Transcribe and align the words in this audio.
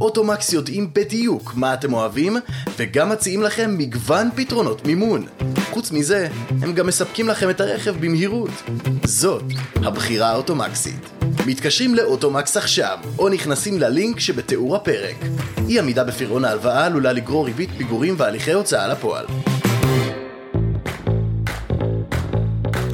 אוטומקס 0.00 0.52
יודעים 0.52 0.90
בדיוק 0.92 1.52
מה 1.54 1.74
אתם 1.74 1.92
אוהבים, 1.92 2.36
וגם 2.76 3.10
מציעים 3.10 3.42
לכם 3.42 3.74
מגוון 3.78 4.28
פתרונות 4.34 4.86
מימון. 4.86 5.26
חוץ 5.70 5.92
מזה, 5.92 6.28
הם 6.62 6.72
גם 6.72 6.86
מספקים 6.86 7.28
לכם 7.28 7.50
את 7.50 7.60
הרכב 7.60 7.94
במהירות. 8.00 8.50
זאת 9.04 9.42
הבחירה 9.76 10.30
האוטומקסית. 10.30 11.10
מתקשרים 11.46 11.94
לאוטומקס 11.94 12.56
עכשיו, 12.56 12.98
או 13.18 13.28
נכנסים 13.28 13.78
ללינק 13.78 14.20
שבתיאור 14.20 14.76
הפרק. 14.76 15.16
אי 15.68 15.78
עמידה 15.78 16.04
בפירעון 16.04 16.44
ההלוואה 16.44 16.86
עלולה 16.86 17.12
לגרור 17.12 17.46
ריבית 17.46 17.70
פיגורים 17.78 18.14
והליכי 18.18 18.52
הוצאה 18.52 18.88
לפועל. 18.88 19.26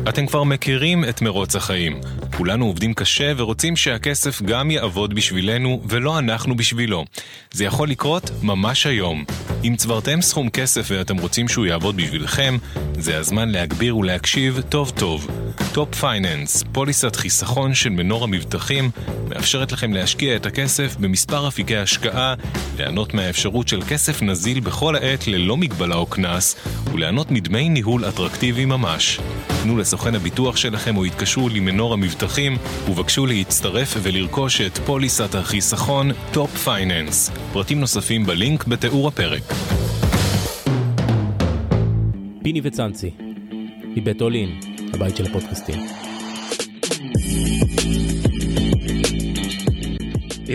אתם 0.09 0.27
כבר 0.27 0.45
מכירים 0.45 1.05
את 1.05 1.23
מרוץ 1.23 1.57
החיים. 1.57 2.01
כולנו 2.37 2.67
עובדים 2.67 2.95
קשה 2.95 3.33
ורוצים 3.37 3.77
שהכסף 3.77 4.43
גם 4.43 4.71
יעבוד 4.71 5.15
בשבילנו 5.15 5.83
ולא 5.89 6.19
אנחנו 6.19 6.57
בשבילו. 6.57 7.05
זה 7.51 7.65
יכול 7.65 7.89
לקרות 7.89 8.31
ממש 8.43 8.87
היום. 8.87 9.25
אם 9.65 9.75
צברתם 9.77 10.23
סכום 10.23 10.49
כסף 10.49 10.87
ואתם 10.91 11.19
רוצים 11.19 11.49
שהוא 11.49 11.67
יעבוד 11.67 11.97
בשבילכם, 11.97 12.57
זה 12.99 13.19
הזמן 13.19 13.49
להגביר 13.49 13.97
ולהקשיב 13.97 14.61
טוב 14.69 14.91
טוב. 14.91 15.29
Top 15.73 15.95
Finance, 15.95 16.65
פוליסת 16.73 17.17
חיסכון 17.17 17.75
של 17.75 17.91
מנורה 17.91 18.25
מבטחים, 18.25 18.91
מאפשרת 19.29 19.73
לכם 19.73 19.93
להשקיע 19.93 20.37
את 20.37 20.47
הכסף 20.47 20.97
במספר 20.97 21.49
אפיקי 21.49 21.77
השקעה, 21.77 22.35
ליהנות 22.79 23.15
מהאפשרות 23.15 23.69
של 23.69 23.83
כסף 23.89 24.23
נזיל 24.23 24.61
בכל 24.61 24.97
העת 24.97 25.27
ללא 25.27 25.57
מגבלה 25.57 25.97
או 25.97 26.07
קנס, 26.07 26.57
וליהנות 26.93 27.31
מדמי 27.31 27.69
ניהול 27.69 28.09
אטרקטיבי 28.09 28.65
ממש. 28.65 29.21
תנו 29.63 29.77
לסוכן 29.97 30.15
הביטוח 30.15 30.57
שלכם 30.57 30.97
או 30.97 31.05
התקשרו 31.05 31.49
למנורה 31.49 31.93
מבטחים 31.93 32.57
ובקשו 32.91 33.27
להצטרף 33.27 33.97
ולרכוש 34.03 34.61
את 34.61 34.79
פוליסת 34.79 35.35
החיסכון 35.35 36.11
Top 36.33 36.51
Finance. 36.65 37.31
פרטים 37.53 37.81
נוספים 37.81 38.27
בלינק 38.27 38.65
בתיאור 38.65 39.09
הפרק. 39.09 39.43
פיני 42.43 42.61
וצאנצי, 42.65 43.11
מבית 43.97 44.21
All 44.23 44.42
In, 44.42 44.61
הבית 44.95 45.17
של 45.17 45.27
הפודקאסטים. 45.27 45.87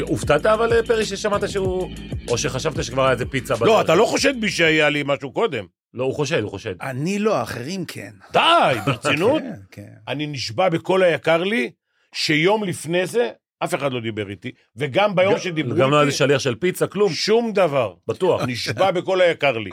הופתעת 0.01 0.45
אבל 0.45 0.81
פרי 0.81 1.05
ששמעת 1.05 1.49
שהוא... 1.49 1.89
או 2.29 2.37
שחשבת 2.37 2.83
שכבר 2.83 3.03
היה 3.03 3.11
איזה 3.11 3.25
פיצה 3.25 3.55
בדרך? 3.55 3.67
לא, 3.67 3.81
אתה 3.81 3.95
לא 3.95 4.05
חושד 4.05 4.41
בי 4.41 4.49
שהיה 4.49 4.89
לי 4.89 5.03
משהו 5.05 5.31
קודם. 5.31 5.80
לא, 5.93 6.03
הוא 6.03 6.15
חושד, 6.15 6.41
הוא 6.41 6.49
חושד. 6.49 6.75
אני 6.81 7.19
לא, 7.19 7.35
האחרים 7.35 7.85
כן. 7.85 8.11
די, 8.33 8.75
ברצינות? 8.85 9.41
כן, 9.41 9.59
כן. 9.71 9.93
אני 10.07 10.27
נשבע 10.27 10.69
בכל 10.69 11.03
היקר 11.03 11.43
לי, 11.43 11.71
שיום 12.15 12.63
לפני 12.63 13.05
זה, 13.05 13.29
אף 13.63 13.75
אחד 13.75 13.93
לא 13.93 13.99
דיבר 14.01 14.29
איתי, 14.29 14.51
וגם 14.75 15.15
ביום 15.15 15.39
שדיברו 15.39 15.75
גם 15.75 15.91
לא 15.91 15.95
איתי, 15.95 16.05
איזה 16.05 16.17
שליח 16.17 16.39
של 16.39 16.55
פיצה, 16.55 16.87
כלום. 16.87 17.13
שום 17.13 17.53
דבר. 17.53 17.93
בטוח. 18.07 18.41
נשבע 18.47 18.91
בכל 19.01 19.21
היקר 19.21 19.57
לי. 19.57 19.69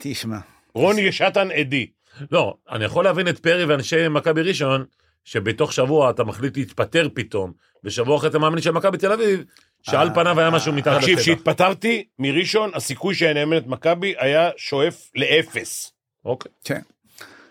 תשמע, 0.00 0.38
רוני 0.74 1.12
שטן 1.12 1.50
עדי. 1.50 1.86
לא, 2.30 2.54
אני 2.70 2.84
יכול 2.84 3.04
להבין 3.04 3.28
את 3.28 3.38
פרי 3.38 3.64
ואנשי 3.64 4.08
מכבי 4.08 4.42
ראשון, 4.42 4.84
שבתוך 5.24 5.72
שבוע 5.72 6.10
אתה 6.10 6.24
מחליט 6.24 6.56
להתפטר 6.56 7.08
פתאום, 7.14 7.52
ושבוע 7.84 8.16
אחרי 8.16 8.28
אתה 8.30 8.38
מאמין 8.38 8.60
של 8.60 8.70
מכבי 8.70 8.98
תל 8.98 9.12
אביב, 9.12 9.44
שעל 9.82 10.08
אה, 10.08 10.14
פניו 10.14 10.40
היה 10.40 10.50
משהו 10.50 10.72
מתחת 10.72 10.96
תקשיב, 11.00 11.18
לטבע. 11.18 11.22
כשהתפטרתי 11.22 12.04
מראשון, 12.18 12.70
הסיכוי 12.74 13.14
שאני 13.14 13.42
אאמן 13.42 13.56
את 13.56 13.66
מכבי 13.66 14.14
היה 14.18 14.50
שואף 14.56 15.10
לאפס. 15.14 15.92
אוקיי. 16.24 16.52
כן. 16.64 16.80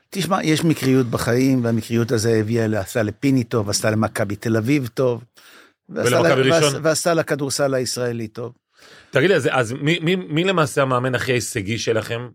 תשמע, 0.09 0.43
יש 0.43 0.63
מקריות 0.63 1.07
בחיים, 1.07 1.63
והמקריות 1.65 2.11
הזה 2.11 2.37
הביאה, 2.39 2.79
עשה 2.79 3.03
לפיני 3.03 3.43
טוב, 3.43 3.69
עשתה 3.69 3.91
למכבי 3.91 4.35
תל 4.35 4.57
אביב 4.57 4.87
טוב. 4.93 5.23
ועשתה 5.89 6.21
ולמכבי 6.21 6.43
לה- 6.49 6.55
ראשון? 6.57 6.73
ועש- 6.75 6.81
ועשתה 6.83 7.13
לכדורסל 7.13 7.73
הישראלי 7.73 8.27
טוב. 8.27 8.53
תגיד 9.11 9.29
לי, 9.29 9.35
אז, 9.35 9.49
אז 9.51 9.71
מי, 9.71 9.99
מי, 9.99 10.15
מי 10.15 10.43
למעשה 10.43 10.81
המאמן 10.81 11.15
הכי 11.15 11.31
הישגי 11.31 11.77
שלכם? 11.77 12.29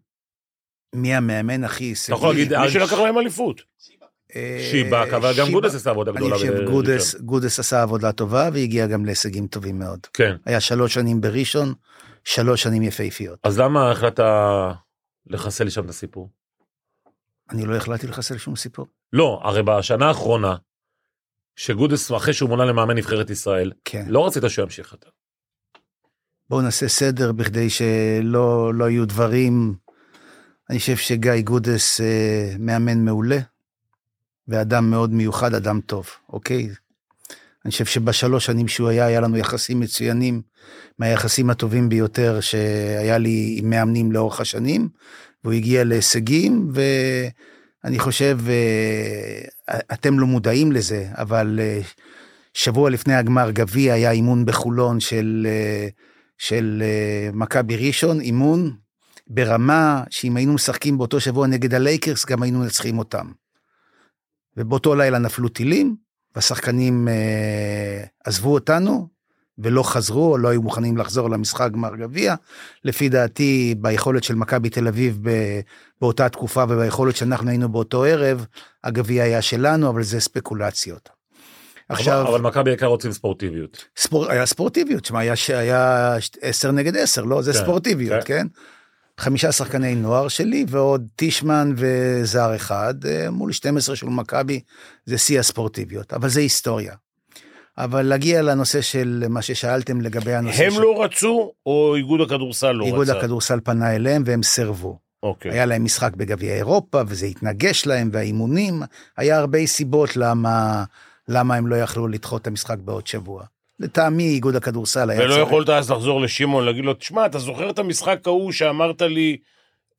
מי 0.94 1.14
המאמן 1.14 1.64
הכי 1.64 1.84
הישגי? 1.84 2.06
אתה 2.14 2.18
יכול 2.18 2.34
להגיד, 2.34 2.58
מי 2.58 2.70
שלקח 2.70 2.92
להם 2.92 3.18
אליפות. 3.18 3.62
אה, 4.36 4.69
שיבק, 4.70 5.12
אבל 5.16 5.32
גם. 5.38 5.50
גודס 5.50 5.74
עשה 5.74 5.91
עבודה 5.91 6.10
אני 6.10 6.19
גדולה. 6.20 6.34
חושב 6.34 6.52
בראשון. 6.52 6.74
גודס, 6.74 7.14
גודס 7.14 7.58
עשה 7.58 7.82
עבודה 7.82 8.12
טובה 8.12 8.48
והגיע 8.52 8.86
גם 8.86 9.04
להישגים 9.04 9.47
טובים 9.47 9.78
מאוד. 9.78 10.06
כן. 10.12 10.36
היה 10.44 10.60
שלוש 10.60 10.94
שנים 10.94 11.20
בראשון, 11.20 11.74
שלוש 12.24 12.62
שנים 12.62 12.82
יפהפיות. 12.82 13.38
אז 13.42 13.58
למה 13.58 13.91
החלטת 13.91 14.25
לחסל 15.26 15.69
שם 15.69 15.84
את 15.84 15.91
הסיפור? 15.91 16.30
אני 17.50 17.66
לא 17.66 17.76
החלטתי 17.76 18.06
לחסל 18.06 18.38
שום 18.38 18.56
סיפור. 18.56 18.86
לא, 19.12 19.41
הרי 19.44 19.62
בשנה 19.62 20.08
האחרונה, 20.08 20.56
שגודס, 21.56 22.12
אחרי 22.12 22.34
שהוא 22.34 22.48
מונה 22.48 22.64
למאמן 22.64 22.96
נבחרת 22.96 23.30
ישראל, 23.30 23.72
כן. 23.84 24.04
לא 24.08 24.26
רצית 24.26 24.42
שהוא 24.48 24.62
ימשיך 24.62 24.92
יותר. 24.92 25.08
בואו 26.50 26.62
נעשה 26.62 26.88
סדר 26.88 27.32
בכדי 27.32 27.70
שלא 27.70 28.75
לא 28.75 28.91
יהיו 28.91 29.06
דברים. 29.06 29.75
אני 30.70 30.78
חושב 30.78 30.96
שגיא 30.96 31.41
גודס 31.44 32.00
אה, 32.00 32.54
מאמן 32.58 33.04
מעולה, 33.04 33.38
ואדם 34.48 34.90
מאוד 34.90 35.12
מיוחד, 35.12 35.54
אדם 35.54 35.80
טוב, 35.80 36.06
אוקיי? 36.28 36.68
אני 37.66 37.70
חושב 37.70 37.84
שבשלוש 37.84 38.46
שנים 38.46 38.68
שהוא 38.68 38.88
היה, 38.88 39.06
היה 39.06 39.20
לנו 39.20 39.36
יחסים 39.36 39.80
מצוינים, 39.80 40.42
מהיחסים 40.98 41.50
הטובים 41.50 41.88
ביותר 41.88 42.40
שהיה 42.40 43.18
לי 43.18 43.56
עם 43.58 43.70
מאמנים 43.70 44.12
לאורך 44.12 44.40
השנים, 44.40 44.88
והוא 45.44 45.54
הגיע 45.54 45.84
להישגים, 45.84 46.70
ואני 46.72 47.98
חושב, 47.98 48.38
אה, 48.48 49.78
אתם 49.92 50.18
לא 50.18 50.26
מודעים 50.26 50.72
לזה, 50.72 51.08
אבל 51.12 51.58
אה, 51.62 51.80
שבוע 52.54 52.90
לפני 52.90 53.14
הגמר 53.14 53.50
גביע 53.50 53.94
היה 53.94 54.10
אימון 54.10 54.44
בחולון 54.44 55.00
של, 55.00 55.46
אה, 55.50 55.88
של 56.38 56.82
מכבי 57.32 57.76
ראשון, 57.86 58.20
אימון 58.20 58.76
ברמה 59.26 60.02
שאם 60.10 60.36
היינו 60.36 60.52
משחקים 60.52 60.98
באותו 60.98 61.20
שבוע 61.20 61.46
נגד 61.46 61.74
הלייקרס, 61.74 62.26
גם 62.26 62.42
היינו 62.42 62.58
מנצחים 62.58 62.98
אותם. 62.98 63.26
ובאותו 64.56 64.94
לילה 64.94 65.19
נפלו 65.19 65.49
טילים, 65.49 65.97
והשחקנים 66.37 67.09
אה, 67.09 68.05
עזבו 68.25 68.55
אותנו, 68.55 69.09
ולא 69.59 69.83
חזרו, 69.83 70.33
או 70.33 70.39
לא 70.39 70.49
היו 70.49 70.62
מוכנים 70.62 70.97
לחזור 70.97 71.31
למשחק 71.31 71.71
גמר 71.72 71.97
גביע. 71.97 72.34
לפי 72.84 73.09
דעתי, 73.09 73.75
ביכולת 73.78 74.25
של 74.25 74.34
מכבי 74.34 74.71
תל 74.71 74.89
אביב 74.89 75.19
ב- 75.22 75.61
באותה 76.00 76.28
תקופה 76.28 76.65
וביכולת 76.69 77.17
שאנחנו 77.17 77.49
היינו 77.50 77.69
באותו 77.69 78.05
ערב, 78.05 78.47
הגביע 78.84 79.22
היה 79.22 79.43
שלנו, 79.43 79.89
אבל 79.89 80.03
זה 80.03 80.21
ספקולציות. 80.21 81.09
עכשיו... 81.88 82.28
אבל, 82.28 82.41
מכבי 82.41 82.65
בעיקר 82.65 82.87
רוצים 82.87 83.12
ספורטיביות. 83.12 83.84
ספור, 83.97 84.31
היה 84.31 84.47
ספורטיביות, 84.47 85.05
שמע, 85.05 85.19
היה, 85.19 85.34
היה 85.49 86.15
ש- 86.21 86.31
עשר 86.41 86.71
נגד 86.71 86.97
עשר, 86.97 87.23
לא? 87.23 87.43
זה 87.43 87.53
כן, 87.53 87.59
ספורטיביות, 87.59 88.25
כן. 88.25 88.38
כן? 88.38 88.47
חמישה 89.21 89.53
שחקני 89.53 89.94
נוער 89.94 90.28
שלי 90.28 90.65
ועוד 90.69 91.06
טישמן 91.16 91.72
וזר 91.77 92.56
אחד, 92.56 92.94
אה, 93.06 93.31
מול 93.31 93.53
12 93.53 93.97
של 93.97 94.06
מכבי, 94.06 94.60
זה 95.04 95.19
שיא 95.19 95.41
הספורטיביות, 95.41 96.12
אבל 96.12 96.28
זה 96.28 96.41
היסטוריה. 96.41 96.94
אבל 97.78 98.03
להגיע 98.03 98.43
לנושא 98.43 98.81
של 98.81 99.25
מה 99.28 99.43
ששאלתם 99.43 100.00
לגבי 100.00 100.34
הנושא 100.34 100.65
הם 100.65 100.71
של... 100.71 100.81
לא 100.81 101.03
רצו, 101.03 101.53
או 101.66 101.97
איגוד 101.97 102.21
הכדורסל 102.21 102.72
לא 102.72 102.84
איגוד 102.84 103.10
רצה? 103.10 103.19
הכדורסל 103.19 103.60
פנה 103.65 103.97
אליהם 103.97 104.22
והם 104.26 104.43
סירבו. 104.43 104.99
אוקיי. 105.22 105.53
היה 105.53 105.66
להם 105.66 105.84
משחק 105.84 106.15
בגביע 106.16 106.55
אירופה 106.55 107.02
וזה 107.06 107.26
התנגש 107.26 107.87
להם 107.87 108.11
והאימונים, 108.12 108.82
היה 109.17 109.38
הרבה 109.38 109.67
סיבות 109.67 110.17
למה, 110.17 110.85
למה 111.29 111.55
הם 111.55 111.67
לא 111.67 111.76
יכלו 111.76 112.08
לדחות 112.08 112.43
את 112.43 112.46
המשחק 112.46 112.79
בעוד 112.79 113.06
שבוע. 113.06 113.44
לטעמי 113.81 114.25
איגוד 114.28 114.56
הכדורסל 114.56 115.11
היה 115.11 115.20
ולא 115.20 115.34
צריך... 115.34 115.46
יכולת 115.46 115.69
אז 115.69 115.90
לחזור 115.90 116.20
לשמעון, 116.20 116.64
להגיד 116.64 116.84
לו, 116.84 116.94
תשמע, 116.94 117.26
אתה 117.26 117.38
זוכר 117.38 117.70
את 117.70 117.78
המשחק 117.78 118.19
ההוא 118.26 118.52
שאמרת 118.52 119.02
לי, 119.02 119.37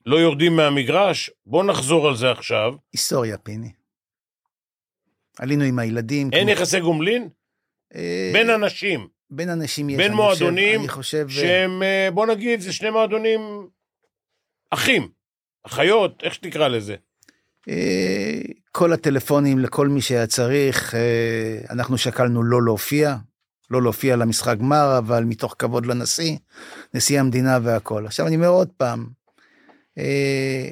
לא 0.06 0.16
יורדים 0.16 0.56
מהמגרש? 0.56 1.30
בוא 1.46 1.64
נחזור 1.64 2.08
על 2.08 2.16
זה 2.16 2.32
עכשיו. 2.32 2.74
היסטוריה, 2.94 3.38
פיני. 3.38 3.72
עלינו 5.40 5.64
עם 5.64 5.80
הילדים. 5.80 6.30
אין 6.34 6.44
כמו- 6.44 6.52
יחסי 6.52 6.80
גומלין? 6.80 7.30
אה, 7.96 8.30
בין 8.34 8.50
אנשים, 8.50 9.08
בין 9.30 9.50
אנשים 9.50 9.90
יש, 9.90 9.98
בין 9.98 10.06
אני 10.08 10.16
מועדונים 10.16 10.80
אני 10.80 10.88
חושב, 10.90 11.26
אה, 11.30 11.34
שהם, 11.36 11.84
אה, 11.84 12.10
בוא 12.14 12.26
נגיד, 12.26 12.60
זה 12.60 12.74
שני 12.74 12.90
מועדונים 12.90 13.68
אחים, 14.70 15.10
אחיות, 15.64 16.24
איך 16.24 16.34
שתקרא 16.34 16.68
לזה. 16.68 16.96
אה, 17.70 18.42
כל 18.72 18.94
הטלפונים 18.94 19.60
לכל 19.60 19.88
מי 19.88 20.02
שהיה 20.02 20.28
צריך, 20.28 20.94
אנחנו 21.70 21.98
שקלנו 21.98 22.44
לא 22.44 22.64
להופיע, 22.64 23.16
לא 23.72 23.82
להופיע 23.82 24.16
למשחק 24.16 24.58
גמר, 24.58 24.98
אבל 24.98 25.24
מתוך 25.24 25.56
כבוד 25.60 25.86
לנשיא, 25.86 26.38
נשיא 26.94 27.20
המדינה 27.20 27.60
והכל. 27.64 28.06
עכשיו 28.06 28.28
אני 28.28 28.36
אומר 28.36 28.48
עוד 28.48 28.70
פעם, 28.78 29.08
אה, 29.98 30.70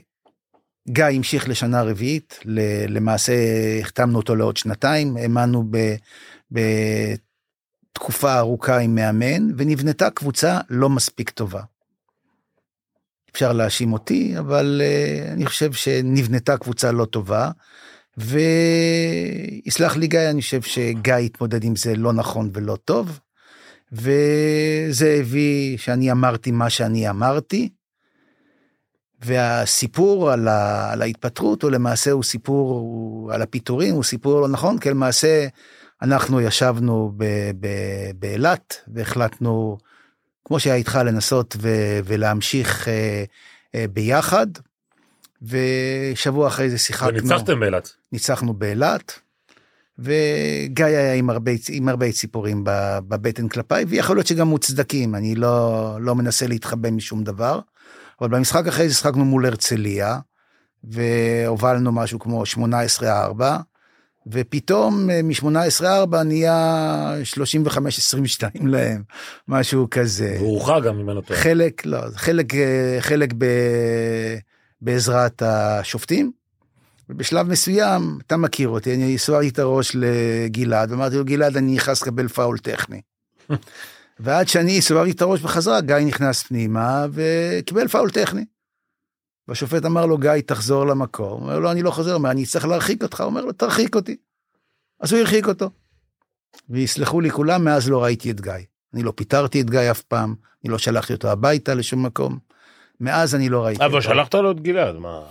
גיא 0.87 1.05
המשיך 1.05 1.49
לשנה 1.49 1.83
רביעית, 1.83 2.39
למעשה 2.87 3.33
החתמנו 3.81 4.17
אותו 4.17 4.35
לעוד 4.35 4.57
שנתיים, 4.57 5.17
האמנו 5.17 5.63
בתקופה 7.91 8.37
ארוכה 8.37 8.77
עם 8.77 8.95
מאמן, 8.95 9.47
ונבנתה 9.57 10.09
קבוצה 10.09 10.59
לא 10.69 10.89
מספיק 10.89 11.29
טובה. 11.29 11.61
אפשר 13.35 13.53
להאשים 13.53 13.93
אותי, 13.93 14.39
אבל 14.39 14.81
uh, 14.81 15.31
אני 15.31 15.45
חושב 15.45 15.73
שנבנתה 15.73 16.57
קבוצה 16.57 16.91
לא 16.91 17.05
טובה, 17.05 17.51
ויסלח 18.17 19.95
לי 19.95 20.07
גיא, 20.07 20.29
אני 20.29 20.41
חושב 20.41 20.61
שגיא 20.61 21.13
התמודד 21.13 21.63
עם 21.63 21.75
זה 21.75 21.95
לא 21.95 22.13
נכון 22.13 22.49
ולא 22.53 22.75
טוב, 22.85 23.19
וזה 23.91 25.17
הביא 25.19 25.77
שאני 25.77 26.11
אמרתי 26.11 26.51
מה 26.51 26.69
שאני 26.69 27.09
אמרתי, 27.09 27.69
והסיפור 29.21 30.31
על, 30.31 30.47
ה, 30.47 30.91
על 30.91 31.01
ההתפטרות 31.01 31.63
הוא 31.63 31.71
למעשה 31.71 32.11
הוא 32.11 32.23
סיפור 32.23 32.69
הוא, 32.71 33.33
על 33.33 33.41
הפיטורים 33.41 33.95
הוא 33.95 34.03
סיפור 34.03 34.41
לא 34.41 34.47
נכון 34.47 34.79
כי 34.79 34.89
למעשה 34.89 35.47
אנחנו 36.01 36.41
ישבנו 36.41 37.11
באילת 38.19 38.75
והחלטנו 38.87 39.77
כמו 40.45 40.59
שהיה 40.59 40.75
איתך 40.75 40.99
לנסות 41.05 41.55
ו, 41.61 41.69
ולהמשיך 42.05 42.87
אה, 42.87 43.23
אה, 43.75 43.85
ביחד. 43.93 44.47
ושבוע 45.41 46.47
אחרי 46.47 46.69
זה 46.69 46.77
שיחקנו, 46.77 47.09
וניצחתם 47.09 47.59
באילת. 47.59 47.93
ניצחנו 48.11 48.53
באילת. 48.53 49.19
וגיא 49.99 50.85
היה 50.85 51.13
עם 51.13 51.29
הרבה, 51.29 51.51
עם 51.69 51.89
הרבה 51.89 52.11
ציפורים 52.11 52.61
בבטן 52.63 53.47
כלפיי, 53.47 53.85
ויכול 53.87 54.15
להיות 54.15 54.27
שגם 54.27 54.47
מוצדקים, 54.47 55.15
אני 55.15 55.35
לא, 55.35 55.97
לא 56.01 56.15
מנסה 56.15 56.47
להתחבא 56.47 56.91
משום 56.91 57.23
דבר. 57.23 57.59
אבל 58.21 58.29
במשחק 58.29 58.67
אחרי 58.67 58.89
זה 58.89 58.95
שחקנו 58.95 59.25
מול 59.25 59.45
הרצליה, 59.45 60.19
והובלנו 60.83 61.91
משהו 61.91 62.19
כמו 62.19 62.43
18-4, 63.01 63.05
ופתאום 64.27 65.09
אה, 65.09 65.21
מ-18-4 65.23 66.23
נהיה 66.25 67.13
35-22 67.67 68.67
להם, 68.67 69.03
משהו 69.47 69.87
כזה. 69.91 70.35
והוא 70.39 70.59
הורחק 70.59 70.83
גם 70.83 70.97
ממנו 70.97 71.21
טוב. 71.21 71.37
חלק, 71.37 71.85
לא, 71.85 71.99
חלק, 72.15 72.55
אה, 72.55 72.97
חלק 72.99 73.33
ב, 73.37 73.45
בעזרת 74.85 75.41
השופטים. 75.41 76.31
ובשלב 77.09 77.47
מסוים, 77.47 78.19
אתה 78.27 78.37
מכיר 78.37 78.69
אותי, 78.69 78.95
אני 78.95 79.15
הסברתי 79.15 79.49
את 79.49 79.59
הראש 79.59 79.95
לגלעד, 79.95 80.91
ואמרתי 80.91 81.15
לו, 81.15 81.25
גלעד, 81.25 81.57
אני 81.57 81.75
נכנס 81.75 82.01
לקבל 82.01 82.27
פאול 82.27 82.57
טכני. 82.57 83.01
ועד 84.19 84.47
שאני 84.47 84.77
הסברתי 84.77 85.11
את 85.11 85.21
הראש 85.21 85.41
בחזרה, 85.41 85.81
גיא 85.81 85.95
נכנס 85.95 86.43
פנימה 86.43 87.05
וקיבל 87.11 87.87
פאול 87.87 88.09
טכני. 88.09 88.45
והשופט 89.47 89.85
אמר 89.85 90.05
לו, 90.05 90.17
גיא, 90.17 90.31
תחזור 90.45 90.85
למקום. 90.85 91.31
הוא 91.31 91.41
אומר 91.41 91.59
לו, 91.59 91.71
אני 91.71 91.81
לא 91.81 91.91
חוזר, 91.91 92.13
אומר, 92.13 92.31
אני 92.31 92.45
צריך 92.45 92.65
להרחיק 92.65 93.03
אותך. 93.03 93.21
הוא 93.21 93.25
אומר 93.25 93.45
לו, 93.45 93.51
תרחיק 93.51 93.95
אותי. 93.95 94.15
אז 94.99 95.11
הוא 95.11 95.19
הרחיק 95.19 95.47
אותו. 95.47 95.69
ויסלחו 96.69 97.21
לי 97.21 97.31
כולם, 97.31 97.63
מאז 97.63 97.89
לא 97.89 98.03
ראיתי 98.03 98.31
את 98.31 98.41
גיא. 98.41 98.53
אני 98.93 99.03
לא 99.03 99.13
פיטרתי 99.15 99.61
את 99.61 99.69
גיא 99.69 99.91
אף 99.91 100.01
פעם, 100.01 100.35
אני 100.63 100.71
לא 100.71 100.77
שלחתי 100.77 101.13
אותו 101.13 101.29
הביתה 101.29 101.73
לשום 101.73 102.05
מקום. 102.05 102.39
מאז 102.99 103.35
אני 103.35 103.49
לא 103.49 103.65
ראיתי 103.65 103.85
אבל. 103.85 104.01
שלחת 104.01 104.33
לו 104.35 104.51
את 104.51 104.61
גלעד, 104.61 104.95
מה? 104.95 105.21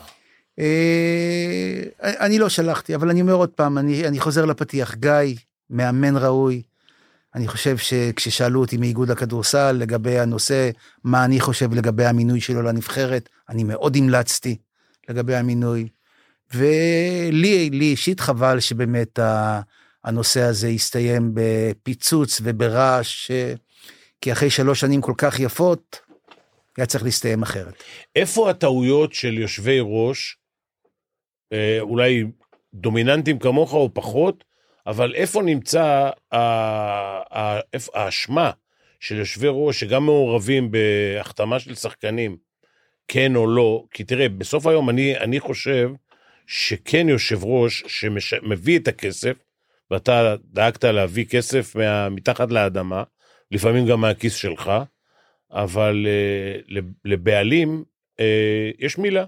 אה, 0.59 1.83
אני 2.03 2.39
לא 2.39 2.49
שלחתי, 2.49 2.95
אבל 2.95 3.11
אני 3.11 3.21
אומר 3.21 3.33
עוד 3.33 3.51
פעם, 3.51 3.79
אני, 3.79 4.09
אני 4.09 4.21
חוזר 4.21 4.45
לפתיח, 4.45 4.95
גיא, 4.95 5.35
מאמן 5.71 6.17
ראוי. 6.17 6.63
אני 7.35 7.49
חושב 7.49 7.77
שכששאלו 7.77 8.61
אותי 8.61 8.77
מאיגוד 8.77 9.11
הכדורסל 9.11 9.73
לגבי 9.73 10.19
הנושא, 10.19 10.71
מה 11.05 11.25
אני 11.25 11.41
חושב 11.41 11.75
לגבי 11.75 12.05
המינוי 12.05 12.41
שלו 12.41 12.63
לנבחרת, 12.63 13.29
אני 13.49 13.65
מאוד 13.65 13.97
המלצתי 13.97 14.57
לגבי 15.09 15.35
המינוי. 15.35 15.89
ולי 16.55 17.71
לי 17.71 17.85
אישית 17.85 18.21
חבל 18.21 18.61
שבאמת 18.61 19.19
הנושא 20.05 20.43
הזה 20.43 20.69
הסתיים 20.69 21.31
בפיצוץ 21.35 22.41
וברעש, 22.43 23.31
כי 24.21 24.33
אחרי 24.33 24.51
שלוש 24.51 24.81
שנים 24.81 25.01
כל 25.01 25.15
כך 25.17 25.41
יפות, 25.41 26.01
היה 26.77 26.87
צריך 26.87 27.05
להסתיים 27.05 27.43
אחרת. 27.43 27.83
איפה 28.17 28.51
הטעויות 28.51 29.13
של 29.13 29.39
יושבי 29.39 29.79
ראש, 29.83 30.37
אה, 31.53 31.79
אולי 31.81 32.25
דומיננטים 32.75 33.39
כמוך 33.39 33.73
או 33.73 33.95
פחות, 33.95 34.45
אבל 34.87 35.15
איפה 35.15 35.43
נמצא 35.43 36.11
האשמה 37.95 38.51
של 39.01 39.17
יושבי 39.19 39.47
ראש 39.51 39.81
שגם 39.81 40.05
מעורבים 40.05 40.71
בהחתמה 40.71 41.59
של 41.59 41.75
שחקנים, 41.75 42.37
כן 43.09 43.37
או 43.37 43.47
לא? 43.47 43.85
כי 43.91 44.05
תראה, 44.05 44.29
בסוף 44.29 44.67
היום 44.67 44.91
אני, 44.91 45.19
אני 45.19 45.41
חושב 45.41 45.91
שכן 46.47 47.09
יושב 47.09 47.45
ראש 47.45 47.85
שמביא 47.87 48.79
את 48.79 48.89
הכסף, 48.89 49.37
ואתה 49.91 50.35
דאגת 50.45 50.85
להביא 50.85 51.25
כסף 51.25 51.77
מה, 51.77 52.09
מתחת 52.09 52.51
לאדמה, 52.51 53.03
לפעמים 53.51 53.87
גם 53.87 54.01
מהכיס 54.01 54.35
שלך, 54.35 54.73
אבל 55.55 56.07
uh, 56.07 56.81
לבעלים 57.05 57.85
uh, 58.21 58.23
יש 58.79 58.99
מילה, 58.99 59.25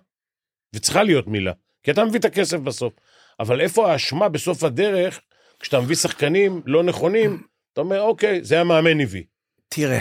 וצריכה 0.75 1.03
להיות 1.03 1.27
מילה, 1.27 1.53
כי 1.83 1.91
אתה 1.91 2.05
מביא 2.05 2.21
את 2.21 2.25
הכסף 2.25 2.59
בסוף. 2.59 2.93
אבל 3.41 3.61
איפה 3.61 3.93
האשמה 3.93 4.29
בסוף 4.29 4.65
הדרך, 4.65 5.21
כשאתה 5.61 5.81
מביא 5.81 5.97
שחקנים 5.97 6.63
לא 6.67 6.83
נכונים, 6.83 7.43
אתה 7.73 7.81
אומר, 7.81 8.01
אוקיי, 8.01 8.45
זה 8.45 8.61
המאמן 8.61 9.01
הביא. 9.01 9.25
תראה, 9.69 10.01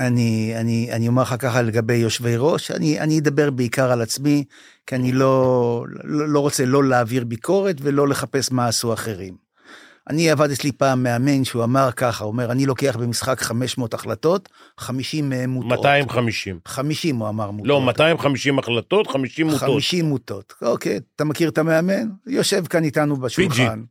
אני, 0.00 0.54
אני, 0.60 0.92
אני 0.92 1.08
אומר 1.08 1.22
לך 1.22 1.34
ככה 1.38 1.62
לגבי 1.62 1.94
יושבי 1.94 2.34
ראש, 2.36 2.70
אני, 2.70 3.00
אני 3.00 3.18
אדבר 3.18 3.50
בעיקר 3.50 3.92
על 3.92 4.02
עצמי, 4.02 4.44
כי 4.86 4.94
אני 4.94 5.12
לא, 5.12 5.84
לא, 6.04 6.28
לא 6.28 6.40
רוצה 6.40 6.64
לא 6.64 6.84
להעביר 6.84 7.24
ביקורת 7.24 7.76
ולא 7.80 8.08
לחפש 8.08 8.52
מה 8.52 8.68
עשו 8.68 8.92
אחרים. 8.92 9.43
אני 10.10 10.30
עבד 10.30 10.50
אצלי 10.50 10.72
פעם 10.72 11.02
מאמן 11.02 11.44
שהוא 11.44 11.64
אמר 11.64 11.92
ככה, 11.92 12.24
הוא 12.24 12.32
אומר, 12.32 12.52
אני 12.52 12.66
לוקח 12.66 12.96
במשחק 12.96 13.40
500 13.40 13.94
החלטות, 13.94 14.48
50 14.78 15.28
מהם 15.28 15.50
מוטעות. 15.50 15.72
250. 15.72 16.58
50 16.66 17.16
הוא 17.16 17.28
אמר 17.28 17.50
מוטעות. 17.50 17.68
לא, 17.68 17.80
250 17.80 18.58
החלטות, 18.58 19.06
50 19.06 19.46
מוטות. 19.46 19.60
50 19.60 20.04
מוטות. 20.04 20.54
אוקיי, 20.62 21.00
אתה 21.16 21.24
מכיר 21.24 21.48
את 21.48 21.58
המאמן? 21.58 22.08
יושב 22.26 22.66
כאן 22.66 22.84
איתנו 22.84 23.16
בשולחן. 23.16 23.82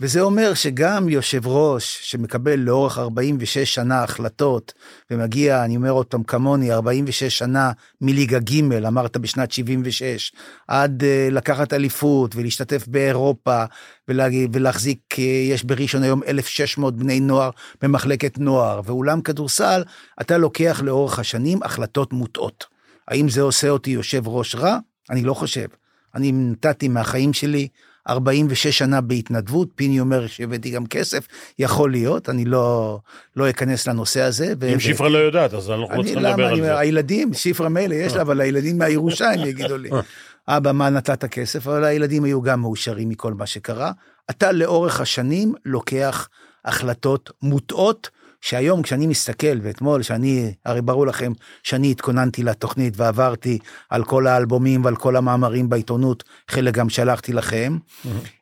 וזה 0.00 0.20
אומר 0.20 0.54
שגם 0.54 1.08
יושב 1.08 1.46
ראש 1.46 1.98
שמקבל 2.02 2.58
לאורך 2.58 2.98
46 2.98 3.74
שנה 3.74 4.02
החלטות, 4.02 4.72
ומגיע, 5.10 5.64
אני 5.64 5.76
אומר 5.76 5.90
עוד 5.90 6.06
פעם, 6.06 6.22
כמוני, 6.22 6.72
46 6.72 7.38
שנה 7.38 7.72
מליגה 8.00 8.38
ג', 8.38 8.72
אמרת 8.86 9.16
בשנת 9.16 9.52
76, 9.52 10.32
עד 10.68 11.02
uh, 11.02 11.34
לקחת 11.34 11.72
אליפות 11.72 12.36
ולהשתתף 12.36 12.86
באירופה, 12.86 13.64
ולהחזיק, 14.08 14.98
uh, 15.14 15.20
יש 15.20 15.64
בראשון 15.64 16.02
היום 16.02 16.22
1,600 16.22 16.96
בני 16.96 17.20
נוער 17.20 17.50
במחלקת 17.82 18.38
נוער, 18.38 18.80
ואולם 18.84 19.20
כדורסל, 19.20 19.82
אתה 20.20 20.38
לוקח 20.38 20.80
לאורך 20.84 21.18
השנים 21.18 21.62
החלטות 21.62 22.12
מוטעות. 22.12 22.64
האם 23.08 23.28
זה 23.28 23.42
עושה 23.42 23.68
אותי 23.68 23.90
יושב 23.90 24.28
ראש 24.28 24.54
רע? 24.54 24.78
אני 25.10 25.22
לא 25.22 25.34
חושב. 25.34 25.66
אני 26.14 26.32
נתתי 26.32 26.88
מהחיים 26.88 27.32
שלי 27.32 27.68
46 28.08 28.78
שנה 28.78 29.00
בהתנדבות, 29.00 29.68
פיני 29.74 30.00
אומר 30.00 30.26
שהבאתי 30.26 30.70
גם 30.70 30.86
כסף, 30.86 31.26
יכול 31.58 31.90
להיות, 31.90 32.28
אני 32.28 32.44
לא, 32.44 32.98
לא 33.36 33.50
אכנס 33.50 33.88
לנושא 33.88 34.20
הזה. 34.22 34.54
אם 34.72 34.80
שפרה 34.80 35.08
לא 35.08 35.18
יודעת, 35.18 35.54
אז 35.54 35.70
אנחנו 35.70 35.96
לא 35.96 36.02
צריכים 36.02 36.18
למה, 36.18 36.30
לדבר 36.30 36.48
אני, 36.48 36.52
על 36.52 36.60
זה. 36.60 36.78
הילדים, 36.78 37.34
שפרה 37.34 37.68
מילא 37.68 37.94
יש 37.94 38.12
לה, 38.12 38.22
אבל 38.22 38.40
הילדים 38.40 38.78
מהירושה 38.78 39.30
הם 39.30 39.46
יגידו 39.46 39.76
לי, 39.76 39.90
אבא, 40.48 40.72
מה 40.72 40.90
נתת 40.90 41.24
כסף? 41.24 41.66
אבל 41.66 41.84
הילדים 41.84 42.24
היו 42.24 42.42
גם 42.42 42.60
מאושרים 42.60 43.08
מכל 43.08 43.34
מה 43.34 43.46
שקרה. 43.46 43.92
אתה 44.30 44.52
לאורך 44.52 45.00
השנים 45.00 45.54
לוקח 45.64 46.28
החלטות 46.64 47.30
מוטעות, 47.42 48.10
שהיום 48.46 48.82
כשאני 48.82 49.06
מסתכל, 49.06 49.58
ואתמול, 49.62 50.02
שאני, 50.02 50.54
הרי 50.64 50.82
ברור 50.82 51.06
לכם 51.06 51.32
שאני 51.62 51.90
התכוננתי 51.90 52.42
לתוכנית 52.42 52.94
ועברתי 52.96 53.58
על 53.90 54.04
כל 54.04 54.26
האלבומים 54.26 54.84
ועל 54.84 54.96
כל 54.96 55.16
המאמרים 55.16 55.68
בעיתונות, 55.68 56.24
חלק 56.48 56.74
גם 56.74 56.88
שלחתי 56.88 57.32
לכם, 57.32 57.78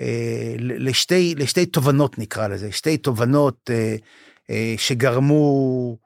אה, 0.00 0.54
לשתי, 0.58 1.34
לשתי 1.38 1.66
תובנות 1.66 2.18
נקרא 2.18 2.48
לזה, 2.48 2.72
שתי 2.72 2.96
תובנות 2.96 3.70
אה, 3.70 3.96
אה, 4.50 4.74
שגרמו, 4.76 5.96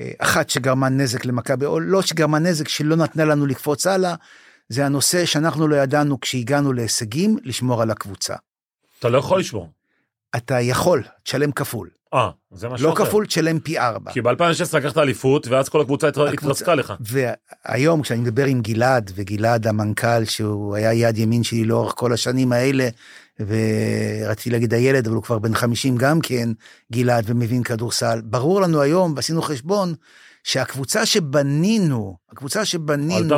אה, 0.00 0.10
אחת 0.18 0.50
שגרמה 0.50 0.88
נזק 0.88 1.24
למכבי, 1.24 1.66
או 1.66 1.80
לא 1.80 2.02
שגרמה 2.02 2.38
נזק, 2.38 2.68
שלא 2.68 2.96
נתנה 2.96 3.24
לנו 3.24 3.46
לקפוץ 3.46 3.86
הלאה, 3.86 4.14
זה 4.68 4.86
הנושא 4.86 5.24
שאנחנו 5.24 5.68
לא 5.68 5.76
ידענו 5.76 6.20
כשהגענו 6.20 6.72
להישגים, 6.72 7.36
לשמור 7.44 7.82
על 7.82 7.90
הקבוצה. 7.90 8.34
אתה 8.98 9.08
לא 9.08 9.18
יכול 9.18 9.40
לשמור. 9.40 9.68
אתה 10.36 10.60
יכול, 10.60 11.02
תשלם 11.22 11.52
כפול. 11.52 11.88
אה, 12.14 12.30
זה 12.52 12.68
משהו 12.68 12.86
לא 12.86 12.92
אחר. 12.92 13.04
כפול, 13.04 13.26
תשלם 13.26 13.58
פי 13.60 13.78
ארבע. 13.78 14.12
כי 14.12 14.20
ב-2016 14.20 14.76
לקחת 14.76 14.98
אליפות, 14.98 15.46
ואז 15.46 15.68
כל 15.68 15.80
הקבוצה- 15.80 16.08
התרסקה 16.08 16.74
לך. 16.74 16.92
והיום 17.00 18.02
כשאני 18.02 18.20
מדבר 18.20 18.44
עם 18.44 18.60
גלעד, 18.60 19.10
וגלעד 19.14 19.66
המנכ"ל 19.66 20.24
שהוא 20.24 20.74
היה 20.76 20.92
יד 20.92 21.18
ימין 21.18 21.42
שלי 21.42 21.64
לאורך 21.64 21.92
כל 21.96 22.12
השנים 22.12 22.52
האלה, 22.52 22.88
ורציתי 23.40 24.50
להגיד 24.50 24.74
הילד, 24.74 25.06
אבל 25.06 25.14
הוא 25.14 25.22
כבר 25.22 25.38
בן 25.38 25.54
50 25.54 25.96
גם 25.96 26.20
כן, 26.20 26.48
גלעד, 26.92 27.24
ומבין 27.26 27.62
כדורסל. 27.62 28.20
ברור 28.24 28.60
לנו 28.60 28.80
היום, 28.80 29.12
ועשינו 29.16 29.42
חשבון, 29.42 29.94
שהקבוצה 30.48 31.06
שבנינו, 31.06 32.16
הקבוצה 32.32 32.64
שבנינו. 32.64 33.28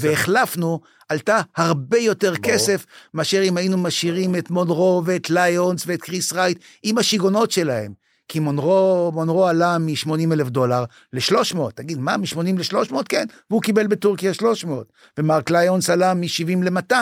והחלפנו, 0.00 0.80
עלתה 1.08 1.40
הרבה 1.56 1.98
יותר 1.98 2.30
ברור. 2.30 2.42
כסף 2.42 2.86
מאשר 3.14 3.42
אם 3.42 3.56
היינו 3.56 3.78
משאירים 3.78 4.36
את 4.36 4.50
מונרו 4.50 5.02
ואת 5.04 5.30
ליונס 5.30 5.84
ואת 5.86 6.00
קריס 6.02 6.32
רייט 6.32 6.58
עם 6.82 6.98
השיגעונות 6.98 7.50
שלהם. 7.50 7.92
כי 8.28 8.40
מונרו, 8.40 9.10
מונרו 9.14 9.46
עלה 9.46 9.78
מ-80 9.78 10.32
אלף 10.32 10.48
דולר 10.48 10.84
ל-300. 11.12 11.58
תגיד, 11.74 11.98
מה, 11.98 12.16
מ-80 12.16 12.38
ל-300? 12.58 12.94
כן, 13.08 13.24
והוא 13.50 13.62
קיבל 13.62 13.86
בטורקיה 13.86 14.34
300. 14.34 14.92
ומרק 15.18 15.50
ליונס 15.50 15.90
עלה 15.90 16.14
מ-70 16.14 16.64
ל-200. 16.64 16.94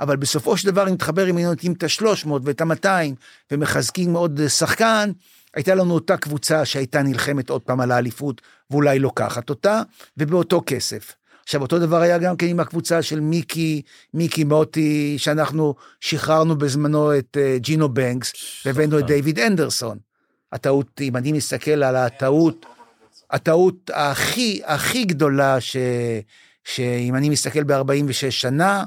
אבל 0.00 0.16
בסופו 0.16 0.56
של 0.56 0.66
דבר, 0.70 0.88
אם 0.88 0.96
תחבר, 0.96 1.30
אם 1.30 1.36
היינו 1.36 1.50
נותנים 1.50 1.72
את 1.72 1.82
ה-300 1.82 2.28
ואת 2.44 2.60
ה-200, 2.60 3.14
ומחזקים 3.50 4.14
עוד 4.14 4.40
שחקן, 4.48 5.10
הייתה 5.54 5.74
לנו 5.74 5.94
אותה 5.94 6.16
קבוצה 6.16 6.64
שהייתה 6.64 7.02
נלחמת 7.02 7.50
עוד 7.50 7.62
פעם 7.62 7.80
על 7.80 7.90
האליפות, 7.90 8.40
ואולי 8.70 8.98
לוקחת 8.98 9.50
אותה, 9.50 9.82
ובאותו 10.16 10.62
כסף. 10.66 11.14
עכשיו, 11.42 11.62
אותו 11.62 11.78
דבר 11.78 12.00
היה 12.00 12.18
גם 12.18 12.36
כן 12.36 12.46
עם 12.46 12.60
הקבוצה 12.60 13.02
של 13.02 13.20
מיקי, 13.20 13.82
מיקי 14.14 14.44
מוטי, 14.44 15.14
שאנחנו 15.18 15.74
שחררנו 16.00 16.58
בזמנו 16.58 17.18
את 17.18 17.36
אה, 17.40 17.56
ג'ינו 17.58 17.88
בנקס, 17.88 18.32
והבאנו 18.64 18.98
את 18.98 19.06
דיוויד 19.06 19.38
אנדרסון. 19.38 19.98
הטעות, 20.52 21.00
אם 21.00 21.16
אני 21.16 21.32
מסתכל 21.32 21.82
על 21.82 21.96
הטעות, 21.96 22.66
הטעות 23.30 23.90
הכי, 23.94 24.60
הכי 24.64 25.04
גדולה, 25.04 25.60
ש, 25.60 25.76
שאם 26.64 27.14
אני 27.16 27.28
מסתכל 27.28 27.62
ב-46 27.64 28.30
שנה, 28.30 28.84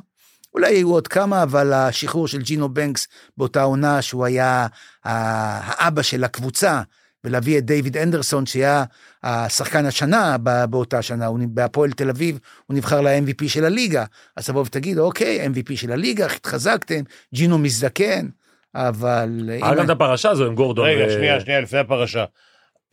אולי 0.58 0.76
היו 0.76 0.92
עוד 0.94 1.08
כמה, 1.08 1.44
אבל 1.44 1.74
השחרור 1.74 2.28
של 2.28 2.42
ג'ינו 2.42 2.70
בנקס 2.70 3.08
באותה 3.38 3.62
עונה, 3.64 4.02
שהוא 4.02 4.26
היה 4.26 4.68
ה- 5.06 5.72
האבא 5.86 6.02
של 6.02 6.24
הקבוצה, 6.24 6.82
ולהביא 7.24 7.58
את 7.58 7.66
דיוויד 7.66 7.98
אנדרסון, 7.98 8.46
שהיה 8.46 8.84
השחקן 9.24 9.86
השנה 9.86 10.36
באותה 10.70 11.02
שנה, 11.02 11.26
הוא 11.26 11.40
בהפועל 11.50 11.92
תל 11.92 12.10
אביב, 12.10 12.40
הוא 12.66 12.78
נבחר 12.78 13.02
ל-MVP 13.02 13.48
של 13.48 13.66
הליגה. 13.66 14.06
אז 14.36 14.46
תבוא 14.48 14.62
ותגיד, 14.62 14.98
אוקיי, 15.00 15.48
MVP 15.48 15.76
של 15.76 15.92
הליגה, 15.92 16.26
התחזקתם, 16.26 17.02
ג'ינו 17.34 17.58
מזדקן, 17.58 18.28
אבל... 18.76 19.50
היה 19.50 19.72
אם- 19.72 19.78
גם 19.78 19.86
את 19.86 19.90
הפרשה 19.90 20.30
הזו 20.30 20.46
עם 20.46 20.56
גורדון. 20.56 20.86
רגע, 20.88 21.10
שנייה, 21.14 21.40
שנייה, 21.40 21.62
לפני 21.62 21.80
הפרשה. 21.80 22.26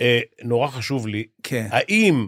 אה, 0.00 0.21
נורא 0.42 0.68
חשוב 0.68 1.06
לי, 1.06 1.25
כן, 1.42 1.66
האם 1.71 2.26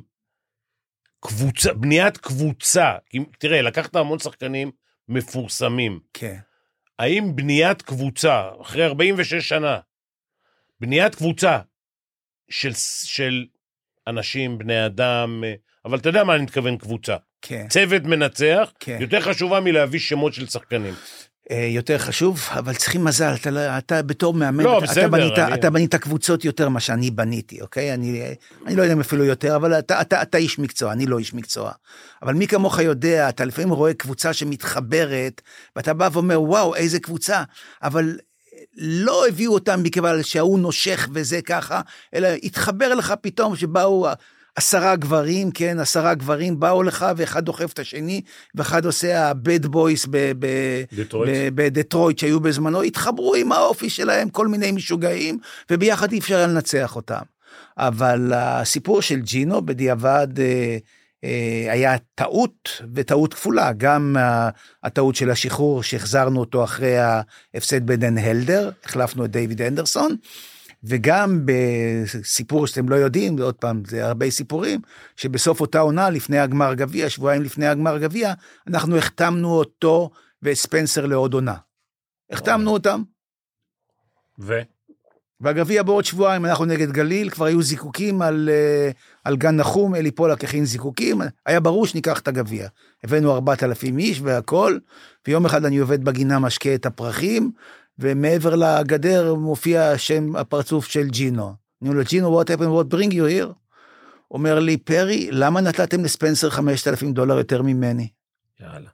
קבוצה, 1.21 1.73
בניית 1.73 2.17
קבוצה, 2.17 2.93
תראה, 3.39 3.63
לקחת 3.63 3.97
המון 3.97 4.19
שחקנים 4.19 4.71
מפורסמים, 5.09 6.01
כן. 6.15 6.37
האם 6.99 7.37
בניית 7.37 7.83
קבוצה, 7.83 8.49
אחרי 8.61 8.87
46 8.87 9.49
שנה, 9.49 9.79
בניית 10.81 11.15
קבוצה 11.15 11.59
של, 12.51 12.73
של 13.05 13.47
אנשים, 14.07 14.59
בני 14.59 14.87
אדם, 14.87 15.45
אבל 15.85 15.99
אתה 15.99 16.09
יודע 16.09 16.25
מה 16.25 16.35
אני 16.35 16.43
מתכוון 16.43 16.79
קבוצה. 16.79 17.17
כן, 17.43 17.69
צוות 17.69 18.03
מנצח, 18.03 18.73
כן. 18.81 18.99
יותר 19.01 19.21
חשובה 19.21 19.61
מלהביא 19.61 20.01
שמות 20.01 20.35
של 20.35 20.47
שחקנים. 20.47 20.95
אה, 21.51 21.69
יותר 21.71 21.99
חשוב, 21.99 22.41
אבל 22.53 22.75
צריכים 22.75 23.05
מזל, 23.05 23.35
אתה, 23.35 23.51
לא- 23.51 23.79
אתה 23.79 24.03
בתור 24.03 24.35
מאמן, 24.35 24.65
לא, 24.65 24.79
אתה, 24.79 24.87
בסדר, 24.87 25.01
אתה, 25.01 25.09
בנית, 25.09 25.39
אני- 25.39 25.55
אתה 25.55 25.71
בנית 25.71 25.95
קבוצות 25.95 26.45
יותר 26.45 26.69
ממה 26.69 26.81
שאני 26.81 27.11
בניתי, 27.11 27.61
אוקיי? 27.61 27.95
אני, 27.95 28.23
אני 28.67 28.77
לא 28.77 28.83
יודע 28.83 28.95
אם 28.95 29.01
אפילו 29.01 29.25
יותר, 29.25 29.57
אבל 29.57 29.79
אתה, 29.79 30.01
אתה, 30.01 30.23
אתה 30.23 30.39
איש 30.39 30.59
מקצוע, 30.59 30.93
אני 30.93 31.07
לא 31.07 31.19
איש 31.19 31.35
מקצוע. 31.35 31.73
אבל 32.23 32.35
מי 32.35 32.47
כמוך 32.47 32.79
יודע, 32.79 33.29
אתה 33.29 33.45
לפעמים 33.45 33.71
רואה 33.71 33.95
קבוצה 33.95 34.33
שמתחברת, 34.33 35.41
ואתה 35.77 35.95
בא 35.95 36.09
ואומר, 36.13 36.43
וואו, 36.43 36.75
איזה 36.75 37.01
קבוצה, 37.01 37.43
אבל 37.83 38.17
לא 38.77 39.29
הביאו 39.29 39.53
אותם 39.55 39.83
מכיוון 39.83 40.23
שההוא 40.23 40.59
נושך 40.59 41.09
וזה 41.13 41.43
ככה, 41.43 41.81
אלא 42.15 42.29
התחבר 42.43 42.95
לך 42.95 43.15
פתאום 43.21 43.57
שבאו 43.57 44.07
עשרה 44.57 44.97
גברים, 44.97 45.51
כן, 45.51 45.79
עשרה 45.79 46.15
גברים 46.15 46.61
באו 46.61 46.83
לך, 46.83 47.07
ואחד 47.17 47.45
דוחף 47.45 47.73
את 47.73 47.79
השני, 47.79 48.21
ואחד 48.55 48.85
עושה 48.85 49.29
ה-bad 49.29 49.67
boys 49.67 50.09
בדטרויט 51.55 52.19
שהיו 52.19 52.41
בזמנו, 52.41 52.83
התחברו 52.83 53.35
עם 53.35 53.53
האופי 53.53 53.91
שלהם, 53.91 54.29
כל 54.29 54.49
מיני 54.49 54.73
משוגעים, 54.73 55.39
וביחד 55.71 56.13
אי 56.13 56.19
אפשר 56.19 56.37
היה 56.37 56.47
לנצח 56.47 56.97
אותם. 56.97 57.23
אבל 57.79 58.33
הסיפור 58.35 59.03
של 59.03 59.21
ג'ינו 59.21 59.67
בדיעבד 59.67 60.29
אה, 60.39 60.77
אה, 61.25 61.73
היה 61.73 61.97
טעות, 62.15 62.83
וטעות 62.95 63.35
כפולה, 63.35 63.73
גם 63.73 64.17
אה, 64.19 64.49
הטעות 64.83 65.17
של 65.17 65.31
השחרור 65.31 65.83
שהחזרנו 65.83 66.41
אותו 66.41 66.65
אחרי 66.65 66.99
ההפסד 66.99 67.87
בדן 67.87 68.19
הלדר, 68.19 68.71
החלפנו 68.85 69.25
את 69.25 69.31
דיוויד 69.31 69.63
אנדרסון, 69.63 70.17
וגם 70.89 71.41
בסיפור 71.45 72.67
שאתם 72.67 72.89
לא 72.89 72.95
יודעים, 72.95 73.39
עוד 73.39 73.55
פעם, 73.55 73.83
זה 73.87 74.07
הרבה 74.07 74.31
סיפורים, 74.31 74.81
שבסוף 75.17 75.61
אותה 75.61 75.79
עונה, 75.79 76.11
לפני 76.11 76.39
הגמר 76.39 76.75
גביע, 76.75 77.11
שבועיים 77.11 77.43
לפני 77.43 77.67
הגמר 77.67 77.99
גביע, 77.99 78.33
אנחנו 78.67 78.97
החתמנו 78.97 79.49
אותו 79.49 80.11
ואת 80.43 80.55
ספנסר 80.55 81.07
לעוד 81.07 81.35
עונה. 81.35 81.55
החתמנו 82.31 82.71
אותם, 82.71 83.03
ו? 84.39 84.61
והגביע 85.41 85.83
בעוד 85.83 86.05
שבועיים, 86.05 86.45
אנחנו 86.45 86.65
נגד 86.65 86.91
גליל, 86.91 87.31
כבר 87.31 87.45
היו 87.45 87.63
זיקוקים 87.63 88.23
על, 88.23 88.49
אה, 88.53 88.91
על 89.25 89.37
גן 89.37 89.57
נחום, 89.57 89.95
אלי 89.95 90.11
פולק 90.11 90.45
הכין 90.45 90.65
זיקוקים, 90.65 91.21
היה 91.47 91.61
ברור 91.61 91.87
שניקח 91.87 92.19
את 92.19 92.29
הגביע. 92.29 92.69
הבאנו 93.05 93.35
4,000 93.35 93.99
איש 93.99 94.21
והכל, 94.21 94.79
ויום 95.27 95.47
אחד 95.47 95.65
אני 95.65 95.79
עובד 95.79 96.05
בגינה 96.05 96.39
משקה 96.39 96.75
את 96.75 96.87
הפרחים, 96.87 97.51
ומעבר 97.99 98.55
לגדר 98.55 99.35
מופיע 99.35 99.99
שם 99.99 100.37
הפרצוף 100.37 100.87
של 100.87 101.09
ג'ינו. 101.09 101.55
אני 101.83 101.91
אומר 101.91 101.99
לו, 101.99 102.05
ג'ינו, 102.05 102.41
what 102.41 102.45
happened, 102.45 102.91
what 102.91 102.95
bring 102.95 103.13
you 103.13 103.15
here? 103.15 103.53
אומר 104.31 104.59
לי, 104.59 104.77
פרי, 104.77 105.29
למה 105.33 105.61
נתתם 105.61 106.05
לספנסר 106.05 106.51
5,000 106.51 107.13
דולר 107.13 107.39
יותר 107.39 107.63
ממני? 107.63 108.09
יאללה. 108.61 108.91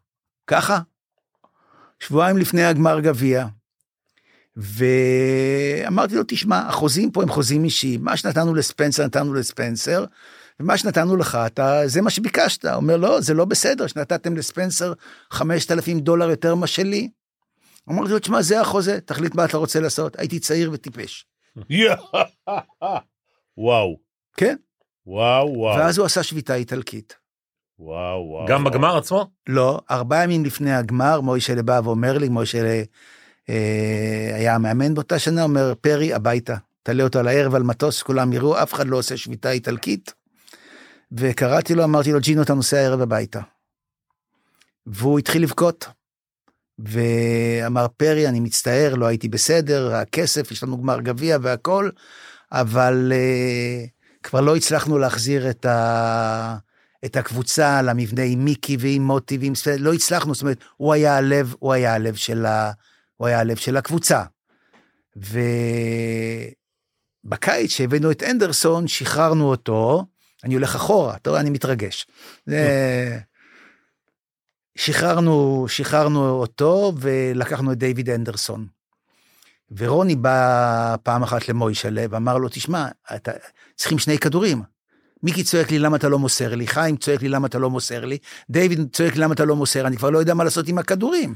ככה. 0.47 0.81
שבועיים 2.01 2.37
לפני 2.39 2.65
הגמר 2.65 3.01
גביע. 3.01 3.47
ואמרתי 4.57 6.15
לו, 6.15 6.23
תשמע, 6.29 6.59
החוזים 6.69 7.11
פה 7.11 7.23
הם 7.23 7.29
חוזים 7.29 7.65
אישיים, 7.65 8.05
מה 8.05 8.17
שנתנו 8.17 8.55
לספנסר, 8.55 9.05
נתנו 9.07 9.35
לספנסר, 9.35 10.05
ומה 10.61 10.77
שנתנו 10.77 11.17
לך, 11.17 11.39
אתה, 11.47 11.83
זה 11.87 12.03
מה 12.03 12.11
שביקשת. 12.11 12.65
אומר, 12.65 12.97
לא, 12.97 13.21
זה 13.21 13.35
לא 13.35 13.45
בסדר, 13.45 13.87
שנתתם 13.87 14.37
לספנסר 14.37 14.93
5,000 15.31 16.01
דולר 16.01 16.31
יותר 16.31 16.55
מה 16.55 16.67
שלי. 16.67 17.11
אמרתי 17.91 18.13
לו, 18.13 18.19
תשמע, 18.19 18.43
זה 18.43 18.61
החוזה, 18.61 19.01
תחליט 19.01 19.35
מה 19.35 19.45
אתה 19.45 19.57
רוצה 19.57 19.81
לעשות. 19.81 20.19
הייתי 20.19 20.39
צעיר 20.39 20.71
וטיפש. 20.73 21.27
וואו, 23.59 23.97
כן. 24.37 24.57
וואו, 25.07 25.53
וואו, 25.57 25.79
ואז 25.79 25.99
הוא 25.99 26.07
עשה 26.07 26.23
שביתה 26.23 26.55
איטלקית. 26.55 27.17
וואו, 27.79 28.27
וואו. 28.29 28.47
גם 28.49 28.61
וואו. 28.63 28.73
בגמר 28.73 28.97
עצמו? 28.97 29.31
לא, 29.49 29.81
ארבעה 29.91 30.25
ימים 30.25 30.45
לפני 30.45 30.75
הגמר, 30.75 31.21
מוישה 31.21 31.63
בא 31.63 31.81
ואומר 31.85 32.19
לי, 32.19 32.29
מוישה 32.29 32.83
אה, 33.49 34.33
היה 34.35 34.55
המאמן 34.55 34.95
באותה 34.95 35.19
שנה, 35.19 35.43
אומר, 35.43 35.75
פרי, 35.81 36.15
הביתה. 36.15 36.57
תעלה 36.83 37.05
אותו 37.05 37.19
על 37.19 37.29
הערב 37.29 37.55
על 37.55 37.63
מטוס, 37.63 38.03
כולם 38.03 38.33
יראו, 38.33 38.63
אף 38.63 38.75
אחד 38.75 38.87
לא 38.87 38.97
עושה 38.97 39.17
שביתה 39.17 39.51
איטלקית. 39.51 40.15
וקראתי 41.13 41.75
לו, 41.75 41.85
אמרתי 41.85 42.13
לו, 42.13 42.21
ג'ינו, 42.21 42.43
אתה 42.43 42.55
נוסע 42.55 42.77
הערב 42.77 43.01
הביתה. 43.01 43.41
והוא 44.87 45.19
התחיל 45.19 45.43
לבכות. 45.43 45.89
ואמר, 46.87 47.87
פרי, 47.97 48.29
אני 48.29 48.41
מצטער, 48.41 48.95
לא 48.95 49.07
הייתי 49.07 49.29
בסדר, 49.29 49.95
הכסף, 49.95 50.51
יש 50.51 50.63
לנו 50.63 50.83
גמר 50.83 51.01
גביע 51.01 51.39
והכל, 51.43 51.91
אבל 52.53 53.13
אה, 53.15 53.85
כבר 54.23 54.41
לא 54.41 54.57
הצלחנו 54.57 54.99
להחזיר 54.99 55.51
את 55.51 55.67
ה... 55.67 56.57
את 57.05 57.17
הקבוצה 57.17 57.83
למבנה 57.83 58.23
עם 58.23 58.45
מיקי 58.45 58.77
ועם 58.81 59.03
מוטי 59.03 59.39
ועם 59.39 59.55
ספרד, 59.55 59.81
לא 59.81 59.93
הצלחנו, 59.93 60.35
זאת 60.35 60.43
אומרת, 60.43 60.65
הוא 60.77 60.93
היה 60.93 61.17
הלב, 61.17 61.55
הוא 61.59 61.73
היה 61.73 61.95
הלב 61.95 62.15
של, 62.15 62.47
ה, 62.47 62.73
הוא 63.17 63.27
היה 63.27 63.41
הלב 63.41 63.57
של 63.57 63.77
הקבוצה. 63.77 64.23
ובקיץ 65.17 65.31
שהבאנו 67.71 68.11
את 68.11 68.23
אנדרסון, 68.23 68.89
שחררנו 68.89 69.51
אותו, 69.51 70.05
אני 70.45 70.55
הולך 70.55 70.75
אחורה, 70.75 71.17
אתה 71.17 71.31
רואה, 71.31 71.41
אני 71.41 71.51
מתרגש. 71.51 72.07
זה... 72.47 73.19
שחררנו, 74.77 75.65
שחררנו 75.69 76.31
אותו 76.31 76.93
ולקחנו 77.01 77.73
את 77.73 77.79
דיוויד 77.79 78.11
אנדרסון. 78.11 78.67
ורוני 79.77 80.17
בא 80.17 80.97
פעם 81.03 81.23
אחת 81.23 81.49
למוישלה 81.49 82.05
ואמר 82.11 82.39
לו, 82.39 82.49
תשמע, 82.49 82.89
אתה, 83.15 83.33
צריכים 83.77 83.99
שני 83.99 84.19
כדורים. 84.19 84.63
מיקי 85.23 85.45
צועק 85.45 85.71
לי 85.71 85.79
למה 85.79 85.97
אתה 85.97 86.09
לא 86.09 86.19
מוסר 86.19 86.55
לי, 86.55 86.67
חיים 86.67 86.97
צועק 86.97 87.23
לי 87.23 87.29
למה 87.29 87.47
אתה 87.47 87.59
לא 87.59 87.71
מוסר 87.71 88.05
לי, 88.05 88.19
דיוויד 88.51 88.81
צועק 88.93 89.15
לי 89.15 89.21
למה 89.21 89.35
אתה 89.35 89.45
לא 89.45 89.57
מוסר, 89.57 89.87
אני 89.87 89.97
כבר 89.97 90.11
לא 90.11 90.19
יודע 90.19 90.35
מה 90.35 90.45
לעשות 90.45 90.69
עם 90.69 90.79
הכדורים. 90.79 91.35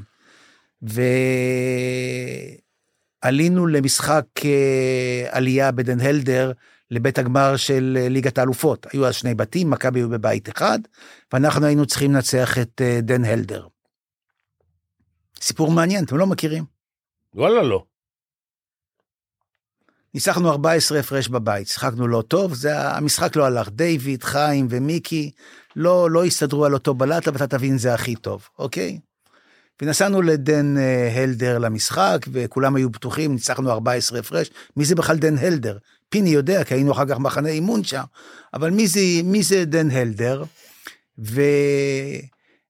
ועלינו 3.21 3.67
למשחק 3.67 4.25
אה, 4.45 5.25
עלייה 5.29 5.71
בדן 5.71 5.99
הלדר 5.99 6.51
לבית 6.91 7.17
הגמר 7.17 7.55
של 7.55 7.97
אה, 7.99 8.09
ליגת 8.09 8.37
האלופות. 8.37 8.87
היו 8.93 9.07
אז 9.07 9.15
שני 9.15 9.35
בתים, 9.35 9.69
מכבי 9.69 9.99
היו 9.99 10.09
בבית 10.09 10.49
אחד, 10.49 10.79
ואנחנו 11.33 11.65
היינו 11.65 11.85
צריכים 11.85 12.13
לנצח 12.13 12.57
את 12.57 12.81
אה, 12.81 12.99
דן 13.01 13.25
הלדר. 13.25 13.67
סיפור 15.41 15.71
מעניין, 15.71 16.03
אתם 16.03 16.17
לא 16.17 16.27
מכירים. 16.27 16.63
וואלה, 17.33 17.63
לא. 17.63 17.83
ניצחנו 20.13 20.49
14 20.49 20.99
הפרש 20.99 21.27
בבית, 21.27 21.67
שיחקנו 21.67 22.07
לא 22.07 22.21
טוב, 22.21 22.53
זה, 22.53 22.81
המשחק 22.81 23.35
לא 23.35 23.45
הלך. 23.45 23.69
דיוויד, 23.69 24.23
חיים 24.23 24.67
ומיקי 24.69 25.31
לא, 25.75 26.11
לא 26.11 26.25
הסתדרו 26.25 26.65
על 26.65 26.73
אותו 26.73 26.93
בלטה, 26.93 27.31
ואתה 27.33 27.47
תבין, 27.47 27.77
זה 27.77 27.93
הכי 27.93 28.15
טוב, 28.15 28.49
אוקיי? 28.59 28.99
ונסענו 29.81 30.21
לדן 30.21 30.77
אה, 30.77 31.23
הלדר 31.23 31.57
למשחק, 31.57 32.25
וכולם 32.31 32.75
היו 32.75 32.89
בטוחים, 32.89 33.33
ניצחנו 33.33 33.71
14 33.71 34.19
הפרש. 34.19 34.51
מי 34.77 34.85
זה 34.85 34.95
בכלל 34.95 35.17
דן 35.17 35.37
הלדר? 35.37 35.77
פיני 36.09 36.29
יודע, 36.29 36.63
כי 36.63 36.73
היינו 36.73 36.91
אחר 36.91 37.05
כך 37.05 37.17
מחנה 37.19 37.49
אימון 37.49 37.83
שם, 37.83 38.03
אבל 38.53 38.69
מי 38.69 38.87
זה, 38.87 38.99
מי 39.23 39.43
זה 39.43 39.65
דן 39.65 39.91
הלדר? 39.91 40.43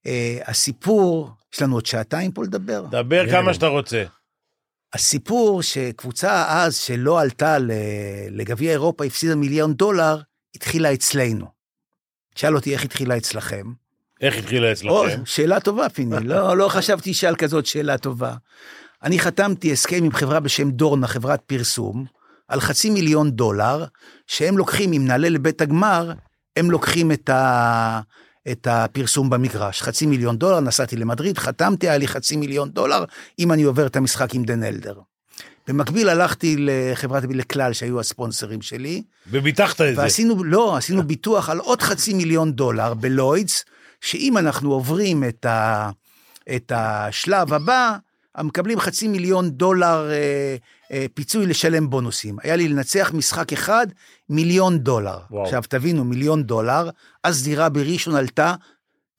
והסיפור, 0.07 1.29
יש 1.53 1.61
לנו 1.61 1.75
עוד 1.75 1.85
שעתיים 1.85 2.31
פה 2.31 2.43
לדבר. 2.43 2.85
דבר 2.91 3.29
כמה 3.31 3.53
שאתה 3.53 3.67
רוצה. 3.67 4.03
הסיפור 4.93 5.61
שקבוצה 5.61 6.45
אז 6.49 6.77
שלא 6.77 7.21
עלתה 7.21 7.57
ל- 7.59 7.71
לגביע 8.29 8.71
אירופה, 8.71 9.05
הפסידה 9.05 9.35
מיליון 9.35 9.73
דולר, 9.73 10.21
התחילה 10.55 10.93
אצלנו. 10.93 11.45
שאל 12.35 12.55
אותי 12.55 12.73
איך 12.73 12.83
התחילה 12.85 13.17
אצלכם. 13.17 13.73
איך 14.21 14.37
התחילה 14.37 14.67
או, 14.67 14.71
אצלכם? 14.71 15.25
שאלה 15.25 15.59
טובה, 15.59 15.89
פיני, 15.89 16.15
לא, 16.29 16.57
לא 16.57 16.69
חשבתי 16.69 17.13
שעל 17.13 17.35
כזאת 17.35 17.65
שאלה 17.65 17.97
טובה. 17.97 18.35
אני 19.03 19.19
חתמתי 19.19 19.71
הסכם 19.71 20.03
עם 20.03 20.11
חברה 20.11 20.39
בשם 20.39 20.71
דורנה, 20.71 21.07
חברת 21.07 21.41
פרסום, 21.41 22.05
על 22.47 22.61
חצי 22.61 22.89
מיליון 22.89 23.31
דולר, 23.31 23.85
שהם 24.27 24.57
לוקחים, 24.57 24.93
אם 24.93 25.07
נעלה 25.07 25.29
לבית 25.29 25.61
הגמר, 25.61 26.11
הם 26.55 26.71
לוקחים 26.71 27.11
את, 27.11 27.29
ה, 27.29 28.01
את 28.51 28.67
הפרסום 28.71 29.29
במגרש. 29.29 29.81
חצי 29.81 30.05
מיליון 30.05 30.37
דולר, 30.37 30.59
נסעתי 30.59 30.95
למדריד, 30.95 31.37
חתמתי, 31.37 31.89
היה 31.89 31.97
לי 31.97 32.07
חצי 32.07 32.37
מיליון 32.37 32.69
דולר, 32.69 33.03
אם 33.39 33.51
אני 33.51 33.63
עובר 33.63 33.87
את 33.87 33.95
המשחק 33.95 34.35
עם 34.35 34.43
דן 34.43 34.63
אלדר. 34.63 34.99
במקביל 35.67 36.09
הלכתי 36.09 36.55
לחברת 36.59 37.23
לכלל, 37.29 37.73
שהיו 37.73 37.99
הספונסרים 37.99 38.61
שלי, 38.61 39.03
וביטחת 39.31 39.81
את 39.81 39.95
זה. 39.95 40.01
ועשינו, 40.01 40.43
לא, 40.43 40.77
עשינו 40.77 41.03
ביטוח 41.03 41.49
על 41.49 41.59
עוד 41.59 41.81
חצי 41.81 42.13
מיליון 42.13 42.51
דולר 42.51 42.93
בלוידס, 42.93 43.65
שאם 44.01 44.37
אנחנו 44.37 44.73
עוברים 44.73 45.23
את, 45.23 45.45
ה, 45.45 45.89
את 46.55 46.71
השלב 46.75 47.53
הבא, 47.53 47.97
מקבלים 48.43 48.79
חצי 48.79 49.07
מיליון 49.07 49.49
דולר 49.49 50.09
אה, 50.09 50.15
אה, 50.15 50.55
פיצוי 51.13 51.45
לשלם 51.45 51.89
בונוסים. 51.89 52.37
היה 52.43 52.55
לי 52.55 52.67
לנצח 52.67 53.11
משחק 53.13 53.53
אחד, 53.53 53.87
מיליון 54.29 54.79
דולר. 54.79 55.17
וואו. 55.31 55.43
עכשיו 55.43 55.63
תבינו, 55.69 56.03
מיליון 56.03 56.43
דולר, 56.43 56.89
אז 57.23 57.43
דירה 57.43 57.69
בראשון 57.69 58.15
עלתה 58.15 58.55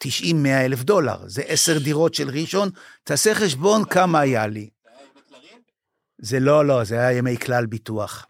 90-100 0.05 0.09
אלף 0.47 0.83
דולר. 0.83 1.17
זה 1.27 1.43
עשר 1.47 1.79
דירות 1.79 2.15
של 2.15 2.29
ראשון, 2.29 2.71
תעשה 3.05 3.35
חשבון 3.35 3.85
כמה 3.85 4.21
היה 4.21 4.47
לי. 4.47 4.69
זה 6.19 6.41
לא, 6.41 6.67
לא, 6.67 6.85
זה 6.85 6.99
היה 6.99 7.19
ימי 7.19 7.37
כלל 7.37 7.67
ביטוח. 7.67 8.27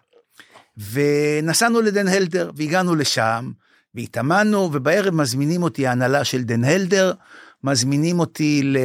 ונסענו 0.76 1.80
לדן 1.80 2.08
הלדר, 2.08 2.50
והגענו 2.56 2.94
לשם, 2.94 3.52
והתאמנו, 3.94 4.70
ובערב 4.72 5.14
מזמינים 5.14 5.62
אותי 5.62 5.86
ההנהלה 5.86 6.24
של 6.24 6.42
דן 6.42 6.64
הלדר, 6.64 7.12
מזמינים 7.64 8.20
אותי 8.20 8.62
ל... 8.62 8.76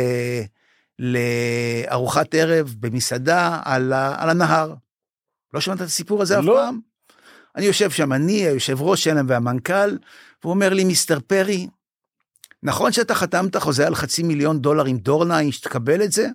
לארוחת 1.00 2.35
ערב 2.35 2.75
במסעדה 2.79 3.59
על, 3.65 3.93
ה... 3.93 4.23
על 4.23 4.29
הנהר. 4.29 4.73
לא 5.53 5.62
שמעת 5.62 5.81
את 5.81 5.85
הסיפור 5.85 6.21
הזה 6.21 6.39
אף 6.39 6.45
לא. 6.45 6.53
פעם? 6.53 6.79
אני 7.55 7.65
יושב 7.65 7.89
שם, 7.91 8.13
אני, 8.13 8.47
היושב 8.47 8.81
ראש 8.81 9.03
שלהם 9.03 9.25
והמנכ"ל, 9.29 9.97
והוא 10.43 10.53
אומר 10.53 10.73
לי, 10.73 10.83
מיסטר 10.83 11.19
פרי, 11.27 11.67
נכון 12.63 12.91
שאתה 12.91 13.15
חתמת 13.15 13.55
חוזה 13.55 13.88
על 13.88 13.95
חצי 13.95 14.23
מיליון 14.23 14.59
דולר 14.62 14.85
עם 14.85 14.97
דורנאי, 14.97 15.51
שתקבל 15.51 16.03
את 16.03 16.12
זה? 16.12 16.27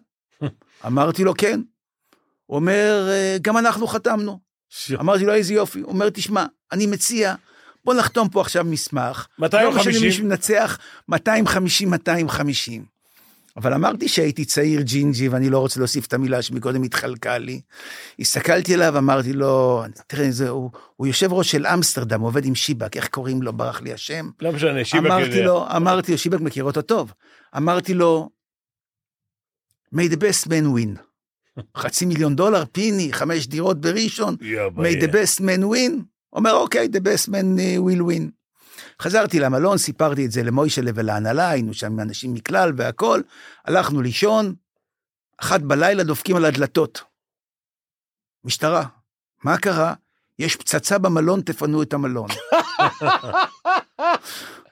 אמרתי 0.86 1.24
לו, 1.24 1.34
כן. 1.38 1.60
הוא 2.46 2.56
אומר, 2.56 3.08
"אה, 3.10 3.36
גם 3.42 3.56
אנחנו 3.58 3.86
חתמנו. 3.86 4.38
אמרתי 5.00 5.24
לו, 5.24 5.34
איזה 5.34 5.54
יופי. 5.54 5.80
הוא 5.80 5.92
אומר, 5.92 6.10
תשמע, 6.10 6.46
אני 6.72 6.86
מציע, 6.86 7.34
בוא 7.84 7.94
נחתום 7.94 8.28
פה 8.28 8.40
עכשיו 8.40 8.64
מסמך. 8.64 9.26
לא 9.38 9.48
משנה 9.48 9.68
250? 9.70 10.02
מי 10.02 10.12
שמנצח, 10.12 10.78
250, 11.08 11.90
250. 11.90 12.84
אבל 13.58 13.74
אמרתי 13.74 14.08
שהייתי 14.08 14.44
צעיר 14.44 14.80
ג'ינג'י 14.80 15.28
ואני 15.28 15.50
לא 15.50 15.58
רוצה 15.58 15.80
להוסיף 15.80 16.06
את 16.06 16.12
המילה 16.12 16.42
שמקודם 16.42 16.82
התחלקה 16.82 17.38
לי. 17.38 17.60
הסתכלתי 18.18 18.74
עליו, 18.74 18.98
אמרתי 18.98 19.32
לו, 19.32 19.82
תראה, 20.06 20.30
זה, 20.30 20.48
הוא, 20.48 20.70
הוא 20.96 21.06
יושב 21.06 21.32
ראש 21.32 21.50
של 21.50 21.66
אמסטרדם, 21.66 22.20
עובד 22.20 22.44
עם 22.44 22.54
שיבק, 22.54 22.96
איך 22.96 23.08
קוראים 23.08 23.42
לו? 23.42 23.52
ברח 23.52 23.80
לי 23.80 23.92
השם. 23.92 24.30
לא 24.40 24.52
משנה, 24.52 24.84
שיבק 24.84 25.06
אמרתי 25.06 25.30
יודע. 25.30 25.44
לו, 25.44 25.66
אמרתי 25.76 26.12
לו, 26.12 26.18
שיבק 26.18 26.40
מכיר 26.40 26.64
אותו 26.64 26.82
טוב. 26.82 27.12
אמרתי 27.56 27.94
לו, 27.94 28.28
may 29.94 30.12
the 30.12 30.16
best 30.16 30.46
man 30.46 30.76
win. 30.76 31.00
חצי 31.82 32.06
מיליון 32.06 32.36
דולר, 32.36 32.64
פיני, 32.72 33.12
חמש 33.12 33.46
דירות 33.46 33.80
בראשון, 33.80 34.36
יא 34.40 34.60
may 34.66 34.70
בעיה. 34.70 35.00
the 35.00 35.08
best 35.08 35.40
man 35.40 35.62
win. 35.62 36.02
אומר, 36.32 36.52
אוקיי, 36.52 36.88
the 36.92 37.00
best 37.00 37.28
man 37.28 37.58
uh, 37.58 37.90
will 37.90 38.02
win. 38.02 38.37
חזרתי 39.02 39.40
למלון, 39.40 39.78
סיפרתי 39.78 40.26
את 40.26 40.30
זה 40.30 40.42
למוישלה 40.42 40.90
ולהנהלה, 40.94 41.48
היינו 41.48 41.74
שם 41.74 42.00
אנשים 42.00 42.34
מכלל 42.34 42.72
והכול, 42.76 43.22
הלכנו 43.64 44.02
לישון, 44.02 44.54
אחת 45.38 45.60
בלילה 45.60 46.04
דופקים 46.04 46.36
על 46.36 46.44
הדלתות. 46.44 47.02
משטרה, 48.44 48.84
מה 49.44 49.58
קרה? 49.58 49.94
יש 50.38 50.56
פצצה 50.56 50.98
במלון, 50.98 51.40
תפנו 51.40 51.82
את 51.82 51.92
המלון. 51.92 52.28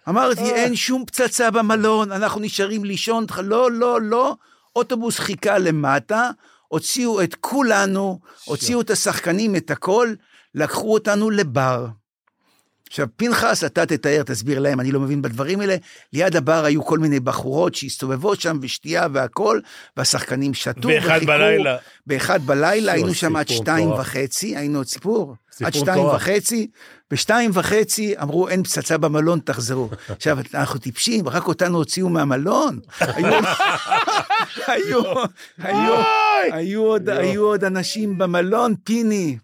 אמרתי, 0.09 0.41
אין 0.41 0.77
שום 0.77 1.05
פצצה 1.07 1.51
במלון, 1.51 2.13
אנחנו 2.13 2.41
נשארים 2.41 2.85
לישון. 2.85 3.27
לא, 3.43 3.73
לא, 3.73 4.03
לא. 4.03 4.37
אוטובוס 4.77 5.19
חיכה 5.19 5.59
למטה, 5.59 6.31
הוציאו 6.69 7.23
את 7.23 7.35
כולנו, 7.35 8.21
הוציאו 8.45 8.81
את 8.81 8.91
השחקנים, 8.91 9.57
את 9.57 9.71
הכל, 9.71 10.15
לקחו 10.55 10.95
אותנו 10.95 11.31
לבר. 11.31 11.87
עכשיו, 12.89 13.07
פנחס, 13.17 13.65
אתה 13.65 13.87
תתאר, 13.87 14.23
תסביר 14.23 14.59
להם, 14.59 14.81
אני 14.81 14.93
לא 14.93 15.01
מבין 15.01 15.23
בדברים 15.23 15.61
האלה. 15.61 15.77
ליד 16.13 16.37
הבר 16.37 16.65
היו 16.65 16.85
כל 16.85 16.99
מיני 16.99 17.21
בחורות 17.21 17.75
שהסתובבות 17.75 18.41
שם, 18.41 18.59
ושתייה 18.63 19.07
והכל, 19.13 19.61
והשחקנים 19.97 20.55
שתו 20.55 20.89
באחד 20.89 21.09
וחיכו. 21.09 21.27
בלילה. 21.27 21.77
באחד 22.07 22.47
בלילה, 22.47 22.93
היינו 22.93 23.15
שם 23.15 23.37
עד 23.37 23.49
שתיים 23.49 23.89
מטורף. 23.89 24.01
וחצי, 24.01 24.57
היינו 24.57 24.79
עוד 24.79 24.87
סיפור, 24.87 25.35
סיפור 25.53 25.67
עד 25.67 25.75
שתיים 25.75 25.99
מטורף. 26.05 26.23
וחצי, 26.23 26.67
בשתיים 27.11 27.51
וחצי 27.55 28.15
אמרו, 28.23 28.49
אין 28.49 28.63
פצצה 28.63 28.99
במלון, 28.99 29.39
תחזרו. 29.39 29.89
עכשיו, 30.09 30.39
אנחנו 30.55 30.79
טיפשים, 30.79 31.29
רק 31.29 31.49
אותנו 31.49 31.79
הוציאו 31.79 32.09
מהמלון. 32.09 32.79
היו, 33.01 33.27
היו, 34.67 35.03
היו, 35.59 35.95
היו, 36.53 36.83
עוד, 36.83 37.09
היו 37.09 37.45
עוד 37.45 37.65
אנשים 37.65 38.19
במלון, 38.19 38.75
פיני. 38.85 39.39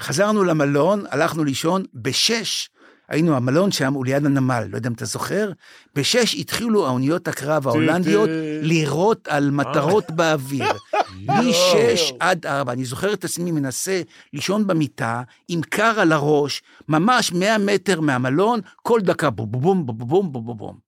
חזרנו 0.00 0.44
למלון, 0.44 1.04
הלכנו 1.10 1.44
לישון, 1.44 1.84
בשש, 1.94 2.68
היינו, 3.08 3.36
המלון 3.36 3.72
שם 3.72 3.92
הוא 3.92 4.06
ליד 4.06 4.26
הנמל, 4.26 4.64
לא 4.70 4.76
יודע 4.76 4.88
אם 4.88 4.94
אתה 4.94 5.04
זוכר, 5.04 5.50
בשש 5.94 6.34
התחילו 6.34 6.86
האוניות 6.86 7.28
הקרב 7.28 7.68
ההולנדיות 7.68 8.30
לירות 8.62 9.28
על 9.28 9.50
מטרות 9.50 10.10
באוויר. 10.10 10.66
משש 11.28 12.12
עד 12.20 12.46
ארבע, 12.46 12.72
אני 12.72 12.84
זוכר 12.84 13.12
את 13.12 13.24
עצמי 13.24 13.52
מנסה 13.52 14.02
לישון 14.32 14.66
במיטה, 14.66 15.22
עם 15.48 15.60
קר 15.62 16.00
על 16.00 16.12
הראש, 16.12 16.62
ממש 16.88 17.32
100 17.32 17.58
מטר 17.58 18.00
מהמלון, 18.00 18.60
כל 18.82 19.00
דקה 19.00 19.30
בום 19.30 19.50
בום 19.50 19.86
בום 19.86 19.98
בום 19.98 20.32
בום 20.32 20.56
בום. 20.56 20.78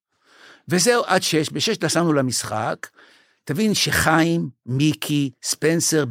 וזהו, 0.69 1.03
עד 1.07 1.23
שש, 1.23 1.51
בשש 1.53 1.77
נסענו 1.83 2.13
למשחק. 2.13 2.87
תבין 3.45 3.75
שחיים, 3.75 4.49
מיקי, 4.67 5.31
ספנסר, 5.43 6.05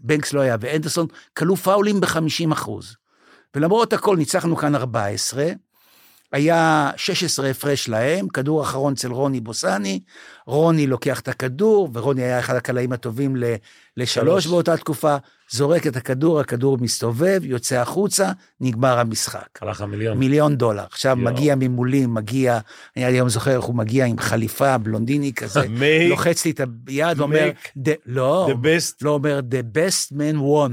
בנקס 0.00 0.32
לא 0.32 0.40
היה, 0.40 0.56
ואנדרסון, 0.60 1.06
כלו 1.38 1.56
פאולים 1.56 2.00
ב-50 2.00 2.52
אחוז. 2.52 2.96
ולמרות 3.54 3.92
הכל 3.92 4.16
ניצחנו 4.16 4.56
כאן 4.56 4.74
14, 4.74 5.44
היה 6.32 6.90
16 6.96 7.50
הפרש 7.50 7.88
להם, 7.88 8.28
כדור 8.28 8.62
אחרון 8.62 8.92
אצל 8.92 9.10
רוני 9.12 9.40
בוסני, 9.40 10.00
רוני 10.46 10.86
לוקח 10.86 11.20
את 11.20 11.28
הכדור, 11.28 11.88
ורוני 11.92 12.22
היה 12.22 12.38
אחד 12.40 12.54
הקלעים 12.54 12.92
הטובים 12.92 13.36
ל- 13.36 13.54
לשלוש 13.96 14.44
שלוש. 14.44 14.46
באותה 14.46 14.76
תקופה, 14.76 15.16
זורק 15.50 15.86
את 15.86 15.96
הכדור, 15.96 16.40
הכדור 16.40 16.78
מסתובב, 16.80 17.40
יוצא 17.44 17.76
החוצה, 17.80 18.30
נגמר 18.60 18.98
המשחק. 18.98 19.46
הלך 19.62 19.80
המיליון. 19.80 20.18
מיליון 20.18 20.56
דולר. 20.56 20.84
עכשיו 20.90 21.16
יואו. 21.20 21.32
מגיע 21.34 21.54
ממולי, 21.54 22.06
מגיע, 22.06 22.58
אני 22.96 23.04
היום 23.04 23.28
זוכר 23.28 23.56
איך 23.56 23.64
הוא 23.64 23.74
מגיע 23.74 24.04
עם 24.04 24.18
חליפה 24.18 24.78
בלונדיני 24.78 25.32
כזה, 25.32 25.60
Make- 25.80 26.08
לוחץ 26.08 26.44
לי 26.44 26.50
את 26.50 26.60
היד, 26.86 27.20
אומר, 27.20 27.50
"The- 27.78 27.90
לא, 28.06 28.48
The 28.50 28.54
best. 28.64 28.94
לא 29.02 29.10
אומר, 29.10 29.40
the 29.50 29.76
best 29.78 30.12
man 30.16 30.36
won. 30.36 30.72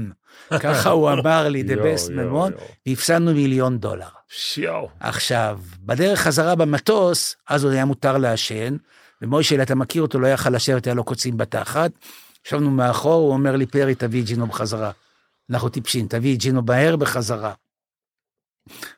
ככה 0.60 0.90
הוא 0.90 1.10
אמר 1.12 1.48
לי, 1.48 1.62
the 1.62 1.78
best 1.78 2.12
יואו. 2.12 2.48
והפסדנו 2.86 3.34
מיליון 3.34 3.78
דולר. 3.78 4.08
שיואו. 4.28 4.88
עכשיו, 5.00 5.60
בדרך 5.80 6.20
חזרה 6.20 6.54
במטוס, 6.54 7.36
אז 7.48 7.64
עוד 7.64 7.72
היה 7.72 7.84
מותר 7.84 8.18
לעשן, 8.18 8.76
ומוישל, 9.22 9.62
אתה 9.62 9.74
מכיר 9.74 10.02
אותו, 10.02 10.20
לא 10.20 10.26
יכל 10.26 10.50
לשבת, 10.50 10.86
היה 10.86 10.94
לו 10.94 11.04
קוצים 11.04 11.36
בתחת. 11.36 11.90
ישבנו 12.46 12.70
מאחור, 12.70 13.22
הוא 13.22 13.32
אומר 13.32 13.56
לי, 13.56 13.66
פרי, 13.66 13.94
תביא 13.94 14.22
את 14.22 14.26
ג'ינו 14.26 14.46
בחזרה. 14.46 14.90
אנחנו 15.50 15.68
טיפשים, 15.68 16.06
תביא 16.06 16.34
את 16.34 16.40
ג'ינו 16.40 16.62
מהר 16.62 16.96
בחזרה. 16.96 17.52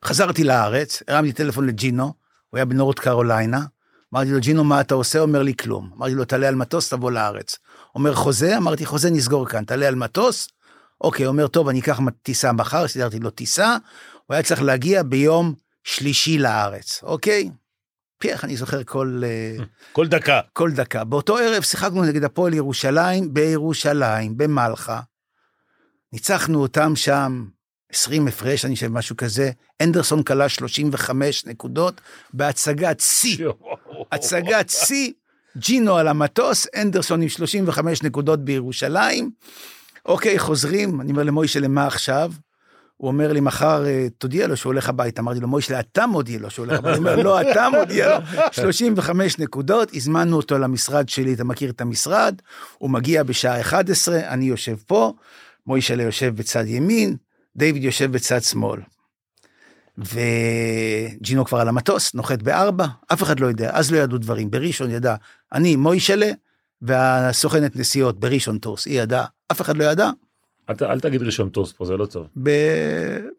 חזרתי 0.05 0.45
לארץ, 0.45 1.03
הרמתי 1.09 1.33
טלפון 1.33 1.67
לג'ינו, 1.67 2.05
הוא 2.51 2.59
היה 2.59 2.65
בנורד 2.65 2.99
קרוליינה, 2.99 3.61
אמרתי 4.15 4.31
לו, 4.31 4.41
ג'ינו, 4.41 4.65
מה 4.65 4.81
אתה 4.81 4.95
עושה? 4.95 5.19
אומר 5.19 5.43
לי, 5.43 5.55
כלום. 5.57 5.91
אמרתי 5.97 6.15
לו, 6.15 6.25
תעלה 6.25 6.49
על 6.49 6.55
מטוס, 6.55 6.89
תבוא 6.89 7.11
לארץ. 7.11 7.59
אומר, 7.95 8.15
חוזה? 8.15 8.57
אמרתי, 8.57 8.87
חוזה 8.87 9.11
נסגור 9.11 9.47
כאן, 9.47 9.65
תעלה 9.65 9.89
על 9.89 9.95
מטוס? 9.95 10.49
אוקיי, 11.01 11.27
אומר, 11.27 11.47
טוב, 11.47 11.69
אני 11.69 11.81
אקח 11.81 12.01
טיסה 12.23 12.53
מחר, 12.53 12.89
סידרתי 12.89 13.19
לו 13.19 13.31
טיסה, 13.31 13.77
הוא 14.27 14.35
היה 14.35 14.43
צריך 14.43 14.63
להגיע 14.63 15.03
ביום 15.03 15.55
שלישי 15.85 16.39
לארץ, 16.39 17.01
אוקיי? 17.03 17.51
פי 18.19 18.33
איך 18.33 18.45
אני 18.45 18.57
זוכר 18.57 18.85
כל, 18.85 19.23
אה, 19.25 19.65
כל 19.93 20.07
דקה. 20.07 20.41
כל 20.53 20.71
דקה. 20.71 21.05
באותו 21.05 21.39
ערב 21.39 21.63
שיחקנו 21.63 22.05
נגד 22.05 22.25
הפועל 22.25 22.55
ירושלים 22.55 23.35
בירושלים, 23.35 24.37
במלחה. 24.37 25.01
ניצחנו 26.13 26.63
אותם 26.63 26.97
שם 26.97 27.45
20 27.93 28.29
הפרש, 28.29 28.65
אני 28.65 28.75
חושב, 28.75 28.89
משהו 28.89 29.17
כזה. 29.17 29.51
אנדרסון 29.83 30.23
כלה 30.23 30.49
35 30.49 31.47
נקודות 31.47 32.01
בהצגת 32.35 33.01
שיא. 33.01 33.49
הצגת 34.13 34.71
שיא, 34.71 35.13
ג'ינו 35.57 35.97
על 35.97 36.09
המטוס, 36.09 36.67
אנדרסון 36.77 37.23
עם 37.23 37.29
35 37.29 38.03
נקודות 38.03 38.45
בירושלים. 38.45 39.31
אוקיי, 40.07 40.39
חוזרים, 40.39 41.01
אני 41.01 41.11
אומר 41.11 41.23
למוישה, 41.23 41.61
למה 41.61 41.87
עכשיו? 41.87 42.33
הוא 42.97 43.09
אומר 43.09 43.33
לי, 43.33 43.41
מחר 43.41 43.87
אה, 43.87 44.07
תודיע 44.19 44.47
לו 44.47 44.57
שהוא 44.57 44.71
הולך 44.71 44.89
הביתה. 44.89 45.21
אמרתי 45.21 45.41
לו, 45.41 45.49
מוישה, 45.49 45.81
אתה 45.81 46.07
מודיע 46.07 46.39
לו 46.39 46.51
שהוא 46.51 46.67
הולך 46.67 46.79
הביתה. 46.79 46.97
הוא 46.99 47.09
אומר, 47.09 47.23
לא, 47.23 47.41
אתה 47.41 47.69
מודיע 47.79 48.19
לו. 48.19 48.25
35 48.53 49.39
נקודות, 49.39 49.95
הזמנו 49.95 50.37
אותו 50.37 50.59
למשרד 50.59 51.09
שלי, 51.09 51.35
אתה 51.35 51.45
מכיר 51.45 51.71
את 51.71 51.81
המשרד, 51.81 52.35
הוא 52.79 52.91
מגיע 52.91 53.23
בשעה 53.23 53.61
11, 53.61 54.21
אני 54.29 54.45
יושב 54.45 54.77
פה, 54.87 55.13
מוישה 55.67 55.95
יושב 55.95 56.37
בצד 56.37 56.67
ימין, 56.67 57.17
דיוויד 57.57 57.85
יושב 57.85 58.13
בצד 58.13 58.43
שמאל. 58.43 58.81
וג'ינו 59.99 61.45
כבר 61.45 61.61
על 61.61 61.69
המטוס, 61.69 62.15
נוחת 62.15 62.43
בארבע, 62.43 62.87
אף 63.13 63.23
אחד 63.23 63.41
לא 63.41 63.47
יודע, 63.47 63.71
אז 63.73 63.93
לא 63.93 63.99
ידעו 63.99 64.19
דברים. 64.19 64.51
בראשון 64.51 64.91
ידע, 64.91 65.15
אני 65.53 65.77
מוישלה, 65.77 66.31
והסוכנת 66.83 67.77
נסיעות 67.77 68.21
בראשון 68.21 68.59
טורס, 68.59 68.87
היא 68.87 69.01
ידעה, 69.01 69.25
אף 69.53 69.61
אחד 69.61 69.77
לא 69.77 69.85
ידע. 69.85 70.11
אל 70.71 70.75
אל 70.83 71.01
תגיד 71.01 71.23
ראשון 71.23 71.49
טורס 71.49 71.73
פה, 71.73 71.85
זה 71.85 71.97
לא 71.97 72.07
טוב. 72.07 72.27
ב... 72.43 72.51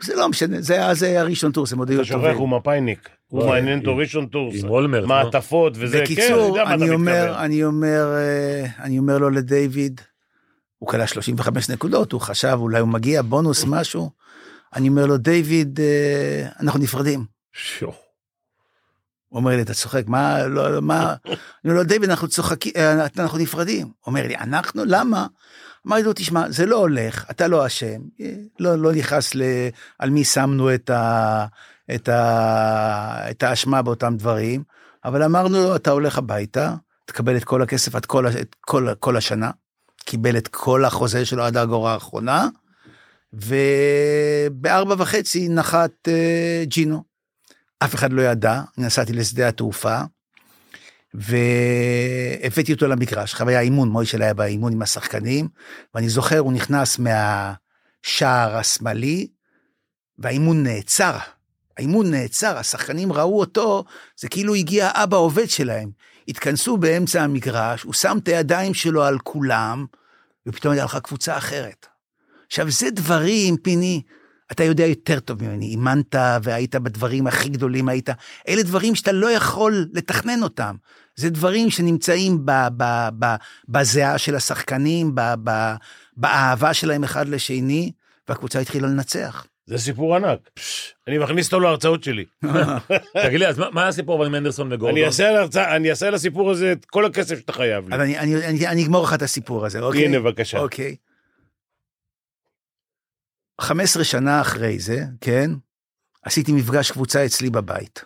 זה 0.03 0.15
לא 0.15 0.29
משנה, 0.29 0.61
זה 0.61 0.73
היה 0.73 0.93
זה 0.93 1.05
היה 1.05 1.23
ראשון 1.23 1.51
טורס, 1.51 1.73
הם 1.73 1.79
עוד 1.79 1.89
היו 1.89 1.99
אתה 1.99 2.07
שוכח, 2.07 2.21
טובים. 2.21 2.37
הוא 2.37 2.49
מפא"יניק. 2.49 3.09
הוא 3.27 3.39
לא, 3.41 3.47
מעניין 3.47 3.79
אותו 3.79 3.97
ראשון 3.97 4.25
טורס. 4.25 4.63
עם 4.63 4.69
אולמרט, 4.69 5.01
לא? 5.01 5.07
מעטפות 5.07 5.73
וזה, 5.75 5.97
כן, 5.97 6.03
אני 6.03 6.15
בקיצור, 6.15 6.47
יודע 6.47 6.63
מה 6.63 6.75
אתה 6.75 6.83
אני 6.83 6.89
אומר, 6.89 7.23
מתכוון. 7.23 7.43
אני 7.43 7.63
אומר, 7.63 8.13
אה, 8.15 8.65
אני 8.79 8.99
אומר 8.99 9.17
לו 9.17 9.29
לדיוויד, 9.29 10.01
הוא 10.77 10.89
כלה 10.89 11.07
35 11.07 11.69
נקודות, 11.69 12.11
הוא 12.11 12.21
חשב 12.21 12.57
אולי 12.59 12.79
הוא 12.79 12.87
מגיע, 12.89 13.21
בונוס 13.21 13.63
משהו. 13.67 14.09
אני 14.75 14.87
אומר 14.87 15.05
לו, 15.05 15.17
דיוויד, 15.17 15.79
אה, 15.79 16.47
אנחנו 16.59 16.79
נפרדים. 16.79 17.25
שו. 17.53 17.91
הוא 19.35 19.39
אומר 19.39 19.55
לי, 19.55 19.61
אתה 19.61 19.73
צוחק, 19.73 20.03
מה, 20.07 20.47
לא, 20.47 20.75
לא, 20.75 20.81
מה? 20.81 21.01
אני 21.25 21.35
אומר 21.65 21.75
לו, 21.75 21.83
דיוויד, 21.83 22.09
אנחנו 22.09 22.27
צוחקים, 22.27 22.71
אה, 22.75 23.05
אנחנו 23.19 23.37
נפרדים. 23.37 23.87
אומר 24.07 24.27
לי, 24.27 24.35
אנחנו? 24.35 24.83
למה? 24.85 25.27
אמרתי 25.87 26.03
לו, 26.03 26.13
תשמע, 26.13 26.45
זה 26.49 26.65
לא 26.65 26.75
הולך, 26.75 27.25
אתה 27.31 27.47
לא 27.47 27.65
אשם, 27.65 28.01
אה, 28.21 28.33
לא, 28.59 28.75
לא 28.75 28.91
נכנס 28.91 29.35
ל... 29.35 29.41
על 29.99 30.09
מי 30.09 30.23
שמנו 30.23 30.73
את, 30.73 30.89
ה, 30.89 31.45
את, 31.95 32.09
ה, 32.09 33.31
את 33.31 33.43
האשמה 33.43 33.81
באותם 33.81 34.15
דברים, 34.17 34.63
אבל 35.05 35.23
אמרנו 35.23 35.63
לו, 35.63 35.75
אתה 35.75 35.91
הולך 35.91 36.17
הביתה, 36.17 36.75
תקבל 37.05 37.37
את 37.37 37.43
כל 37.43 37.61
הכסף 37.61 37.95
עד 37.95 38.05
כל, 38.05 38.27
את 38.27 38.55
כל, 38.61 38.87
כל 38.99 39.17
השנה, 39.17 39.51
קיבל 40.05 40.37
את 40.37 40.47
כל 40.47 40.85
החוזה 40.85 41.25
שלו 41.25 41.43
עד 41.43 41.57
האגורה 41.57 41.93
האחרונה, 41.93 42.47
ובארבע 43.33 44.95
וחצי 44.97 45.49
נחת 45.49 46.07
אה, 46.07 46.63
ג'ינו. 46.65 47.14
אף 47.79 47.95
אחד 47.95 48.13
לא 48.13 48.21
ידע, 48.21 48.61
נסעתי 48.77 49.13
לשדה 49.13 49.47
התעופה, 49.47 50.01
והבאתי 51.13 52.73
אותו 52.73 52.87
למגרש, 52.87 53.33
עכשיו 53.33 53.49
היה 53.49 53.59
אימון, 53.59 53.89
מוישל 53.89 54.21
היה 54.21 54.33
באימון 54.33 54.73
עם 54.73 54.81
השחקנים, 54.81 55.47
ואני 55.95 56.09
זוכר, 56.09 56.39
הוא 56.39 56.53
נכנס 56.53 56.99
מהשער 56.99 58.57
השמאלי, 58.57 59.27
והאימון 60.17 60.63
נעצר. 60.63 61.17
האימון 61.77 62.11
נעצר, 62.11 62.57
השחקנים 62.57 63.13
ראו 63.13 63.39
אותו, 63.39 63.83
זה 64.17 64.29
כאילו 64.29 64.55
הגיע 64.55 64.91
אבא 64.93 65.17
עובד 65.17 65.49
שלהם. 65.49 65.91
התכנסו 66.27 66.77
באמצע 66.77 67.23
המגרש, 67.23 67.83
הוא 67.83 67.93
שם 67.93 68.17
את 68.23 68.27
הידיים 68.27 68.73
שלו 68.73 69.03
על 69.03 69.19
כולם, 69.19 69.85
ופתאום 70.47 70.71
הייתה 70.71 70.85
לך 70.85 70.97
קבוצה 70.97 71.37
אחרת. 71.37 71.87
עכשיו, 72.47 72.71
זה 72.71 72.91
דברים, 72.91 73.57
פיני, 73.57 74.01
אתה 74.51 74.63
יודע 74.63 74.85
יותר 74.85 75.19
טוב 75.19 75.43
ממני, 75.43 75.65
אימנת 75.65 76.15
והיית 76.43 76.75
בדברים 76.75 77.27
הכי 77.27 77.49
גדולים, 77.49 77.89
היית... 77.89 78.09
אלה 78.47 78.63
דברים 78.63 78.95
שאתה 78.95 79.11
לא 79.11 79.31
יכול 79.31 79.85
לתכנן 79.93 80.43
אותם. 80.43 80.75
זה 81.15 81.29
דברים 81.29 81.69
שנמצאים 81.69 82.45
ב, 82.45 82.51
ב, 82.77 82.83
ב, 83.19 83.25
בזיעה 83.69 84.17
של 84.17 84.35
השחקנים, 84.35 85.15
ב, 85.15 85.21
ב, 85.43 85.73
באהבה 86.17 86.73
שלהם 86.73 87.03
אחד 87.03 87.27
לשני, 87.27 87.91
והקבוצה 88.29 88.59
התחילה 88.59 88.87
לנצח. 88.87 89.45
זה 89.67 89.77
סיפור 89.77 90.15
ענק. 90.15 90.39
אני 91.07 91.17
מכניס 91.17 91.45
אותו 91.45 91.59
להרצאות 91.59 92.03
שלי. 92.03 92.25
תגיד 93.23 93.39
לי, 93.39 93.47
אז 93.47 93.57
מה- 93.59 93.69
מה 93.71 93.87
הסיפור 93.87 94.25
עם 94.25 94.35
אנדרסון 94.35 94.73
וגורדון? 94.73 94.97
אני 95.55 95.89
אעשה 95.89 96.09
הסיפור 96.09 96.51
הזה 96.51 96.71
את 96.71 96.85
כל 96.85 97.05
הכסף 97.05 97.39
שאתה 97.39 97.53
חייב 97.53 97.89
לי. 97.89 97.95
אבל 97.95 98.03
אני, 98.03 98.19
אני, 98.19 98.45
אני, 98.45 98.67
אני 98.67 98.83
אגמור 98.83 99.03
לך 99.03 99.13
את 99.13 99.21
הסיפור 99.21 99.65
הזה, 99.65 99.79
אוקיי? 99.79 100.05
הנה, 100.05 100.19
בבקשה. 100.19 100.59
אוקיי. 100.59 100.95
15 103.61 104.03
שנה 104.03 104.41
אחרי 104.41 104.79
זה, 104.79 105.03
כן, 105.21 105.51
עשיתי 106.23 106.51
מפגש 106.51 106.91
קבוצה 106.91 107.25
אצלי 107.25 107.49
בבית. 107.49 108.03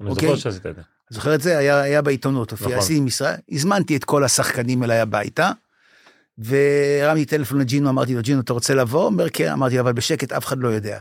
אני 0.00 0.10
אוקיי. 0.10 0.28
זוכר 0.28 0.40
שעשית 0.40 0.66
את 0.66 0.76
זה. 0.76 0.82
זוכר 1.10 1.34
את 1.34 1.40
זה? 1.40 1.58
היה, 1.58 1.80
היה 1.80 2.02
בעיתונות, 2.02 2.52
נכון. 2.52 2.72
עשיתי 2.72 3.00
משרה, 3.00 3.34
הזמנתי 3.50 3.96
את 3.96 4.04
כל 4.04 4.24
השחקנים 4.24 4.82
אליי 4.82 5.00
הביתה, 5.00 5.50
והרמתי 6.38 7.24
טלפון 7.24 7.60
לג'ינו, 7.60 7.90
אמרתי 7.90 8.14
לו, 8.14 8.22
ג'ינו, 8.22 8.40
אתה 8.40 8.52
רוצה 8.52 8.74
לבוא? 8.74 9.00
הוא 9.00 9.06
אומר, 9.06 9.30
כן, 9.32 9.52
אמרתי 9.52 9.74
לו, 9.74 9.80
אבל 9.80 9.92
בשקט, 9.92 10.32
אף 10.32 10.46
אחד 10.46 10.58
לא 10.58 10.68
יודע. 10.68 10.98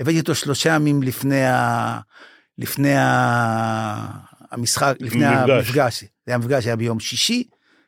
הבאתי 0.00 0.20
אותו 0.20 0.34
שלושה 0.34 0.74
ימים 0.74 1.02
לפני, 1.02 1.44
ה... 1.44 2.00
לפני 2.58 2.96
ה... 2.96 4.06
המשחק, 4.50 4.96
לפני 5.00 5.24
מפגש. 5.26 5.50
המפגש. 5.50 6.00
זה 6.00 6.06
היה 6.26 6.38
מפגש, 6.38 6.66
היה 6.66 6.76
ביום 6.76 7.00
שישי, 7.00 7.44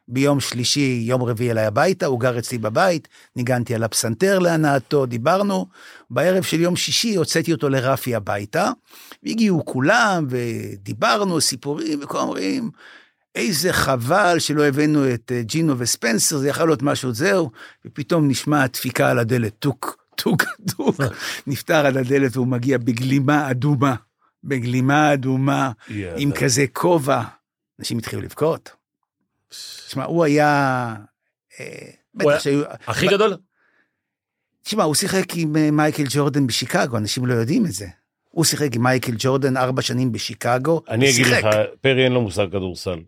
ביום 0.09 0.40
שלישי, 0.40 1.01
יום 1.03 1.23
רביעי 1.23 1.51
אליי 1.51 1.66
הביתה, 1.66 2.07
הוא 2.07 2.21
גר 2.21 2.38
אצלי 2.38 2.59
בבית, 2.59 3.09
ניגנתי 3.37 3.75
על 3.75 3.83
הפסנתר 3.83 4.38
להנאתו, 4.38 5.07
דיברנו. 5.07 5.66
בערב 6.11 6.42
של 6.42 6.61
יום 6.61 6.77
שישי 6.77 7.14
הוצאתי 7.14 7.53
אותו 7.53 7.68
לרפי 7.68 8.14
הביתה, 8.14 8.71
והגיעו 9.23 9.64
כולם, 9.64 10.27
ודיברנו, 10.31 11.40
סיפורים, 11.40 12.01
וכולם 12.03 12.23
אומרים, 12.23 12.71
איזה 13.35 13.73
חבל 13.73 14.38
שלא 14.38 14.64
הבאנו 14.64 15.14
את 15.14 15.33
אה, 15.35 15.42
ג'ינו 15.42 15.79
וספנסר, 15.79 16.38
זה 16.38 16.49
יכול 16.49 16.68
להיות 16.68 16.83
משהו, 16.83 17.14
זהו, 17.14 17.51
ופתאום 17.87 18.29
נשמע 18.29 18.66
דפיקה 18.66 19.11
על 19.11 19.18
הדלת, 19.18 19.55
טוק, 19.59 20.05
טוק, 20.14 20.42
טוק, 20.77 21.01
נפתחת 21.46 21.98
הדלת 21.99 22.37
והוא 22.37 22.47
מגיע 22.47 22.79
בגלימה 22.79 23.51
אדומה, 23.51 23.94
בגלימה 24.44 25.12
אדומה, 25.12 25.71
עם 26.16 26.33
כזה 26.33 26.64
כובע. 26.73 27.23
אנשים 27.81 27.99
התחילו 27.99 28.23
לבכות. 28.23 28.78
תשמע, 29.50 30.04
הוא 30.04 30.24
היה... 30.24 30.94
אה, 31.61 31.66
הוא 32.22 32.30
היה- 32.30 32.40
שהיו... 32.40 32.62
הכי 32.87 33.06
גדול? 33.06 33.37
תשמע, 34.62 34.84
הוא 34.84 34.94
שיחק 34.94 35.24
עם 35.37 35.56
אה, 35.56 35.70
מייקל 35.70 36.04
ג'ורדן 36.08 36.46
בשיקגו, 36.46 36.96
אנשים 36.96 37.26
לא 37.26 37.34
יודעים 37.34 37.66
את 37.66 37.72
זה. 37.72 37.87
הוא 38.30 38.44
שיחק 38.44 38.76
עם 38.76 38.82
מייקל 38.82 39.12
ג'ורדן 39.18 39.56
ארבע 39.56 39.82
שנים 39.82 40.12
בשיקגו. 40.12 40.82
אני 40.88 41.11
אגיד. 41.11 41.26
לך, 41.26 41.46
פרי 41.80 42.04
אין 42.04 42.12
לו 42.12 42.20
מושג 42.20 42.46
כדורסל. 42.48 42.98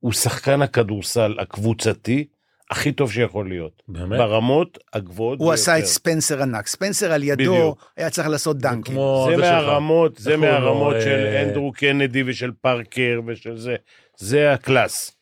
הוא 0.00 0.12
שחקן 0.12 0.62
הכדורסל 0.62 1.34
הקבוצתי 1.38 2.24
הכי 2.70 2.92
טוב 2.92 3.12
שיכול 3.12 3.48
להיות. 3.48 3.82
באמת? 3.88 4.18
ברמות 4.18 4.78
הגבוהות 4.92 5.38
הוא 5.38 5.52
עשה 5.52 5.72
את 5.72 5.76
ביותר. 5.76 5.88
ספנסר 5.92 6.42
ענק. 6.42 6.66
ספנסר 6.66 7.12
על 7.12 7.22
ידו 7.22 7.52
בדיוק. 7.52 7.90
היה 7.96 8.10
צריך 8.10 8.28
לעשות 8.28 8.58
דנקים. 8.58 8.94
זה 9.30 9.36
זה. 9.36 9.42
מהרמות, 9.42 10.16
זה? 10.18 10.36
מהרמות 10.36 10.94
של 11.04 11.26
אה, 11.26 11.42
אנדרו 11.42 11.72
קנדי 11.72 12.22
ושל 12.26 12.50
פארקר 12.60 13.20
ושל 13.26 13.56
זה. 13.58 13.76
זה 14.16 14.52
הקלאס. 14.52 15.13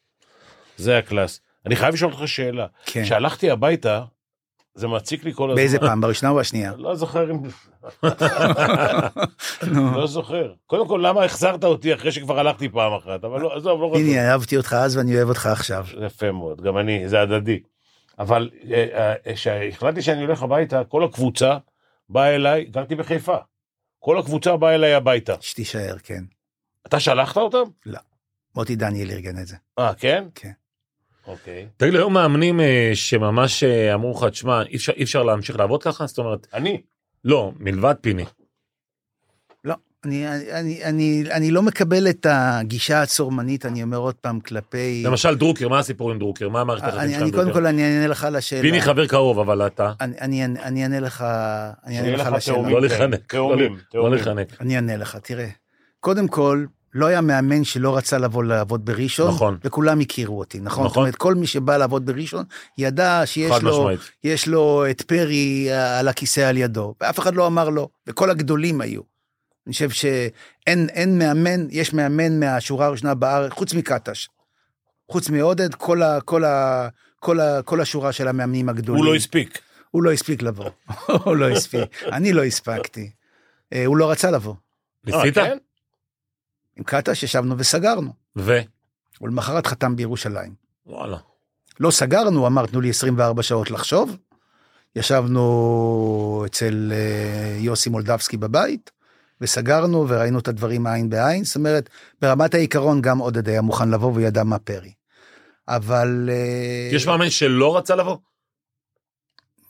זה 0.77 0.99
הקלאס. 0.99 1.41
אני 1.67 1.77
חייב 1.77 1.95
לשאול 1.95 2.13
אותך 2.13 2.29
שאלה. 2.29 2.67
כן. 2.87 3.03
כשהלכתי 3.03 3.51
הביתה, 3.51 4.05
זה 4.75 4.89
מציק 4.89 5.25
לי 5.25 5.35
כל 5.35 5.51
הזמן. 5.51 5.55
באיזה 5.55 5.79
פעם, 5.79 6.01
בראשונה 6.01 6.33
או 6.33 6.41
השנייה? 6.41 6.73
לא 6.77 6.95
זוכר 6.95 7.31
אם... 7.31 7.41
לא 9.97 10.07
זוכר. 10.07 10.53
קודם 10.67 10.89
כל, 10.89 11.01
למה 11.03 11.25
החזרת 11.25 11.65
אותי 11.65 11.95
אחרי 11.95 12.13
שכבר 12.13 12.39
הלכתי 12.39 12.69
פעם 12.69 12.93
אחת? 12.93 13.25
אבל 13.25 13.41
לא, 13.41 13.57
עזוב, 13.57 13.81
לא 13.81 13.87
רוצה. 13.87 14.01
הנה, 14.01 14.31
אהבתי 14.33 14.57
אותך 14.57 14.73
אז 14.73 14.97
ואני 14.97 15.17
אוהב 15.17 15.29
אותך 15.29 15.47
עכשיו. 15.47 15.87
יפה 16.07 16.33
מאוד, 16.33 16.61
גם 16.61 16.79
אני, 16.79 17.09
זה 17.09 17.21
הדדי. 17.21 17.61
אבל 18.19 18.51
כשהחלטתי 19.35 20.03
שאני 20.03 20.21
הולך 20.25 20.43
הביתה, 20.43 20.85
כל 20.85 21.05
הקבוצה 21.05 21.59
באה 22.09 22.35
אליי, 22.35 22.65
גרתי 22.65 22.95
בחיפה. 22.95 23.37
כל 23.99 24.19
הקבוצה 24.19 24.57
באה 24.57 24.75
אליי 24.75 24.95
הביתה. 24.95 25.35
שתישאר, 25.41 25.97
כן. 26.03 26.25
אתה 26.87 27.01
שלחת 27.01 27.37
אותם? 27.37 27.71
מוטי 28.55 28.77
דניאל 28.77 29.11
ארגן 29.11 29.39
את 29.43 29.47
זה. 29.47 29.57
אה, 29.79 29.95
כן? 29.95 30.25
כן. 30.35 30.51
אוקיי. 31.27 31.67
תגיד 31.77 31.93
לי, 31.93 31.99
היו 31.99 32.11
מאמנים 32.11 32.61
אה, 32.61 32.91
שממש 32.95 33.65
אה, 33.65 33.95
אמרו 33.95 34.13
לך, 34.13 34.25
תשמע, 34.31 34.63
אי 34.63 34.77
אפשר- 34.77 34.93
אי 34.97 35.03
אפשר 35.03 35.23
להמשיך 35.23 35.57
לעבוד 35.59 35.83
ככה? 35.83 36.07
זאת 36.07 36.19
אומרת, 36.19 36.47
אני. 36.55 36.81
לא, 37.25 37.53
מלבד 37.59 37.95
פיני. 38.01 38.25
אני, 40.05 40.29
אני, 40.29 40.85
אני, 40.85 41.25
אני 41.31 41.51
לא 41.51 41.63
מקבל 41.63 42.09
את 42.11 42.27
הגישה 42.31 43.03
הצורמנית, 43.03 43.67
אני 43.67 43.83
אומר 43.83 43.97
עוד 43.97 44.15
פעם, 44.15 44.41
כלפי... 44.41 45.03
למשל 45.07 45.35
דרוקר, 45.35 45.69
מה 45.69 45.79
הסיפור 45.79 46.11
עם 46.11 46.19
דרוקר? 46.19 46.49
מה 46.49 46.61
המערכת 46.61 46.93
עם 46.93 46.99
אני 46.99 47.19
דרוקר? 47.19 47.37
קודם 47.37 47.53
כל 47.53 47.67
אני 47.67 47.83
אענה 47.85 48.07
לך 48.07 48.25
על 48.25 48.37
השאלה. 48.37 48.63
פיני 48.63 48.81
חבר 48.81 49.07
קרוב, 49.07 49.39
אבל 49.39 49.67
אתה... 49.67 49.93
אני, 50.01 50.15
אני, 50.21 50.45
אני 50.45 50.83
אענה 50.83 51.01
לך, 51.01 51.25
אני 51.85 51.99
אענה 51.99 52.17
לך 52.17 52.27
על 52.27 52.35
השאלה. 52.35 52.71
לא 52.71 52.81
לחנק. 52.81 53.21
תאומים, 53.33 53.73
לא 53.73 53.79
תאומים. 53.91 54.13
לחנק. 54.15 54.61
אני 54.61 54.77
אענה 54.77 54.97
לך, 54.97 55.17
תראה. 55.17 55.49
קודם 56.01 56.29
כל, 56.29 56.65
לא 56.95 57.07
היה 57.07 57.21
מאמן 57.21 57.65
שלא 57.65 57.97
רצה 57.97 58.19
לבוא 58.19 58.45
לעבוד 58.45 58.85
בראשון, 58.87 59.29
נכון. 59.29 59.59
וכולם 59.65 60.01
הכירו 60.01 60.39
אותי, 60.39 60.61
נכון? 60.61 60.85
נכון. 60.85 60.89
זאת 60.89 60.97
אומרת, 60.97 61.17
כל 61.17 61.35
מי 61.35 61.47
שבא 61.47 61.77
לעבוד 61.77 62.07
בראשון, 62.07 62.45
ידע 62.79 63.23
שיש 63.25 63.63
לו, 63.63 63.71
משמעית. 63.71 64.01
יש 64.25 64.49
לו 64.49 64.85
את 64.91 65.03
פרי 65.03 65.67
אה, 65.71 65.99
על 65.99 66.09
הכיסא 66.09 66.41
על 66.41 66.57
ידו, 66.57 66.95
ואף 67.01 67.19
אחד 67.19 67.35
לא 67.35 67.47
אמר 67.47 67.69
לא, 67.69 67.89
וכל 68.07 68.31
הגדולים 68.31 68.81
היו. 68.81 69.01
אני 69.67 69.73
חושב 69.73 69.91
שאין 69.91 70.89
אין 70.89 71.19
מאמן, 71.19 71.67
יש 71.71 71.93
מאמן 71.93 72.41
מהשורה 72.41 72.87
הראשונה 72.87 73.15
בארץ, 73.15 73.53
חוץ 73.53 73.75
מקטש. 73.75 74.29
חוץ 75.11 75.29
מעודד, 75.29 75.75
כל, 75.75 76.03
ה, 76.03 76.21
כל, 76.21 76.45
ה, 76.45 76.89
כל, 77.19 77.41
ה, 77.41 77.63
כל 77.63 77.81
השורה 77.81 78.13
של 78.13 78.29
המאמנים 78.29 78.69
הגדולים. 78.69 79.05
הוא 79.05 79.13
לא 79.13 79.17
הספיק. 79.17 79.59
הוא 79.91 80.03
לא 80.03 80.13
הספיק 80.13 80.43
לבוא. 80.43 80.71
הוא 81.25 81.37
לא 81.37 81.49
הספיק. 81.49 82.03
אני 82.13 82.33
לא 82.33 82.45
הספקתי. 82.45 83.11
אה, 83.73 83.87
הוא 83.87 83.97
לא 83.97 84.11
רצה 84.11 84.31
לבוא. 84.31 84.55
ניסית? 85.05 85.39
עם 86.77 86.85
קטש 86.85 87.23
ישבנו 87.23 87.59
וסגרנו. 87.59 88.13
ו? 88.37 88.59
ולמחרת 89.21 89.67
חתם 89.67 89.97
בירושלים. 89.97 90.55
וואלה. 90.87 91.17
לא 91.81 91.91
סגרנו, 91.91 92.47
אמר, 92.47 92.67
תנו 92.67 92.81
לי 92.81 92.91
24 92.91 93.43
שעות 93.43 93.71
לחשוב. 93.71 94.17
ישבנו 94.97 96.43
אצל 96.47 96.93
אה, 96.95 97.57
יוסי 97.59 97.91
מולדבסקי 97.91 98.37
בבית, 98.37 98.91
וסגרנו 99.41 100.09
וראינו 100.09 100.39
את 100.39 100.49
הדברים 100.49 100.87
עין 100.87 101.11
בעין. 101.11 101.45
זאת 101.45 101.57
אומרת, 101.57 101.89
ברמת 102.21 102.55
העיקרון 102.55 103.01
גם 103.01 103.19
עודד 103.19 103.49
היה 103.49 103.63
מוכן 103.63 103.91
לבוא 103.91 104.13
וידע 104.15 104.45
מה 104.45 104.59
פרי. 104.59 104.93
אבל... 105.69 106.31
אה, 106.33 106.97
יש 106.97 107.07
מאמן 107.07 107.31
שלא 107.31 107.77
רצה 107.77 107.95
לבוא? 107.95 108.17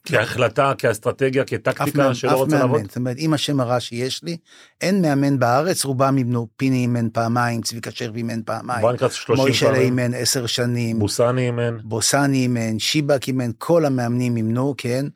כהחלטה, 0.06 0.72
כאסטרטגיה, 0.78 1.44
כטקטיקה 1.44 2.14
שלא 2.14 2.32
רוצה 2.32 2.58
לעבוד? 2.58 2.76
מאמן, 2.76 2.86
זאת 2.86 2.96
אומרת, 2.96 3.16
עם 3.18 3.34
השם 3.34 3.60
הרע 3.60 3.80
שיש 3.80 4.22
לי, 4.22 4.36
אין 4.80 5.02
מאמן 5.02 5.38
בארץ, 5.38 5.84
רובם 5.84 6.14
אימנו, 6.18 6.48
פיני 6.56 6.76
אימן 6.76 7.10
פעמיים, 7.10 7.62
צביקה 7.62 7.90
שרבי 7.90 8.18
אימן 8.18 8.42
פעמיים, 8.42 8.80
בוא 8.80 8.92
נקרא 8.92 9.08
30 9.08 9.44
מוישלה 9.44 9.68
פעמים. 9.68 9.82
אימן 9.82 10.14
עשר 10.14 10.46
שנים, 10.46 10.98
בוסני 10.98 11.46
אימן. 11.46 11.76
בוסני 11.84 12.38
אימן, 12.38 12.78
שיבק 12.78 13.28
אימן, 13.28 13.50
כל 13.58 13.84
המאמנים 13.84 14.36
אימנו, 14.36 14.74
כן, 14.78 15.06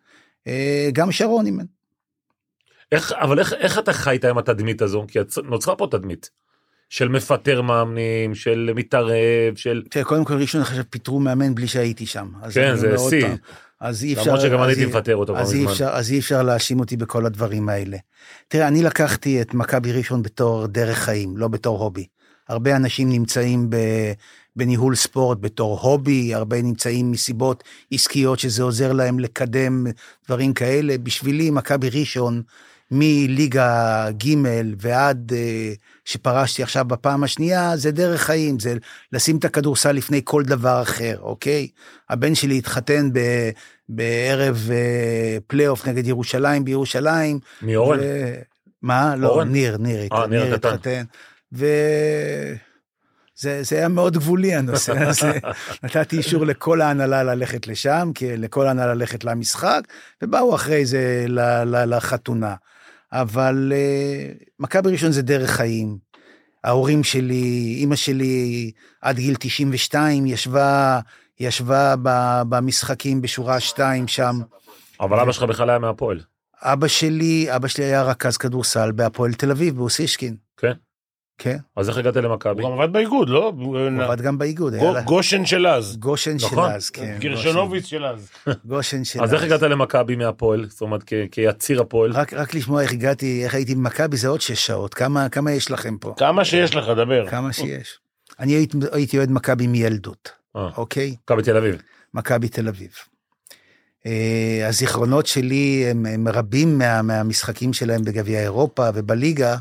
אה, 0.47 0.89
גם 0.93 1.13
שרון 1.13 1.47
אימן. 1.47 1.65
איך, 2.93 3.13
אבל 3.13 3.39
איך, 3.39 3.53
איך 3.53 3.79
אתה 3.79 3.93
חיית 3.93 4.25
עם 4.25 4.39
התדמית 4.39 4.83
הזו? 4.83 5.05
כי 5.09 5.19
נוצרה 5.45 5.77
פה 5.77 5.89
תדמית. 5.91 6.31
של 6.89 7.09
מפטר 7.09 7.63
מאמנים, 7.63 8.35
של 8.35 8.71
מתערב, 8.75 9.57
של... 9.57 9.83
תראה, 9.91 10.05
קודם 10.05 10.25
כל 10.25 10.35
ראשון 10.35 10.61
עכשיו 10.61 10.85
פיטרו 10.91 11.21
מאמן 11.21 11.55
בלי 11.55 11.69
שהייתי 11.69 12.07
שם. 12.07 12.29
כן, 12.55 12.77
זה 12.77 12.95
שיא. 13.11 13.27
אז 13.81 14.05
אי 14.05 14.13
אפשר... 14.13 14.25
למרות 14.25 14.41
שגם 14.41 14.63
אני 14.63 14.73
הייתי 14.73 14.87
מפטר 14.87 15.17
אותו 15.17 15.35
כבר 15.35 15.43
מזמן. 15.43 15.87
אז 15.91 16.13
אי 16.13 16.19
אפשר 16.19 16.43
להאשים 16.43 16.81
אותי 16.81 16.97
בכל 16.97 17.27
הדברים 17.27 17.69
האלה. 17.69 17.97
תראה, 18.49 18.69
אני 18.69 18.83
לקחתי 18.83 19.43
את 19.43 19.55
מכבי 19.55 19.93
ראשון 19.93 20.23
בתור 20.23 20.67
דרך 20.67 20.99
חיים, 20.99 21.37
לא 21.37 21.49
בתור 21.49 21.79
הובי. 21.79 22.07
הרבה 22.49 22.77
אנשים 22.77 23.09
נמצאים 23.09 23.71
ב, 23.71 23.77
בניהול 24.57 24.95
ספורט 24.95 25.39
בתור 25.41 25.81
הובי, 25.81 26.35
הרבה 26.35 26.63
נמצאים 26.63 27.11
מסיבות 27.11 27.65
עסקיות 27.93 28.39
שזה 28.39 28.63
עוזר 28.63 28.93
להם 28.93 29.19
לקדם 29.19 29.87
דברים 30.27 30.55
כאלה. 30.55 30.99
בשבילי, 30.99 31.51
מכבי 31.51 31.89
ראשון, 31.91 32.43
מליגה 32.91 34.07
ג' 34.11 34.35
ועד 34.81 35.33
אה, 35.33 35.73
שפרשתי 36.07 36.63
עכשיו 36.63 36.85
בפעם 36.85 37.25
השנייה, 37.25 37.77
זה 37.77 37.91
דרך 37.91 38.23
חיים, 38.23 38.59
זה 38.59 38.75
לשים 39.13 39.37
את 39.37 39.45
הכדורסל 39.45 39.93
לפני 39.93 40.21
כל 40.25 40.43
דבר 40.43 40.83
אחר, 40.83 41.17
אוקיי? 41.21 41.69
הבן 42.11 42.35
שלי 42.35 42.59
התחתן 42.59 43.11
ב, 43.13 43.21
בערב 43.89 44.69
אה, 44.71 45.39
פלייאוף 45.47 45.89
נגד 45.89 46.07
ירושלים 46.07 46.65
בירושלים. 46.65 47.39
מי 47.63 47.77
אורן? 47.77 47.99
ו... 48.01 48.35
מה? 48.83 49.17
לא, 49.17 49.29
אורן? 49.29 49.49
ניר, 49.49 49.77
ניר, 49.77 50.09
אה, 50.13 50.27
ניר 50.27 50.55
הקטן. 50.55 50.69
התחתן. 50.69 51.05
ו... 51.53 51.67
זה, 53.39 53.63
זה 53.63 53.77
היה 53.77 53.89
מאוד 53.89 54.15
גבולי 54.15 54.55
הנושא 54.55 54.93
הזה. 55.09 55.33
נתתי 55.83 56.17
אישור 56.17 56.47
לכל 56.47 56.81
ההנהלה 56.81 57.23
ללכת 57.23 57.67
לשם, 57.67 58.11
לכל 58.23 58.67
ההנהלה 58.67 58.95
ללכת 58.95 59.25
למשחק, 59.25 59.81
ובאו 60.23 60.55
אחרי 60.55 60.87
זה 60.87 61.25
ל, 61.29 61.41
ל, 61.65 61.97
לחתונה. 61.97 62.55
אבל 63.13 63.73
uh, 63.73 64.45
מכבי 64.59 64.91
ראשון 64.91 65.13
זה 65.13 65.23
דרך 65.23 65.51
חיים. 65.51 65.99
ההורים 66.65 67.05
שלי, 67.05 67.77
אימא 67.81 67.97
שלי 67.97 68.71
עד 69.03 69.17
גיל 69.17 69.35
92 69.39 70.27
ישבה, 70.27 71.01
ישבה 71.41 71.95
ב, 72.03 72.09
במשחקים 72.49 73.21
בשורה 73.21 73.61
2 73.61 74.09
שם. 74.09 74.41
אבל 75.01 75.21
אבא 75.21 75.33
שלך 75.33 75.43
בכלל 75.43 75.71
היה 75.71 75.79
מהפועל. 75.79 76.21
אבא 76.63 76.89
שלי, 76.89 77.57
אבא 77.57 77.69
שלי 77.69 77.85
היה 77.85 78.03
רכז 78.03 78.37
כדורסל 78.37 78.93
בהפועל 78.93 79.35
תל 79.35 79.51
אביב, 79.51 79.77
באוסישקין. 79.77 80.37
כן. 80.57 80.73
כן, 81.39 81.57
אז 81.77 81.89
איך 81.89 81.99
הגעת 81.99 82.17
למכבי? 82.17 82.63
הוא 82.63 82.71
גם 82.71 82.81
עבד 82.81 82.93
באיגוד, 82.93 83.29
לא? 83.29 83.53
הוא 83.59 83.79
עבד 84.03 84.21
גם 84.21 84.39
באיגוד. 84.39 84.75
גושן 85.05 85.47
של 85.47 85.67
אז. 85.67 85.97
גושן 85.97 86.39
של 86.39 86.47
נכון. 86.47 86.71
אז, 86.71 86.91
כן. 86.91 87.17
גרשנוביץ 87.21 87.85
של 87.87 88.05
אז. 88.05 88.29
גושן- 88.65 89.05
של 89.05 89.23
אז 89.23 89.35
איך 89.35 89.43
הגעת 89.43 89.63
למכבי 89.63 90.17
מהפועל? 90.17 90.67
זאת 90.69 90.81
אומרת, 90.81 91.03
כיציר 91.31 91.81
הפועל? 91.81 92.13
רק, 92.13 92.55
לשמוע 92.55 92.83
איך 92.83 92.93
הגעתי, 92.93 93.45
איך 93.45 93.55
הייתי 93.55 93.75
במכבי 93.75 94.17
זה 94.17 94.29
עוד 94.29 94.41
שש 94.41 94.67
שעות. 94.67 94.95
כמה, 94.95 95.29
כמה 95.29 95.53
יש 95.53 95.71
לכם 95.71 95.97
פה? 95.99 96.15
כמה 96.17 96.45
שיש 96.45 96.75
לך, 96.75 96.89
דבר. 96.89 97.27
כמה 97.31 97.53
שיש. 97.53 97.99
אני 98.41 98.53
הייתי, 98.93 99.19
אוהד 99.19 99.31
מכבי 99.31 99.67
מילדות, 99.67 100.31
אה, 100.57 100.69
אוקיי? 100.77 101.17
מכבי 101.25 101.43
תל 101.43 101.57
אביב. 101.57 101.83
מכבי 102.15 102.49
תל 102.49 102.69
אביב. 102.69 102.91
אה, 104.07 104.65
הזיכרונות 104.69 105.27
שלי 105.27 105.85
הם, 105.91 106.29
רבים 106.29 106.79
מה, 106.79 107.03
מהמשחקים 107.03 107.73
שלהם 107.73 108.03
בגביע 108.05 108.41
אירופה 108.41 108.89
ובליגה, 108.95 109.57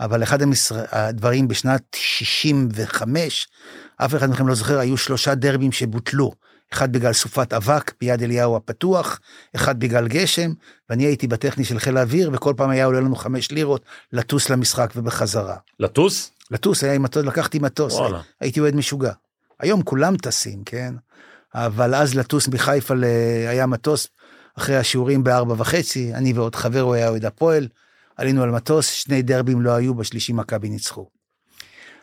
אבל 0.00 0.22
אחד 0.22 0.42
המשר... 0.42 0.76
הדברים 0.90 1.48
בשנת 1.48 1.82
65, 1.96 3.48
אף 3.96 4.14
אחד 4.14 4.30
מכם 4.30 4.48
לא 4.48 4.54
זוכר, 4.54 4.78
היו 4.78 4.96
שלושה 4.96 5.34
דרבים 5.34 5.72
שבוטלו. 5.72 6.32
אחד 6.72 6.92
בגלל 6.92 7.12
סופת 7.12 7.52
אבק 7.52 7.92
ביד 8.00 8.22
אליהו 8.22 8.56
הפתוח, 8.56 9.20
אחד 9.56 9.80
בגלל 9.80 10.08
גשם, 10.08 10.52
ואני 10.90 11.04
הייתי 11.04 11.26
בטכני 11.26 11.64
של 11.64 11.78
חיל 11.78 11.96
האוויר, 11.96 12.30
וכל 12.32 12.54
פעם 12.56 12.70
היה 12.70 12.84
עולה 12.84 13.00
לנו 13.00 13.16
חמש 13.16 13.50
לירות 13.50 13.84
לטוס 14.12 14.50
למשחק 14.50 14.92
ובחזרה. 14.96 15.56
לטוס? 15.80 16.30
לטוס, 16.50 16.84
היה 16.84 16.94
עם 16.94 17.02
מטוס, 17.02 17.24
לקחתי 17.24 17.58
מטוס, 17.58 17.94
וואלה. 17.94 18.20
הייתי 18.40 18.60
אוהד 18.60 18.74
משוגע. 18.76 19.12
היום 19.60 19.82
כולם 19.82 20.16
טסים, 20.16 20.64
כן? 20.64 20.94
אבל 21.54 21.94
אז 21.94 22.14
לטוס 22.14 22.48
מחיפה 22.48 22.94
ל... 22.94 23.04
היה 23.48 23.66
מטוס 23.66 24.08
אחרי 24.58 24.76
השיעורים 24.76 25.24
בארבע 25.24 25.54
וחצי, 25.58 26.14
אני 26.14 26.32
ועוד 26.32 26.56
חבר, 26.56 26.80
הוא 26.80 26.94
היה 26.94 27.08
אוהד 27.08 27.24
הפועל, 27.24 27.68
עלינו 28.16 28.42
על 28.42 28.50
מטוס, 28.50 28.88
שני 28.90 29.22
דרבים 29.22 29.62
לא 29.62 29.70
היו, 29.70 29.94
בשלישי 29.94 30.32
מכבי 30.32 30.68
ניצחו. 30.68 31.08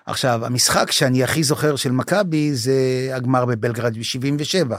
עכשיו, 0.06 0.46
המשחק 0.46 0.92
שאני 0.92 1.24
הכי 1.24 1.44
זוכר 1.44 1.76
של 1.76 1.92
מכבי 1.92 2.56
זה 2.56 3.10
הגמר 3.14 3.46
בבלגרד 3.46 3.98
ב-77. 3.98 4.74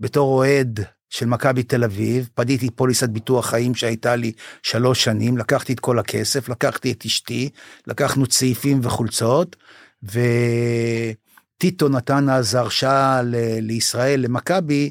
בתור 0.00 0.28
אוהד 0.28 0.80
של 1.10 1.26
מכבי 1.26 1.62
תל 1.62 1.84
אביב, 1.84 2.28
פדיתי 2.34 2.70
פוליסת 2.70 3.08
ביטוח 3.08 3.46
חיים 3.46 3.74
שהייתה 3.74 4.16
לי 4.16 4.32
שלוש 4.62 5.04
שנים, 5.04 5.38
לקחתי 5.38 5.72
את 5.72 5.80
כל 5.80 5.98
הכסף, 5.98 6.48
לקחתי 6.48 6.92
את 6.92 7.04
אשתי, 7.06 7.50
לקחנו 7.86 8.26
צעיפים 8.26 8.80
וחולצות, 8.82 9.56
וטיטו 10.02 11.88
נתן 11.88 12.28
אז 12.28 12.54
הרשאה 12.54 13.22
ל- 13.22 13.58
לישראל, 13.60 14.20
למכבי, 14.20 14.90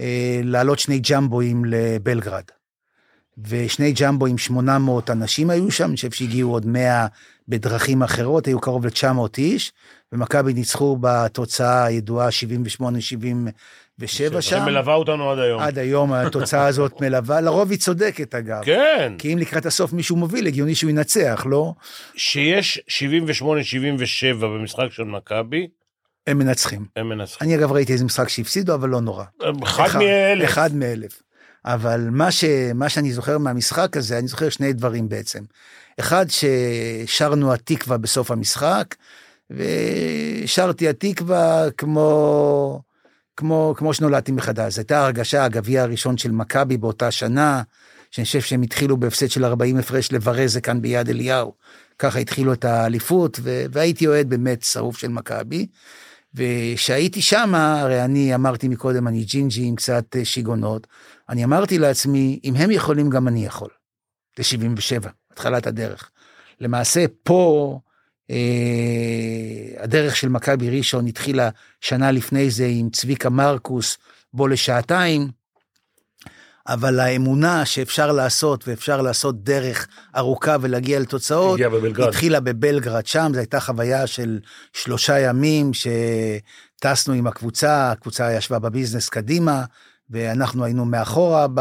אה, 0.00 0.40
להעלות 0.44 0.78
שני 0.78 0.98
ג'מבואים 0.98 1.64
לבלגרד. 1.64 2.44
ושני 3.48 3.92
ג'מבואים, 3.92 4.38
800 4.38 5.10
אנשים 5.10 5.50
היו 5.50 5.70
שם, 5.70 5.88
אני 5.88 5.96
חושב 5.96 6.10
שהגיעו 6.10 6.52
עוד 6.52 6.66
100 6.66 7.06
בדרכים 7.48 8.02
אחרות, 8.02 8.46
היו 8.46 8.60
קרוב 8.60 8.86
ל-900 8.86 9.38
איש, 9.38 9.72
ומכבי 10.12 10.54
ניצחו 10.54 10.96
בתוצאה 11.00 11.84
הידועה 11.84 12.28
78-77 12.28 12.82
שם. 14.40 14.40
שמלווה 14.40 14.94
אותנו 14.94 15.30
עד 15.30 15.38
היום. 15.38 15.60
עד 15.60 15.78
היום 15.78 16.12
התוצאה 16.12 16.66
הזאת 16.66 16.92
מלווה, 17.00 17.40
לרוב 17.40 17.70
היא 17.70 17.78
צודקת 17.78 18.34
אגב. 18.34 18.64
כן. 18.64 19.12
כי 19.18 19.32
אם 19.32 19.38
לקראת 19.38 19.66
הסוף 19.66 19.92
מישהו 19.92 20.16
מוביל, 20.16 20.46
הגיוני 20.46 20.74
שהוא 20.74 20.90
ינצח, 20.90 21.46
לא? 21.48 21.72
שיש 22.16 22.80
78-77 23.42 23.42
במשחק 24.40 24.86
של 24.90 25.04
מכבי, 25.04 25.68
הם 26.26 26.38
מנצחים. 26.38 26.84
הם 26.96 27.08
מנצחים. 27.08 27.48
אני 27.48 27.56
אגב 27.56 27.72
ראיתי 27.72 27.92
איזה 27.92 28.04
משחק 28.04 28.28
שהפסידו, 28.28 28.74
אבל 28.74 28.88
לא 28.88 29.00
נורא. 29.00 29.24
אחד 29.62 29.98
מאלף. 29.98 30.48
אחד 30.48 30.74
מאלף. 30.74 31.22
אבל 31.64 32.08
מה, 32.10 32.30
ש, 32.30 32.44
מה 32.74 32.88
שאני 32.88 33.12
זוכר 33.12 33.38
מהמשחק 33.38 33.96
הזה, 33.96 34.18
אני 34.18 34.28
זוכר 34.28 34.48
שני 34.48 34.72
דברים 34.72 35.08
בעצם. 35.08 35.40
אחד, 36.00 36.26
ששרנו 36.28 37.52
התקווה 37.52 37.98
בסוף 37.98 38.30
המשחק, 38.30 38.94
ושרתי 39.50 40.88
התקווה 40.88 41.70
כמו, 41.76 42.80
כמו, 43.36 43.74
כמו 43.76 43.94
שנולדתי 43.94 44.32
מחדש. 44.32 44.74
זו 44.74 44.80
הייתה 44.80 45.04
הרגשה, 45.04 45.44
הגביע 45.44 45.82
הראשון 45.82 46.18
של 46.18 46.30
מכבי 46.30 46.76
באותה 46.76 47.10
שנה, 47.10 47.62
שאני 48.10 48.24
חושב 48.24 48.40
שהם 48.40 48.62
התחילו 48.62 48.96
בהפסד 48.96 49.30
של 49.30 49.44
40 49.44 49.78
הפרש 49.78 50.12
לברזה 50.12 50.60
כאן 50.60 50.82
ביד 50.82 51.08
אליהו. 51.08 51.52
ככה 51.98 52.18
התחילו 52.18 52.52
את 52.52 52.64
האליפות, 52.64 53.40
והייתי 53.42 54.06
אוהד 54.06 54.28
באמת 54.28 54.62
שרוף 54.62 54.98
של 54.98 55.08
מכבי. 55.08 55.66
וכשהייתי 56.34 57.22
שם, 57.22 57.54
הרי 57.54 58.04
אני 58.04 58.34
אמרתי 58.34 58.68
מקודם, 58.68 59.08
אני 59.08 59.24
ג'ינג'י 59.24 59.64
עם 59.64 59.76
קצת 59.76 60.16
שיגעונות, 60.24 60.86
אני 61.32 61.44
אמרתי 61.44 61.78
לעצמי, 61.78 62.40
אם 62.44 62.54
הם 62.56 62.70
יכולים, 62.70 63.10
גם 63.10 63.28
אני 63.28 63.46
יכול. 63.46 63.68
זה 64.36 64.44
77, 64.44 65.10
התחלת 65.32 65.66
הדרך. 65.66 66.10
למעשה, 66.60 67.04
פה 67.22 67.78
אה, 68.30 68.36
הדרך 69.82 70.16
של 70.16 70.28
מכבי 70.28 70.78
ראשון 70.78 71.06
התחילה 71.06 71.48
שנה 71.80 72.10
לפני 72.10 72.50
זה 72.50 72.66
עם 72.70 72.90
צביקה 72.90 73.30
מרקוס, 73.30 73.98
בו 74.34 74.48
לשעתיים, 74.48 75.30
אבל 76.68 77.00
האמונה 77.00 77.64
שאפשר 77.66 78.12
לעשות, 78.12 78.68
ואפשר 78.68 79.02
לעשות 79.02 79.44
דרך 79.44 79.86
ארוכה 80.16 80.56
ולהגיע 80.60 81.00
לתוצאות, 81.00 81.60
בבלגרד. 81.60 82.08
התחילה 82.08 82.40
בבלגרד 82.40 83.06
שם, 83.06 83.30
זו 83.34 83.38
הייתה 83.38 83.60
חוויה 83.60 84.06
של 84.06 84.40
שלושה 84.72 85.18
ימים 85.18 85.70
שטסנו 85.74 87.14
עם 87.14 87.26
הקבוצה, 87.26 87.90
הקבוצה 87.90 88.32
ישבה 88.32 88.58
בביזנס 88.58 89.08
קדימה, 89.08 89.64
ואנחנו 90.12 90.64
היינו 90.64 90.84
מאחורה, 90.84 91.46
ב... 91.54 91.60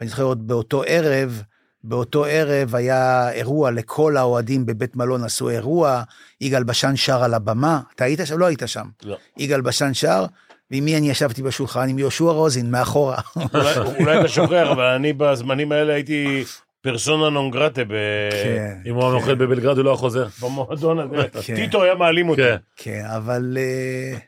ואני 0.00 0.10
זוכר 0.10 0.22
עוד 0.22 0.46
באותו 0.48 0.82
ערב, 0.86 1.42
באותו 1.84 2.24
ערב 2.24 2.74
היה 2.74 3.30
אירוע 3.32 3.70
לכל 3.70 4.16
האוהדים 4.16 4.66
בבית 4.66 4.96
מלון 4.96 5.24
עשו 5.24 5.48
אירוע, 5.50 6.02
יגאל 6.40 6.62
בשן 6.64 6.96
שר 6.96 7.22
על 7.24 7.34
הבמה, 7.34 7.80
אתה 7.94 8.04
היית 8.04 8.20
שם? 8.24 8.38
לא 8.38 8.46
היית 8.46 8.62
שם. 8.66 8.86
לא. 9.04 9.16
יגאל 9.38 9.60
בשן 9.60 9.94
שר, 9.94 10.24
ועם 10.70 10.84
מי 10.84 10.96
אני 10.96 11.10
ישבתי 11.10 11.42
בשולחן? 11.42 11.88
עם 11.88 11.98
יהושע 11.98 12.24
רוזין, 12.24 12.70
מאחורה. 12.70 13.18
אולי- 13.54 13.78
אולי 14.00 14.20
אתה 14.20 14.28
שוכח, 14.28 14.66
אבל 14.72 14.84
אני 14.84 15.12
בזמנים 15.12 15.72
האלה 15.72 15.92
הייתי 15.94 16.44
פרסונה 16.80 17.30
נון 17.30 17.50
גרטה 17.50 17.84
ב- 17.84 18.30
כן, 18.44 18.76
אם 18.86 18.94
הוא 18.94 19.02
היה 19.04 19.12
נוחת 19.12 19.36
בבלגרד 19.36 19.76
הוא 19.76 19.84
לא 19.84 19.90
היה 19.90 19.96
חוזר. 19.96 20.26
במועדון 20.42 20.98
הזה. 20.98 21.28
כן. 21.42 21.54
טיטו 21.56 21.82
היה 21.82 21.94
מעלים 21.94 22.28
אותי. 22.28 22.42
כן. 22.42 22.56
כן, 22.76 23.04
אבל 23.16 23.56
אה, 23.60 24.18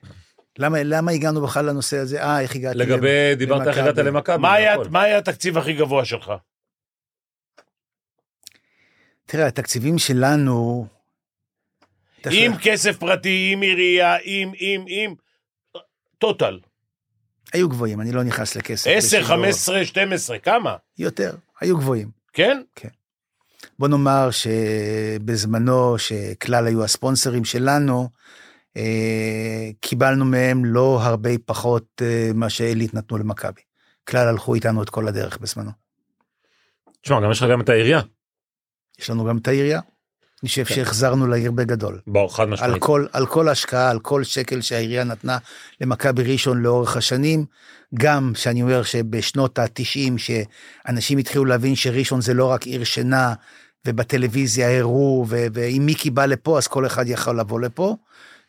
למה, 0.59 0.83
למה 0.83 1.11
הגענו 1.13 1.41
בכלל 1.43 1.65
לנושא 1.67 1.97
הזה? 1.97 2.23
אה, 2.23 2.41
איך 2.41 2.55
הגעתי? 2.57 2.79
לגבי, 2.79 3.09
למ- 3.33 3.39
דיברת 3.39 3.67
איך 3.67 3.79
הגעת 3.79 3.87
למכבי. 3.99 4.03
למכבי. 4.11 4.39
מה 4.43 4.53
היה- 4.55 4.75
נכון. 4.75 4.93
מה 4.93 5.03
היה 5.03 5.19
התקציב 5.19 5.59
הכי 5.59 5.73
גבוה 5.73 6.05
שלך? 6.05 6.33
תראה, 9.27 9.47
התקציבים 9.47 9.99
שלנו... 9.99 10.87
עם 12.31 12.53
כסף 12.63 12.99
פרטי, 12.99 13.51
עם 13.53 13.61
עירייה, 13.61 14.17
עם, 14.23 14.53
עם, 14.59 14.85
עם, 14.89 15.15
טוטל. 16.19 16.61
היו 17.53 17.69
גבוהים, 17.69 18.01
אני 18.01 18.13
לא 18.13 18.23
נכנס 18.23 18.57
לכסף. 18.57 18.91
10, 18.91 19.07
בשידור. 19.19 19.29
15, 19.29 19.85
12, 19.85 20.39
כמה? 20.39 20.77
יותר, 20.99 21.35
היו 21.61 21.77
גבוהים. 21.79 22.11
כן? 22.33 22.63
בוא 23.79 23.89
נאמר 23.89 24.29
שבזמנו, 24.31 25.99
שכלל 25.99 26.67
היו 26.67 26.85
הספונסרים 26.85 27.45
שלנו, 27.45 28.09
קיבלנו 29.81 30.25
מהם 30.25 30.65
לא 30.65 30.99
הרבה 31.03 31.31
פחות 31.45 32.03
אה, 32.03 32.31
מה 32.35 32.51
שעילית 32.51 32.95
נתנו 32.95 33.19
למכבי. 33.19 33.61
כלל 34.09 34.29
הלכו 34.29 34.55
איתנו 34.55 34.83
את 34.83 34.91
כל 34.91 35.09
הדרך 35.09 35.39
בזמנו. 35.39 35.71
תשמע, 37.03 37.21
גם 37.21 37.31
יש 37.31 37.43
לך 37.43 37.51
גם 37.51 37.61
את 37.61 37.69
העירייה. 37.69 38.01
יש 38.99 39.11
לנו 39.11 39.25
גם 39.25 39.39
את 39.39 39.49
העירייה. 39.49 39.81
אני 40.43 40.49
חושב 40.49 40.65
כן. 40.65 40.75
שהחזרנו 40.75 41.27
לעיר 41.27 41.51
בגדול. 41.51 42.01
בוא, 42.07 42.29
חד 42.29 42.43
על 42.43 42.49
משמעית. 42.49 42.83
כל, 42.83 43.07
על 43.13 43.27
כל 43.27 43.49
השקעה, 43.49 43.91
על 43.91 43.99
כל 43.99 44.25
שקל 44.25 44.61
שהעירייה 44.61 45.05
נתנה 45.05 45.39
למכבי 45.81 46.23
ראשון 46.23 46.63
לאורך 46.63 46.97
השנים, 46.97 47.45
גם 47.95 48.33
שאני 48.37 48.63
אומר 48.63 48.83
שבשנות 48.83 49.59
ה-90, 49.59 50.19
שאנשים 50.19 51.19
התחילו 51.19 51.45
להבין 51.45 51.75
שראשון 51.77 52.21
זה 52.21 52.35
לא 52.35 52.45
רק 52.47 52.67
עיר 52.67 52.85
שינה, 52.85 53.35
ובטלוויזיה 53.87 54.79
הראו, 54.79 55.27
ואם 55.29 55.83
מיקי 55.87 56.11
בא 56.11 56.27
לפה, 56.27 56.59
אז 56.59 56.67
כל 56.67 56.87
אחד 56.87 57.09
יכול 57.09 57.41
לבוא 57.41 57.61
לפה. 57.61 57.97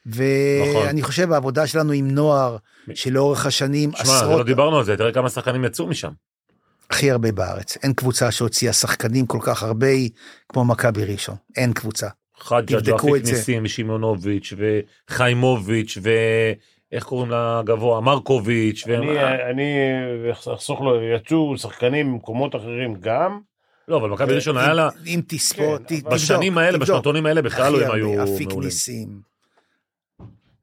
נכון. 0.06 0.86
ואני 0.88 1.04
חושב 1.04 1.32
העבודה 1.32 1.68
שלנו 1.68 1.92
עם 1.92 2.12
נוער, 2.12 2.58
שלאורך 2.94 3.46
השנים 3.46 3.92
שמע, 3.92 4.06
זה 4.06 4.12
לא 4.12 4.18
עשרות, 4.18 4.46
דיברנו 4.46 4.78
על 4.78 4.84
זה, 4.84 4.98
תראה 4.98 5.12
כמה 5.12 5.30
שחקנים 5.30 5.66
יצאו 5.66 5.88
משם. 5.88 6.12
הכי 6.90 7.12
הרבה 7.12 7.32
בארץ. 7.32 7.78
אין 7.84 7.94
קבוצה 7.94 8.32
שהוציאה 8.32 8.74
שחקנים 8.74 9.26
כל 9.26 9.40
כך 9.42 9.64
הרבה 9.64 9.88
כמו 10.50 10.66
מכבי 10.66 11.06
ראשון. 11.06 11.36
אין 11.56 11.74
קבוצה. 11.74 12.08
את 13.16 13.26
זה. 13.26 13.32
ניסים 13.32 13.64
ושמעונוביץ' 13.66 14.54
וחיימוביץ' 15.10 15.98
ואיך 16.02 17.04
קוראים 17.04 17.32
לגבוה? 17.32 18.02
מרקוביץ'. 18.02 18.84
ו- 18.88 18.96
אני, 18.96 19.20
אני 19.52 19.78
אחסוך 20.54 20.82
לו, 20.82 21.02
יצאו 21.02 21.58
שחקנים 21.58 22.12
ממקומות 22.12 22.56
אחרים 22.56 22.96
גם. 23.00 23.40
לא, 23.88 23.98
אבל 23.98 24.10
מכבי 24.10 24.34
ראשון 24.34 24.58
היה 24.58 24.74
לה, 24.74 24.90
אם 25.06 25.22
תספור, 25.28 25.78
כן, 25.88 25.96
בשנים 26.12 26.58
האלה. 26.58 26.78
בשנתונים 26.78 27.26
האלה 27.26 27.42
בכלל 27.42 27.72
לא 27.72 27.78
הם 27.78 27.84
הרבה, 27.84 27.96
היו 27.96 28.24
אפיק 28.24 28.48
מעולים. 28.48 28.68
ניסים, 28.68 29.08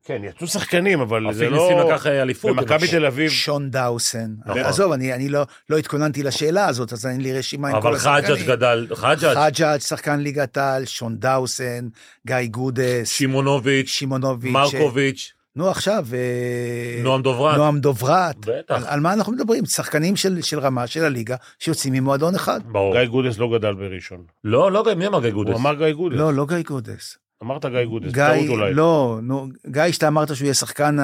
כן, 0.04 0.22
יצאו 0.24 0.46
שחקנים, 0.46 1.00
אבל 1.00 1.32
זה 1.32 1.50
לא... 1.50 1.62
ניסים 1.62 1.78
לקח 1.78 2.06
אה, 2.06 2.22
אליפות. 2.22 2.56
במכבי 2.56 2.88
תל 2.88 3.06
אביב, 3.06 3.30
שון 3.30 3.70
דאוסן. 3.70 4.34
נכון. 4.46 4.58
עזוב, 4.58 4.92
אני, 4.92 5.14
אני 5.14 5.28
לא, 5.28 5.46
לא 5.70 5.78
התכוננתי 5.78 6.22
לשאלה 6.22 6.66
הזאת, 6.66 6.92
אז 6.92 7.06
אין 7.06 7.20
לי 7.20 7.32
רשימה 7.38 7.68
עם 7.68 7.80
כל 7.80 7.88
אבל 7.88 7.96
השחקנים. 7.96 8.36
חג'ג' 8.36 8.46
גדל, 8.46 8.86
חג'ג', 8.94 9.34
חג'ג', 9.34 9.78
שחקן 9.78 10.20
ליגת 10.20 10.56
העל, 10.56 10.84
שון 10.84 11.16
דאוסן, 11.18 11.88
גיא 12.26 12.36
גודס, 12.50 13.08
סימונוביץ', 13.08 13.88
סימונוביץ'. 13.88 14.52
מרקוביץ', 14.52 15.32
נו 15.56 15.70
עכשיו, 15.70 16.06
אה, 16.12 17.02
נועם 17.02 17.22
דוברת. 17.22 17.56
נועם 17.56 17.78
דוברת. 17.78 18.36
בטח. 18.36 18.74
על, 18.74 18.82
על 18.86 19.00
מה 19.00 19.12
אנחנו 19.12 19.32
מדברים? 19.32 19.66
שחקנים 19.66 20.16
של, 20.16 20.42
של 20.42 20.58
רמה 20.58 20.86
של 20.86 21.04
הליגה 21.04 21.36
שיוצאים 21.58 21.92
ממועדון 21.92 22.34
אחד. 22.34 22.60
ברור. 22.64 22.92
גיא 22.92 23.04
גודס 23.04 23.38
לא 23.38 23.58
גדל 23.58 23.74
בראשון. 23.74 24.24
לא, 24.44 24.72
לא, 24.72 24.84
מי 24.96 25.06
אמר 25.06 25.20
גיא 25.20 25.30
גודס? 25.30 25.50
הוא 25.50 25.60
אמר 25.60 25.74
גיא 25.74 25.92
גודס. 25.92 26.16
לא, 26.18 26.34
לא 26.34 26.46
גיא 26.46 26.62
גודס. 26.66 27.18
אמרת 27.42 27.66
גיא 27.66 27.84
גודס, 27.84 28.12
גיא, 28.12 28.34
טעות 28.34 28.48
אולי. 28.48 28.74
לא, 28.74 29.18
נו, 29.22 29.48
גיא, 29.66 29.92
שאתה 29.92 30.08
אמרת 30.08 30.36
שהוא 30.36 30.44
יהיה 30.44 30.54
שחקן, 30.54 30.96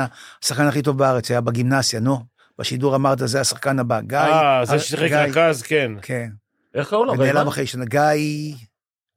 השחקן 0.42 0.66
הכי 0.66 0.83
טוב 0.83 0.98
בארץ, 0.98 1.31
היה 1.31 1.40
בגימנסיה, 1.40 2.01
נו. 2.01 2.18
בשידור 2.59 2.96
אמרת, 2.96 3.18
זה 3.24 3.40
השחקן 3.40 3.79
הבא. 3.79 4.01
גיא... 4.01 4.18
אה, 4.18 4.64
זה 4.64 4.72
אה, 4.72 4.79
ששיחק 4.79 5.12
רכז, 5.12 5.62
כן. 5.62 5.92
כן. 6.03 6.29
איך 6.74 6.90
קראו 6.90 7.05
לו? 7.05 7.12
גיא 7.12 7.22
ונעלם 7.22 7.44
מה? 7.44 7.51
אחרי 7.51 7.66
שנה. 7.66 7.85
גיא... 7.85 8.55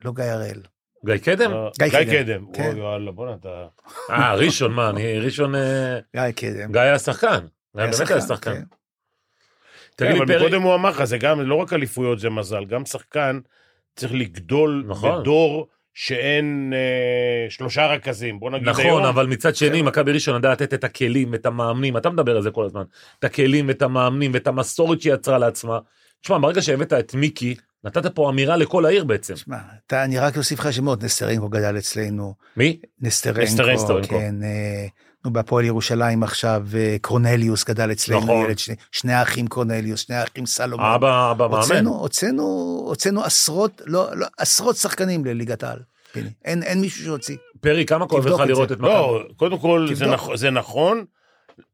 לא 0.05 0.11
גיא 0.15 0.23
הראל. 0.23 0.61
גיא 1.05 1.17
קדם? 1.17 1.51
אה, 1.53 1.67
גיא 1.79 2.03
גיא 2.03 2.23
קדם. 2.23 2.45
כן. 2.53 2.71
אוי, 2.71 2.91
יאללה, 2.91 3.11
בוא'נה, 3.11 3.35
אתה... 3.39 3.65
אה, 4.09 4.33
ראשון, 4.35 4.73
מה, 4.73 4.89
אני 4.89 5.19
ראשון... 5.19 5.55
אה, 5.55 5.99
גיא 6.15 6.31
קדם. 6.31 6.71
גיא 6.71 6.81
היה 6.81 6.99
שחקן. 6.99 7.39
גיא 7.77 7.85
באמת 7.85 8.09
היה 8.09 8.21
שחקן. 8.21 8.53
כן. 8.55 8.63
תגיד 9.95 10.11
כן, 10.11 10.13
לי, 10.13 10.17
אבל 10.17 10.27
פרי, 10.27 10.39
קודם 10.39 10.61
הוא 10.61 10.75
אמר 10.75 10.89
לך, 10.89 11.03
זה 11.03 11.17
גם, 11.17 11.41
לא 11.41 11.55
רק 11.55 11.73
אליפויות 11.73 12.19
זה 12.19 12.29
מזל, 12.29 12.65
גם 12.65 12.85
שחקן 12.85 13.39
צריך 13.95 14.13
לגדול 14.13 14.83
נכון. 14.87 15.21
בדור 15.21 15.67
שאין 15.93 16.73
אה, 16.75 17.49
שלושה 17.49 17.85
רכזים, 17.87 18.39
בוא 18.39 18.51
נגיד 18.51 18.67
היום. 18.67 18.79
נכון, 18.79 19.05
אבל 19.05 19.27
מצד 19.27 19.55
שני, 19.55 19.79
כן. 19.79 19.85
מכבי 19.85 20.11
ראשון 20.11 20.35
ידעה 20.35 20.51
לתת 20.51 20.73
את 20.73 20.83
הכלים, 20.83 21.33
את 21.35 21.45
המאמנים, 21.45 21.97
אתה 21.97 22.09
מדבר 22.09 22.35
על 22.35 22.41
זה 22.41 22.51
כל 22.51 22.65
הזמן, 22.65 22.83
את 23.19 23.23
הכלים, 23.23 23.69
את 23.69 23.81
המאמנים, 23.81 24.31
ואת 24.33 24.47
המסורת 24.47 25.01
שהיא 25.01 25.13
יצרה 25.13 25.37
לעצמה. 25.37 25.79
תשמע, 26.21 26.37
ברגע 26.37 26.61
שהבאת 26.61 26.93
את 26.93 27.13
מיקי, 27.13 27.55
נתת 27.83 28.05
פה 28.15 28.29
אמירה 28.29 28.57
לכל 28.57 28.85
העיר 28.85 29.03
בעצם. 29.03 29.35
שמע, 29.35 29.57
אתה- 29.87 30.03
אני 30.03 30.19
רק 30.19 30.37
אוסיף 30.37 30.59
לך 30.59 30.73
שמות, 30.73 31.03
נסטרנקו 31.03 31.49
גדל 31.49 31.77
אצלנו, 31.77 32.33
מי? 32.57 32.79
נסטרנקו, 33.01 33.41
נסטרנקו. 33.73 34.07
כן, 34.19 34.35
אה, 34.43 34.85
נו, 35.25 35.33
בהפועל 35.33 35.65
ירושלים 35.65 36.23
עכשיו, 36.23 36.65
אה, 36.75 36.95
קורנליוס 37.01 37.63
גדל 37.63 37.91
אצלנו, 37.91 38.19
נכון. 38.21 38.45
ילד, 38.45 38.59
שני- 38.59 38.75
שני 38.91 39.13
האחים 39.13 39.47
קורנליוס, 39.47 39.99
שני 39.99 40.15
האחים 40.15 40.45
סלומון. 40.45 40.85
אבא, 40.85 41.31
אבא 41.31 41.47
מאמן. 41.47 41.61
הוצאנו, 41.61 41.99
הוצאנו, 41.99 42.43
הוצאנו 42.87 43.23
עשרות, 43.23 43.81
לא, 43.85 44.07
לא, 44.15 44.27
עשרות 44.37 44.75
שחקנים 44.75 45.25
לליגת 45.25 45.63
העל. 45.63 45.79
אין, 46.45 46.63
אין 46.63 46.81
מישהו 46.81 47.03
שהוציא. 47.03 47.37
פרי, 47.61 47.85
כמה 47.85 48.07
כואב 48.07 48.27
לך. 48.27 48.39
לראות 48.47 48.71
את 48.71 48.77
מכבי? 48.77 48.89
לא, 48.89 49.23
קודם 49.35 49.57
כל 49.59 49.87
זה. 49.93 50.05
נכ... 50.07 50.29
זה 50.35 50.49
נכון, 50.51 51.05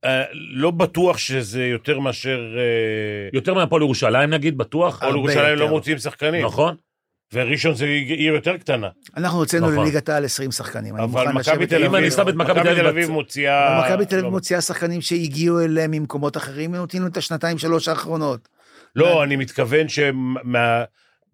אה, 0.05 0.23
לא 0.33 0.71
בטוח 0.71 1.17
שזה 1.17 1.65
יותר 1.65 1.99
מאשר... 1.99 2.39
אה, 2.57 3.29
יותר 3.33 3.53
מהפועל 3.53 3.81
ירושלים 3.81 4.29
נגיד, 4.29 4.57
בטוח? 4.57 4.95
הפועל 4.95 5.15
ירושלים 5.15 5.57
לא. 5.57 5.69
מוציאים 5.69 5.97
שחקנים. 5.97 6.45
נכון? 6.45 6.75
וראשון 7.33 7.75
זה 7.75 7.85
עיר 7.85 8.33
יותר 8.33 8.57
קטנה. 8.57 8.87
אנחנו 9.17 9.39
הוצאנו 9.39 9.69
נכון. 9.71 9.83
לליגת 9.85 10.09
העל 10.09 10.25
20 10.25 10.51
שחקנים. 10.51 10.95
אני 10.95 11.03
אבל 11.03 11.27
מכבי 11.31 11.67
תל 11.67 11.75
עם- 11.75 11.83
אם 11.83 11.95
אני 11.95 12.03
אביב, 12.07 12.15
שם 12.15 12.29
את 12.29 12.35
מכבי 12.35 12.53
תל 12.63 12.69
אביב 12.69 12.85
אביב 12.85 13.09
מוציאה... 13.11 13.81
מכבי 13.85 14.05
תל 14.05 14.15
אביב 14.15 14.25
לא, 14.25 14.31
מוציאה 14.31 14.61
שחקנים 14.61 15.01
שהגיעו 15.01 15.59
אליהם 15.61 15.91
ממקומות 15.91 16.37
אחרים, 16.37 16.73
הם 16.73 16.79
נותנים 16.79 17.01
לנו 17.03 17.11
את 17.11 17.17
השנתיים 17.17 17.57
שלוש 17.57 17.87
האחרונות. 17.87 18.47
לא, 18.95 19.23
אני 19.23 19.35
מתכוון 19.35 19.87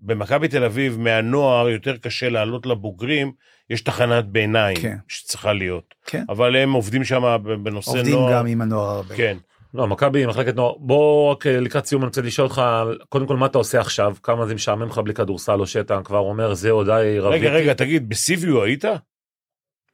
שבמכבי 0.01 0.47
תל 0.47 0.63
אביב, 0.63 0.99
מהנוער 0.99 1.69
יותר 1.69 1.97
קשה 1.97 2.29
לעלות 2.29 2.65
לבוגרים, 2.65 3.31
יש 3.69 3.81
תחנת 3.81 4.25
ביניים 4.25 4.77
כן. 4.77 4.95
שצריכה 5.07 5.53
להיות. 5.53 5.93
כן. 6.05 6.23
אבל 6.29 6.55
הם 6.55 6.71
עובדים 6.73 7.03
שם 7.03 7.23
בנושא 7.63 7.91
עובדים 7.91 8.13
נוער. 8.13 8.33
גם 8.33 8.45
עם 8.45 8.61
הנוער 8.61 8.89
הרבה. 8.95 9.15
כן. 9.15 9.37
לא, 9.73 9.87
מכבי, 9.87 10.25
מחלקת 10.25 10.55
נוער. 10.55 10.77
בוא 10.77 11.31
רק 11.31 11.47
אה, 11.47 11.59
לקראת 11.59 11.85
סיום 11.85 12.01
אני 12.01 12.07
רוצה 12.07 12.21
לשאול 12.21 12.47
אותך, 12.47 12.61
קודם 13.09 13.27
כל 13.27 13.37
מה 13.37 13.45
אתה 13.45 13.57
עושה 13.57 13.79
עכשיו? 13.79 14.15
כמה 14.23 14.45
זה 14.45 14.55
משעמם 14.55 14.87
לך 14.87 14.97
בלי 14.97 15.13
כדורסל 15.13 15.59
או 15.59 15.67
שאתה 15.67 15.99
כבר 16.03 16.19
אומר 16.19 16.53
זהו 16.53 16.83
די 16.83 17.15
רביתי? 17.19 17.47
רגע, 17.47 17.55
רגע, 17.55 17.73
תגיד, 17.73 18.09
בסיביו 18.09 18.63
היית? 18.63 18.85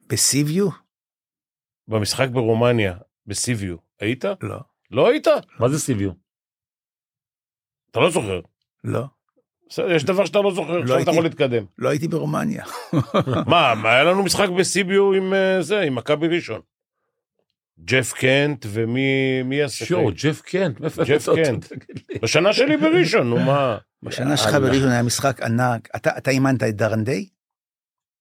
בסיביו? 0.08 0.68
במשחק 1.88 2.28
ברומניה, 2.28 2.94
בסיביו, 3.26 3.76
היית? 4.00 4.24
לא. 4.42 4.58
לא 4.90 5.08
היית? 5.08 5.26
מה 5.58 5.68
זה 5.68 5.78
סיביו? 5.78 6.10
אתה 7.90 8.00
לא 8.00 8.10
זוכר. 8.10 8.40
לא. 8.84 9.04
בסדר, 9.68 9.90
יש 9.90 10.04
דבר 10.04 10.24
שאתה 10.24 10.38
לא 10.40 10.54
זוכר, 10.54 10.80
עכשיו 10.82 11.02
אתה. 11.02 11.10
יכול 11.10 11.24
להתקדם. 11.24 11.64
לא 11.78 11.88
הייתי 11.88 12.08
ברומניה. 12.08 12.64
מה, 13.46 13.74
מה, 13.74 13.92
היה 13.92 14.04
לנו 14.04 14.22
משחק 14.22 14.48
בסיביו 14.48 15.12
עם 15.12 15.34
אה, 15.34 15.62
זה, 15.62 15.80
עם 15.80 15.94
מכבי 15.94 16.28
ראשון. 16.28 16.60
ג'ף 17.84 18.12
קנט 18.12 18.66
ומי 18.68 19.42
מי 19.42 19.56
יעשה? 19.56 19.84
שואו, 19.84 20.10
ג'ף 20.14 20.40
קנט. 20.40 20.80
ג'ף? 20.80 21.28
קנט. 21.34 21.66
בשנה 22.22 22.52
שלי 22.52 22.76
בראשון, 22.76 23.30
נו 23.30 23.38
מה? 23.38 23.78
בשנה 24.02 24.36
שלך. 24.36 24.54
בראשון 24.54 24.88
היה 24.88 25.02
משחק 25.02 25.42
ענק. 25.42 25.88
אתה 25.96 26.10
אתה 26.18 26.30
אימנת 26.30 26.62
את 26.62 26.76
דארן 26.76 27.04
דיי? 27.04 27.28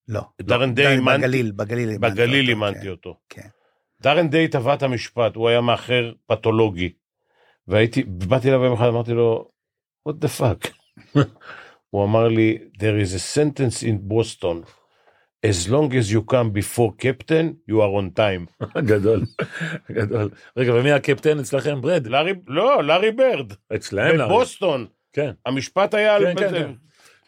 לא. 0.08 0.22
דארן 0.42 0.74
דיי 0.74 0.86
דארן 0.86 0.98
אימנתי, 0.98 1.22
בגליל, 1.22 1.52
בגליל 1.52 1.90
אימנת 1.90 2.12
בגליל 2.12 2.42
אותו, 2.42 2.50
אימנתי 2.50 2.82
כן. 2.82 2.90
אותו. 2.90 3.18
כן. 3.30 3.48
דארן 4.02 4.30
דיי 4.30 4.48
טבע 4.48 4.74
את 4.74 4.84
המשפט, 4.84 5.36
הוא 5.36 5.50
היה 5.50 5.62
מאחר 5.62 6.14
פתולוגי. 6.28 6.94
והייתי, 7.68 8.04
באתי 8.04 8.50
אליו 8.50 8.64
יום 8.64 8.74
אחד, 8.74 8.88
אמרתי 8.88 9.14
לו, 9.14 9.50
what 10.10 10.12
the 10.12 10.40
fuck? 10.42 10.70
הוא 11.90 12.06
אמר 12.06 12.28
לי, 12.28 12.58
there 12.74 13.06
is 13.06 13.16
a 13.16 13.38
sentence 13.38 13.84
in 13.84 14.12
Boston, 14.14 14.79
as 15.46 15.70
long 15.70 15.92
as 15.94 16.12
you 16.14 16.22
come 16.34 16.50
before 16.54 16.92
captain, 17.06 17.46
you 17.70 17.76
are 17.82 17.94
on 18.02 18.10
time. 18.20 18.66
גדול, 18.92 19.22
גדול. 19.92 20.30
רגע, 20.58 20.74
ומי 20.74 20.92
הקפטן 20.92 21.40
אצלכם? 21.40 21.82
ברד? 21.82 22.08
לארי, 22.08 22.34
לא, 22.48 22.84
לארי 22.84 23.12
ברד, 23.12 23.54
אצלהם? 23.76 24.16
לארי. 24.16 24.30
בבוסטון. 24.30 24.86
כן. 25.14 25.32
המשפט 25.46 25.94
היה 25.94 26.16
על... 26.16 26.26
כן, 26.26 26.36
כן, 26.40 26.52
כן. 26.52 26.72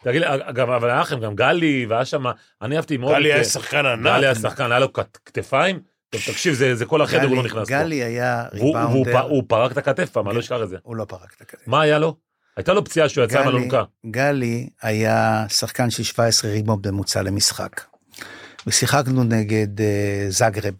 תגיד 0.04 0.22
לי, 0.22 0.28
אגב, 0.30 0.70
אבל 0.70 0.90
היה 0.90 1.00
לכם 1.00 1.20
גם 1.20 1.36
גלי, 1.36 1.86
והיה 1.90 2.06
שם, 2.06 2.24
אני 2.62 2.76
אהבתי 2.78 2.98
מאוד. 2.98 3.14
גלי 3.16 3.34
היה 3.34 3.44
שחקן 3.44 3.86
ענק. 3.86 4.04
גלי 4.04 4.26
היה 4.26 4.36
שחקן, 4.36 4.72
היה 4.72 4.80
לו 4.80 4.94
כת- 4.94 5.18
כתפיים. 5.26 5.80
טוב, 6.10 6.22
תקשיב, 6.22 6.54
זה 6.54 6.76
זה 6.76 6.86
כל 6.86 7.02
החדר, 7.02 7.28
הוא 7.28 7.36
לא 7.38 7.44
נכנס 7.44 7.70
פה. 7.70 7.76
גלי 7.80 8.04
היה 8.04 8.46
ריבאונדר. 8.54 9.20
הוא 9.22 9.44
פרק 9.48 9.72
את 9.72 9.78
הכתף 9.78 10.10
פעם, 10.10 10.28
אני 10.28 10.36
לא 10.36 10.40
אשכח 10.40 10.58
את 10.64 10.70
זה. 10.70 10.78
הוא 10.84 10.96
לא 10.96 11.06
פרק 11.06 11.34
את 11.38 11.42
הכתף. 11.42 11.68
מה 11.68 11.82
היה 11.82 12.00
לו? 12.00 12.16
הייתה 12.58 12.74
לו 12.74 12.84
פציעה 12.84 13.10
שהוא 13.10 13.24
יצא 13.24 13.44
אלונקה. 13.44 13.84
גלי 14.06 14.70
היה 14.82 15.46
שחקן 15.50 15.90
של 15.90 16.04
17 16.04 16.52
ריבאונד 16.52 16.88
בממוצע 16.88 17.22
למשחק. 17.22 17.82
ושיחקנו 18.68 19.24
נגד 19.24 19.82
אה, 19.82 20.26
זאגרב, 20.30 20.74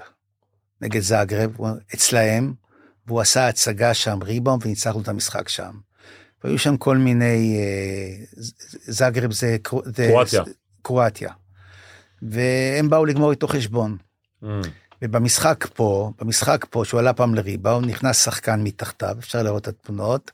נגד 0.82 1.00
זאגרב, 1.00 1.52
אצלהם, 1.96 2.54
והוא 3.08 3.22
עשה 3.22 3.48
הצגה 3.48 3.94
שם 3.94 4.20
ריבאונד 4.24 4.66
וניצחנו 4.66 5.02
את 5.02 5.08
המשחק 5.08 5.50
שם. 5.50 5.72
והיו 6.44 6.60
שם 6.60 6.78
כל 6.78 6.98
מיני, 6.98 7.58
אה, 7.60 8.26
זאגרב 8.86 9.32
זה 9.32 9.58
קרואטיה. 9.62 10.44
קרואטיה. 10.82 11.32
והם 12.22 12.90
באו 12.90 13.06
לגמור 13.06 13.32
איתו 13.32 13.48
חשבון. 13.48 13.98
Mm. 14.44 14.48
ובמשחק 15.02 15.68
פה, 15.74 16.12
במשחק 16.22 16.66
פה, 16.70 16.86
שהוא 16.86 17.00
עלה 17.00 17.14
פעם 17.14 17.36
לריבאונד, 17.36 17.88
נכנס 17.88 18.24
שחקן 18.26 18.64
מתחתיו, 18.64 19.16
אפשר 19.20 19.44
לראות 19.44 19.68
את 19.68 19.74
התמונות, 19.84 20.32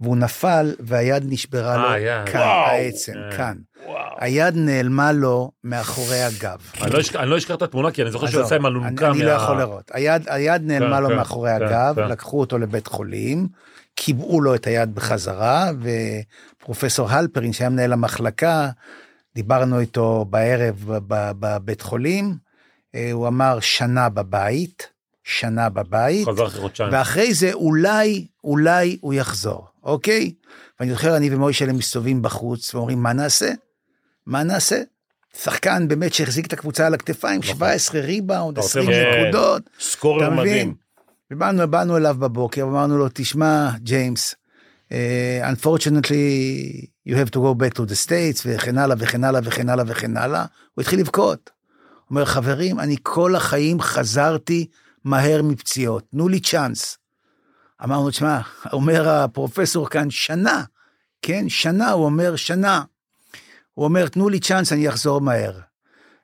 והוא 0.00 0.16
נפל 0.16 0.74
והיד 0.80 1.22
נשברה 1.28 1.72
אה, 1.76 1.82
לו 1.82 1.90
היד. 1.92 2.28
כאן, 2.28 2.40
וואו. 2.40 2.66
העצם, 2.70 3.12
אה. 3.32 3.36
כאן. 3.36 3.56
וואו. 3.86 3.98
היד 4.18 4.56
נעלמה 4.56 5.12
לו 5.12 5.50
מאחורי 5.64 6.22
הגב. 6.22 6.58
אני 6.82 6.92
לא 6.92 7.00
אשכח- 7.00 7.16
אני 7.20 7.30
לא 7.30 7.38
אשכח 7.38 7.54
את 7.54 7.62
התמונה, 7.62 7.90
כי 7.90 8.02
אני 8.02 8.10
זוכר 8.10 8.26
שהוא 8.26 8.42
יצא 8.42 8.54
עם 8.54 8.66
אני- 8.66 8.72
אלונקה. 8.74 9.10
אני 9.10 9.22
לא 9.22 9.30
יכול 9.30 9.58
לראות. 9.58 9.90
היד, 9.94 10.62
נעלמה 10.62 10.96
כן, 10.96 11.02
לו 11.02 11.08
כן, 11.08 11.16
מאחורי 11.16 11.50
כן, 11.58 11.64
הגב, 11.66 11.94
כן. 11.96 12.08
לקחו 12.08 12.40
אותו 12.40 12.58
לבית 12.58 12.86
חולים, 12.86 13.48
קיבעו 13.94 14.40
לו 14.40 14.54
את 14.54 14.66
היד 14.66 14.94
בחזרה, 14.94 15.70
ופרופסור 16.60 17.10
הלפרין, 17.10 17.52
שהיה 17.52 17.70
מנהל 17.70 17.92
המחלקה, 17.92 18.68
דיברנו 19.34 19.80
איתו 19.80 20.24
בערב 20.30 20.74
ב- 20.86 20.98
ב- 21.14 21.30
בבית 21.40 21.80
חולים, 21.82 22.24
אה, 22.26 22.43
הוא 23.12 23.28
אמר 23.28 23.60
שנה 23.60 24.08
בבית, 24.08 24.88
שנה 25.24 25.68
בבית, 25.68 26.28
חזר 26.28 26.46
אחרי 26.46 26.60
חודשיים. 26.60 26.92
ואחרי 26.92 27.34
זה 27.34 27.52
אולי, 27.52 28.26
אולי 28.44 28.98
הוא 29.00 29.14
יחזור, 29.14 29.66
אוקיי? 29.82 30.32
ואני 30.80 30.92
זוכר, 30.92 31.16
אני 31.16 31.34
ומוישלה 31.34 31.72
מסתובבים 31.72 32.22
בחוץ 32.22 32.74
ואומרים, 32.74 33.02
מה 33.02 33.12
נעשה? 33.12 33.52
מה 34.26 34.42
נעשה? 34.42 34.82
שחקן 35.42 35.88
באמת 35.88 36.14
שהחזיק 36.14 36.46
את 36.46 36.52
הקבוצה 36.52 36.86
על 36.86 36.94
הכתפיים, 36.94 37.42
17 37.42 38.00
ריבאונד, 38.00 38.58
אתה 38.58 38.66
רוצה 38.66 38.80
20 38.80 38.90
כן. 38.90 39.22
נקודות, 39.22 39.62
סקורר? 39.80 40.30
מדהים. 40.30 40.74
ובאנו 41.30 41.68
באנו 41.68 41.96
אליו 41.96 42.16
בבוקר, 42.18 42.66
ואמרנו 42.66 42.98
לו, 42.98 43.06
תשמע, 43.14 43.70
ג'יימס, 43.78 44.34
uh, 44.88 44.92
unfortunately 45.44 46.86
you 47.08 47.12
have 47.12 47.30
to 47.30 47.38
go 47.38 47.54
back 47.54 47.74
to 47.74 47.82
the 47.82 48.06
states, 48.06 48.42
וכן 48.46 48.78
הלאה 48.78 48.96
וכן 48.98 49.24
הלאה 49.24 49.40
וכן 49.44 49.68
הלאה 49.68 49.84
וכן 49.88 50.16
הלאה. 50.16 50.44
הוא 50.74 50.82
התחיל 50.82 51.00
לבכות. 51.00 51.50
אומר, 52.10 52.24
חברים, 52.24 52.80
אני 52.80 52.96
כל 53.02 53.36
החיים 53.36 53.80
חזרתי 53.80 54.66
מהר 55.04 55.42
מפציעות, 55.42 56.04
תנו 56.10 56.28
לי 56.28 56.40
צ'אנס. 56.40 56.98
אמרנו, 57.84 58.10
תשמע, 58.10 58.40
אומר 58.72 59.08
הפרופסור 59.08 59.90
כאן, 59.90 60.10
שנה, 60.10 60.64
כן, 61.22 61.48
שנה, 61.48 61.90
הוא 61.90 62.04
אומר, 62.04 62.36
שנה. 62.36 62.82
הוא 63.74 63.84
אומר, 63.84 64.08
תנו 64.08 64.28
לי 64.28 64.40
צ'אנס, 64.40 64.72
אני 64.72 64.88
אחזור 64.88 65.20
מהר. 65.20 65.60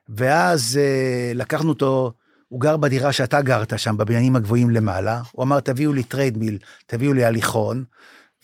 ואז 0.09 0.79
אה, 0.81 1.31
לקחנו 1.35 1.69
אותו, 1.69 2.13
הוא 2.47 2.61
גר 2.61 2.77
בדירה 2.77 3.11
שאתה 3.11 3.41
גרת 3.41 3.79
שם, 3.79 3.97
בבניינים 3.97 4.35
הגבוהים 4.35 4.69
למעלה. 4.69 5.21
הוא 5.31 5.43
אמר, 5.43 5.59
תביאו 5.59 5.93
לי 5.93 6.03
treadmill, 6.03 6.57
תביאו 6.85 7.13
לי 7.13 7.25
הליכון, 7.25 7.83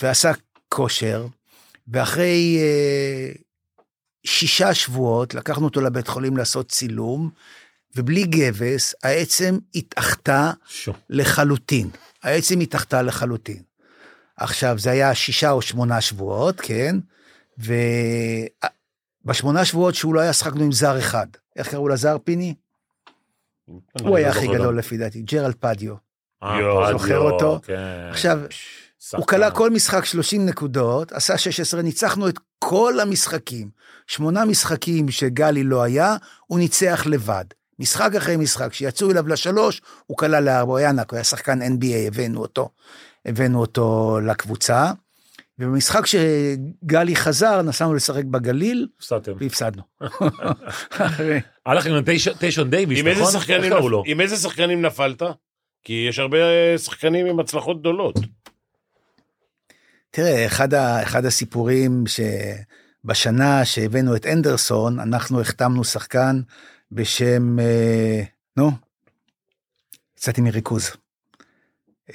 ועשה 0.01 0.31
כושר, 0.69 1.27
ואחרי 1.87 2.57
אה, 2.61 3.31
שישה 4.27 4.73
שבועות 4.73 5.33
לקחנו 5.33 5.65
אותו 5.65 5.81
לבית 5.81 6.07
חולים 6.07 6.37
לעשות 6.37 6.69
צילום, 6.69 7.29
ובלי 7.95 8.23
גבס, 8.23 8.95
העצם 9.03 9.57
התאחתה. 9.75 10.51
לחלוטין. 11.09 11.89
העצם 12.23 12.59
התאחתה 12.59 13.01
לחלוטין. 13.01 13.61
עכשיו, 14.37 14.79
זה 14.79 14.91
היה 14.91 15.15
שישה 15.15 15.51
או 15.51 15.61
שמונה 15.61 16.01
שבועות, 16.01 16.61
כן? 16.61 16.95
ובשמונה 19.25 19.65
שבועות 19.65 19.95
שהוא 19.95 20.13
לא 20.13 20.19
היה, 20.19 20.33
שחקנו 20.33 20.63
עם 20.63 20.71
זר 20.71 20.99
אחד. 20.99 21.27
איך 21.55 21.69
קראו 21.69 21.87
לזר, 21.87 22.17
פיני? 22.23 22.53
הוא 24.01 24.17
היה 24.17 24.27
לא 24.27 24.31
הכי 24.31 24.45
זוכר 24.45 24.57
גדול. 24.57 24.79
לפי 24.79 24.97
דעתי, 24.97 25.21
ג'רלד 25.21 25.55
פדיו. 25.59 25.95
אה, 26.43 26.91
זוכר 26.91 27.17
אותו? 27.17 27.59
כן. 27.63 28.07
עכשיו, 28.09 28.39
שחקן. 28.99 29.17
הוא 29.17 29.27
כלה 29.27 29.51
כל 29.51 29.69
משחק 29.69 30.05
30 30.05 30.45
נקודות, 30.45 31.11
עשה 31.11 31.37
16, 31.37 31.81
ניצחנו 31.81 32.29
את 32.29 32.39
כל 32.59 32.99
המשחקים. 32.99 33.69
שמונה 34.07 34.45
משחקים 34.45 35.09
שגלי 35.09 35.63
לא 35.63 35.83
היה, 35.83 36.15
הוא 36.47 36.59
ניצח 36.59 37.03
לבד. 37.05 37.45
משחק 37.79 38.15
אחרי 38.17 38.37
משחק, 38.37 38.71
כשיצאו 38.71 39.11
אליו 39.11 39.27
לשלוש, 39.27 39.81
הוא 40.05 40.17
כלה 40.17 40.39
לארבע, 40.39 40.71
הוא 40.71 40.77
היה 40.77 40.89
ענק, 40.89 41.11
הוא 41.11 41.17
היה 41.17 41.23
שחקן 41.23 41.61
NBA, 41.61 42.07
הבאנו 42.07 42.41
אותו, 42.41 42.69
הבאנו 43.25 43.59
אותו 43.61 44.17
לקבוצה. 44.27 44.91
ובמשחק 45.59 46.05
שגלי 46.05 47.15
חזר, 47.15 47.61
נסענו 47.61 47.93
לשחק 47.93 48.23
בגליל, 48.25 48.87
הפסדתם. 48.97 49.31
והפסדנו. 49.39 49.81
היה 51.65 51.73
לכם 51.75 51.89
גם 51.89 52.03
טייש- 52.03 52.37
טיישון 52.39 52.69
דייוויס, 52.69 52.99
נכון? 52.99 53.31
עם 54.07 54.21
איזה 54.21 54.35
שחקנים 54.35 54.81
נפלת? 54.81 55.21
כי 55.83 56.05
יש 56.09 56.19
הרבה 56.19 56.37
שחקנים 56.77 57.25
עם 57.25 57.39
הצלחות 57.39 57.79
גדולות. 57.79 58.15
תראה, 60.17 60.45
אחד, 60.45 60.73
ה, 60.73 61.03
אחד 61.03 61.25
הסיפורים 61.25 62.03
שבשנה 62.07 63.65
שהבאנו 63.65 64.15
את 64.15 64.25
אנדרסון, 64.25 64.99
אנחנו 64.99 65.41
החתמנו 65.41 65.83
שחקן 65.83 66.41
בשם, 66.91 67.59
אה, 67.59 68.23
נו, 68.57 68.71
יצאתי 70.17 70.41
מריכוז. 70.41 70.91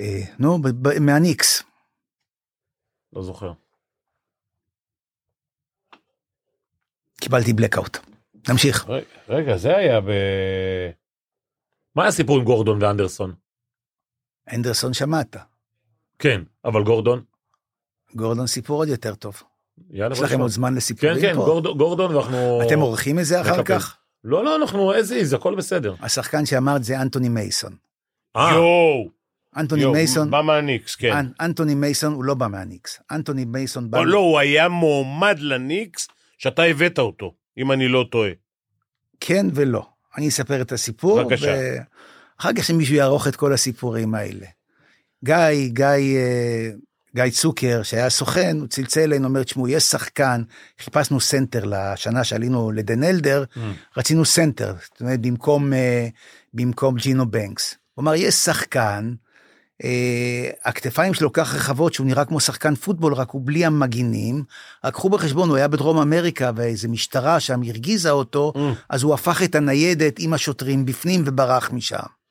אה, 0.01 0.21
נו, 0.39 0.59
מהניקס. 1.01 1.63
לא 3.13 3.23
זוכר. 3.23 3.53
קיבלתי 7.21 7.51
blackout. 7.51 7.99
נמשיך. 8.49 8.89
רגע, 8.89 9.07
רגע, 9.29 9.57
זה 9.57 9.77
היה 9.77 10.01
ב... 10.01 10.11
מה 11.95 12.07
הסיפור 12.07 12.39
עם 12.39 12.45
גורדון 12.45 12.83
ואנדרסון? 12.83 13.35
אנדרסון 14.53 14.95
שמעת. 14.95 15.37
כן, 16.19 16.43
אבל 16.65 16.85
גורדון? 16.85 17.32
גורדון 18.17 18.47
סיפור 18.47 18.77
עוד 18.81 18.89
יותר 18.89 19.15
טוב. 19.15 19.43
יאללה, 19.91 20.13
יש 20.13 20.21
לכם 20.21 20.27
נשמע. 20.35 20.43
עוד 20.43 20.51
זמן 20.51 20.69
כן, 20.71 20.75
לסיפורים 20.75 21.21
כן, 21.21 21.35
פה? 21.35 21.45
גורדון- 21.45 21.79
גורדון 21.79 22.15
ואנחנו... 22.17 22.63
אתם 22.67 22.79
עורכים 22.81 23.19
את 23.19 23.25
זה 23.25 23.41
אחר 23.41 23.51
נקפל. 23.61 23.75
כך? 23.79 23.97
לא, 24.25 24.45
לא, 24.45 24.57
אנחנו 24.57 24.93
איזה 24.95 25.15
איז, 25.15 25.33
הכל 25.33 25.55
בסדר. 25.55 25.95
השחקן 26.01 26.47
שאמרת 26.47 26.85
זה 26.85 27.01
אנטוני 27.03 27.29
מייסון. 27.29 27.73
אה, 28.37 28.51
יואו, 28.55 29.09
אנטוני 29.57 29.83
יואו, 29.83 29.93
מייסון, 29.93 30.31
בא 30.31 30.41
מהניקס, 30.43 30.95
כן. 30.97 31.13
אנ- 31.13 31.33
אנטוני 31.41 31.75
מייסון 31.75 32.13
הוא 32.13 32.25
לא 32.25 32.35
בא 32.35 32.47
מהניקס. 32.47 33.01
אנטוני 33.11 33.45
מייסון 33.45 33.91
בא... 33.91 33.99
לא, 33.99 34.07
לא, 34.07 34.19
הוא 34.19 34.39
היה 34.39 34.69
מועמד 34.69 35.37
לניקס 35.39 36.09
שאתה 36.39 36.63
הבאת 36.63 36.99
אותו, 36.99 37.35
אם 37.59 37.73
אני 37.73 37.89
לא 37.89 38.05
טועה. 38.11 38.31
כן 39.21 39.47
ולא. 39.55 39.87
אני 40.19 40.29
אספר 40.29 40.61
את 40.63 40.73
הסיפור, 40.73 41.23
בבקשה. 41.23 41.71
ואחר 42.39 42.51
כך 42.57 42.65
שמישהו 42.65 42.95
יערוך 42.95 43.29
את 43.29 43.37
כל 43.37 43.53
הסיפורים 43.53 44.15
האלה. 44.15 44.47
גיא, 45.25 45.37
גיא, 45.69 45.87
אה, 45.87 46.71
גיא 47.15 47.31
צוקר, 47.31 47.83
שהיה 47.83 48.11
סוכן, 48.11 48.57
הוא 48.61 48.69
צלצל 48.69 49.01
אלינו, 49.01 49.29
אומר, 49.29 49.43
תשמעו, 49.43 49.69
יש 49.69 49.83
שחקן, 49.85 50.43
חיפשנו 50.81 51.21
סנטר 51.21 51.65
לשנה 51.65 52.25
שעלינו 52.25 52.73
לדן 52.73 53.05
אלדר, 53.05 53.45
Mm. 53.55 53.59
רצינו 53.97 54.25
סנטר, 54.25 54.75
זאת 54.83 55.01
אומרת, 55.01 55.21
במקום, 55.21 55.73
אה, 55.73 56.09
במקום 56.55 56.95
ג'ינו 56.97 57.31
בנקס. 57.31 57.75
הוא 57.95 58.03
אמר, 58.03 58.15
יש 58.15 58.35
שחקן, 58.35 59.15
אה, 59.85 60.51
הכתפיים 60.65 61.15
שלו 61.15 61.33
כך 61.33 61.55
רחבות 61.55 61.95
שהוא 61.95 62.07
נראה 62.07 62.25
כמו 62.25 62.41
שחקן 62.41 62.75
פוטבול, 62.75 63.15
רק 63.15 63.31
הוא 63.31 63.43
בלי 63.45 63.65
המגינים. 63.65 64.45
רק 64.85 64.93
קחו 64.95 65.09
בחשבון, 65.09 65.49
הוא 65.49 65.57
היה 65.57 65.69
בדרום 65.69 65.99
אמריקה 65.99 66.51
ואיזה 66.57 66.89
משטרה 66.89 67.41
שם 67.41 67.61
הרגיזה 67.63 68.11
אותו, 68.11 68.53
Mm. 68.55 68.59
אז 68.91 69.03
הוא 69.03 69.15
הפך 69.15 69.43
את 69.43 69.55
הניידת 69.55 70.19
עם 70.19 70.33
השוטרים 70.35 70.85
בפנים 70.85 71.23
וברח 71.27 71.71
משם. 71.73 72.22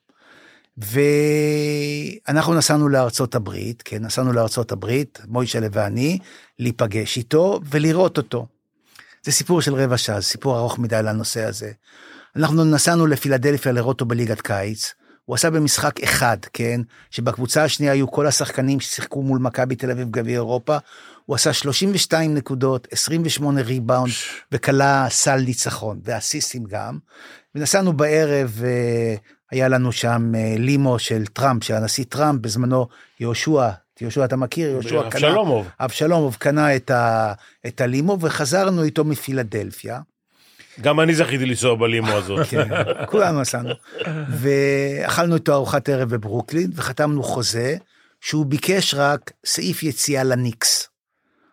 ואנחנו 0.78 2.54
נסענו 2.54 2.90
לארצות 2.90 3.36
הברית, 3.36 3.82
כן, 3.86 4.06
נסענו 4.06 4.34
לארצות 4.34 4.72
הברית, 4.72 5.20
מוישלה 5.28 5.68
ואני, 5.72 6.20
להיפגש 6.60 7.18
איתו 7.18 7.60
ולראות 7.70 8.18
אותו. 8.18 8.48
זה 9.24 9.32
סיפור 9.32 9.62
של 9.62 9.76
רבע 9.76 9.98
שעה, 9.98 10.20
זה 10.20 10.26
סיפור 10.26 10.58
ארוך 10.58 10.80
מדי 10.80 11.00
לנושא 11.04 11.44
הזה. 11.44 11.72
אנחנו 12.36 12.64
נסענו 12.64 13.08
לפילדלפיה 13.08 13.72
לראות 13.72 13.94
אותו 13.94 14.06
בליגת 14.06 14.42
קיץ. 14.42 14.94
הוא 15.26 15.36
עשה 15.36 15.50
במשחק 15.50 16.04
אחד, 16.04 16.38
כן? 16.54 16.82
שבקבוצה 17.12 17.64
השנייה 17.64 17.94
היו 17.94 18.12
כל 18.12 18.28
השחקנים 18.28 18.80
ששיחקו 18.80 19.22
מול 19.22 19.40
מכבי 19.40 19.76
תל 19.76 19.92
אביב 19.92 20.12
גביע 20.12 20.34
אירופה. 20.34 20.78
הוא 21.26 21.36
עשה 21.36 21.54
32 21.54 22.36
נקודות, 22.36 22.88
28 22.92 23.62
ריבאונד, 23.62 24.14
וכלה 24.52 25.08
סל 25.10 25.42
ניצחון, 25.42 26.00
ואסיסטים 26.04 26.64
גם. 26.64 26.98
ונסענו 27.56 27.94
בערב, 27.94 28.62
אה, 28.64 29.16
היה 29.52 29.68
לנו 29.68 29.92
שם 29.92 30.32
אה, 30.36 30.56
לימו 30.58 31.00
של 31.00 31.26
טראמפ, 31.26 31.64
של 31.64 31.74
הנשיא 31.74 32.06
טראמפ, 32.10 32.42
בזמנו 32.42 32.88
יהושע, 33.20 33.70
יהושע 34.02 34.26
אתה 34.26 34.36
מכיר? 34.36 34.70
יהושע 34.70 35.10
קנה, 35.10 35.28
אבשלומוב. 35.28 35.68
אבשלומוב 35.80 36.36
קנה 36.40 36.76
את, 36.76 36.92
ה, 36.92 37.34
את 37.68 37.82
הלימו, 37.82 38.18
וחזרנו 38.22 38.84
איתו 38.84 39.04
מפילדלפיה. 39.04 40.00
גם 40.82 41.00
אני 41.00 41.16
זכיתי 41.16 41.46
לנסוע 41.46 41.76
בלימו 41.76 42.12
הזאת. 42.12 42.48
כן, 42.50 42.70
כולנו 43.06 43.42
נסענו. 43.42 43.70
ואכלנו 44.30 45.36
איתו 45.36 45.54
ארוחת 45.54 45.90
ערב 45.90 46.10
בברוקלין, 46.10 46.72
וחתמנו 46.76 47.24
חוזה, 47.24 47.76
שהוא 48.22 48.46
ביקש 48.46 48.94
רק 48.94 49.32
סעיף 49.46 49.84
יציאה 49.84 50.24
לניקס. 50.24 50.90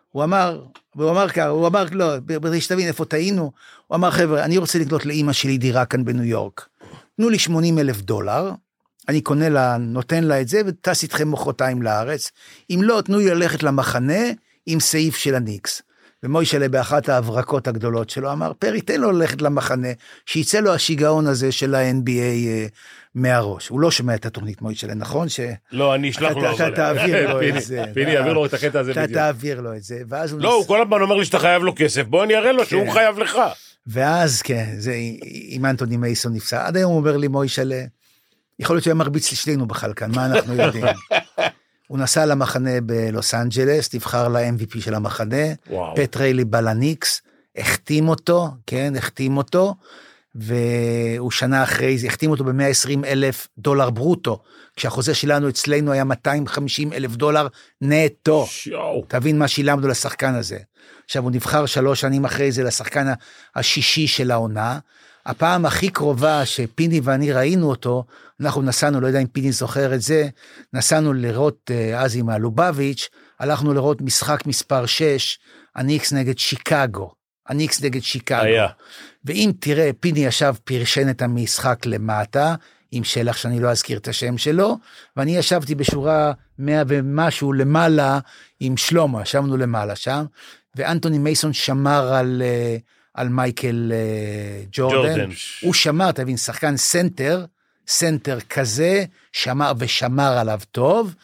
הוא 0.09 0.23
אמר, 0.23 0.61
והוא 0.95 1.11
אמר 1.11 1.29
ככה, 1.29 1.47
הוא 1.47 1.67
אמר, 1.67 1.85
לא, 1.91 2.13
כדי 2.27 2.61
שתבין 2.61 2.87
איפה 2.87 3.05
טעינו, 3.05 3.51
הוא 3.87 3.95
אמר, 3.95 4.11
חבר'ה, 4.11 4.43
אני 4.43 4.57
רוצה 4.57 4.79
לקנות 4.79 5.05
לאימא 5.05 5.33
שלי 5.33 5.57
דירה 5.57 5.85
כאן 5.85 6.05
בניו 6.05 6.23
יורק. 6.23 6.68
תנו 7.19 7.29
לי 7.29 7.39
80 7.39 7.79
אלף 7.79 8.01
דולר, 8.01 8.51
אני 9.09 9.21
קונה 9.21 9.49
לה, 9.49 9.77
נותן 9.77 10.23
לה 10.23 10.41
את 10.41 10.47
זה, 10.47 10.61
וטס 10.65 11.03
איתכם 11.03 11.31
מחרתיים 11.31 11.81
לארץ. 11.81 12.31
אם 12.69 12.79
לא, 12.83 13.01
תנו 13.05 13.17
לי 13.17 13.25
ללכת 13.29 13.63
למחנה 13.63 14.23
עם 14.65 14.79
סעיף 14.79 15.15
של 15.15 15.35
הניקס. 15.35 15.81
ומוישלה 16.23 16.69
באחת 16.69 17.09
ההברקות 17.09 17.67
הגדולות 17.67 18.09
שלו 18.09 18.31
אמר, 18.31 18.51
פרי, 18.59 18.81
תן 18.81 19.01
לו 19.01 19.11
ללכת 19.11 19.41
למחנה, 19.41 19.87
שיצא 20.25 20.59
לו 20.59 20.73
השיגעון 20.73 21.27
הזה 21.27 21.51
של 21.51 21.75
ה-NBA 21.75 22.09
אה, 22.47 22.65
מהראש. 23.15 23.67
הוא 23.67 23.79
לא 23.79 23.91
שומע 23.91 24.15
את 24.15 24.25
התוכנית 24.25 24.61
מוישלה, 24.61 24.93
נכון? 24.93 25.29
ש... 25.29 25.39
לא, 25.71 25.95
אני 25.95 26.09
אשלח 26.09 26.31
אתה- 26.31 26.39
לו. 26.39 26.55
אתה 26.55 26.71
תעביר 26.75 27.33
לו 27.33 27.41
את 27.47 27.61
זה. 27.61 27.83
פיני 27.93 28.11
יעביר 28.11 28.33
לו 28.33 28.45
את 28.45 28.53
הקטע 28.53 28.79
הזה 28.79 28.91
אתה 28.91 29.01
בדיוק. 29.03 29.17
תעביר 29.17 29.61
לו 29.61 29.75
את 29.75 29.83
זה, 29.83 30.01
ואז 30.07 30.31
הוא... 30.31 30.41
לא, 30.41 30.53
הוא 30.53 30.67
כל 30.67 30.81
הזמן 30.81 31.01
אומר 31.01 31.15
לי 31.15 31.25
שאתה 31.25 31.39
חייב 31.39 31.63
לו 31.63 31.73
כסף, 31.75 32.03
בוא 32.05 32.23
אני 32.23 32.35
אראה 32.35 32.51
לו 32.51 32.65
שהוא 32.65 32.85
כן. 32.85 32.91
חייב 32.91 33.19
לך. 33.19 33.39
ואז, 33.89 34.41
כן, 34.41 34.73
זה 34.77 34.95
עם 35.47 35.65
אנטוני 35.65 35.97
מייסון 35.97 36.33
נפסע. 36.33 36.67
עד 36.67 36.77
היום 36.77 36.93
אומר 36.93 37.17
לי, 37.17 37.27
מוישלה, 37.27 37.83
יכול 38.59 38.75
להיות 38.75 38.83
שהוא 38.83 38.91
היה 38.91 38.97
מרביץ 38.97 39.31
לשנינו 39.31 39.67
כאן, 39.95 40.11
מה 40.15 40.25
אנחנו 40.25 40.53
יודעים? 40.53 40.85
הוא 41.87 41.99
נסע 41.99 42.25
למחנה 42.25 42.81
בלוס 42.81 43.33
אנג'לס, 43.33 43.95
נבחר 43.95 44.27
ל-MVP 44.27 44.81
של 44.81 44.93
המחנה, 44.93 45.53
וואו. 45.69 45.95
פט 45.95 46.17
ריילי 46.17 46.45
בא 46.45 46.59
לניקס, 46.59 47.21
החתים 47.55 48.09
אותו, 48.09 48.49
כן, 48.67 48.93
החתים 48.97 49.37
אותו, 49.37 49.75
והוא 50.35 51.31
שנה 51.31 51.63
אחרי 51.63 51.97
זה, 51.97 52.07
החתים 52.07 52.31
אותו 52.31 52.43
ב-120 52.43 53.05
אלף 53.05 53.47
דולר 53.57 53.89
ברוטו, 53.89 54.39
כשהחוזה 54.75 55.13
שלנו 55.13 55.49
אצלנו 55.49 55.91
היה 55.91 56.03
250 56.03 56.93
אלף 56.93 57.15
דולר 57.15 57.47
נטו. 57.81 58.45
יואו. 58.65 59.05
תבין 59.07 59.39
מה 59.39 59.47
שילמנו 59.47 59.87
לשחקן 59.87 60.33
הזה. 60.33 60.57
עכשיו, 61.05 61.23
הוא 61.23 61.31
נבחר 61.31 61.65
שלוש 61.65 62.01
שנים 62.01 62.25
אחרי 62.25 62.51
זה 62.51 62.63
לשחקן 62.63 63.07
השישי 63.55 64.07
של 64.07 64.31
העונה. 64.31 64.79
הפעם 65.25 65.65
הכי 65.65 65.89
קרובה 65.89 66.45
שפיני 66.45 66.99
ואני 67.03 67.31
ראינו 67.31 67.69
אותו, 67.69 68.03
אנחנו 68.41 68.61
נסענו, 68.61 69.01
לא 69.01 69.07
יודע 69.07 69.19
אם 69.19 69.27
פיני 69.27 69.51
זוכר 69.51 69.93
את 69.93 70.01
זה, 70.01 70.27
נסענו 70.73 71.13
לראות 71.13 71.71
אה, 71.71 72.01
אז 72.01 72.15
עם 72.15 72.29
הלובביץ', 72.29 73.09
הלכנו 73.39 73.73
לראות 73.73 74.01
משחק 74.01 74.45
מספר 74.45 74.85
6, 74.85 75.39
הניקס 75.75 76.13
נגד 76.13 76.37
שיקגו. 76.37 77.18
הניקס 77.49 77.83
נגד 77.83 78.03
שיקגו. 78.03 78.41
היה. 78.41 78.67
ואם 79.25 79.51
תראה, 79.59 79.89
פיני 79.99 80.19
ישב, 80.19 80.53
פרשן 80.63 81.09
את 81.09 81.21
המשחק 81.21 81.85
למטה, 81.85 82.55
עם 82.91 83.03
שלח 83.03 83.37
שאני 83.37 83.59
לא 83.59 83.69
אזכיר 83.71 83.97
את 83.97 84.07
השם 84.07 84.37
שלו, 84.37 84.77
ואני 85.17 85.37
ישבתי 85.37 85.75
בשורה 85.75 86.31
מאה 86.59 86.83
ומשהו 86.87 87.53
למעלה 87.53 88.19
עם 88.59 88.77
שלמה, 88.77 89.21
ישבנו 89.21 89.57
למעלה 89.57 89.95
שם, 89.95 90.25
ואנטוני 90.75 91.17
מייסון 91.17 91.53
שמר 91.53 92.13
על, 92.13 92.41
אה, 92.45 92.77
על 93.13 93.29
מייקל 93.29 93.91
אה, 93.95 94.63
ג'ורדן. 94.71 94.97
ג'ורדן. 94.97 95.29
הוא 95.61 95.73
שמר, 95.73 96.11
תבין, 96.11 96.37
שחקן 96.37 96.77
סנטר, 96.77 97.45
סנטר 97.87 98.39
כזה, 98.39 99.05
שמר 99.31 99.71
ושמר 99.77 100.37
עליו 100.37 100.59
טוב, 100.71 101.15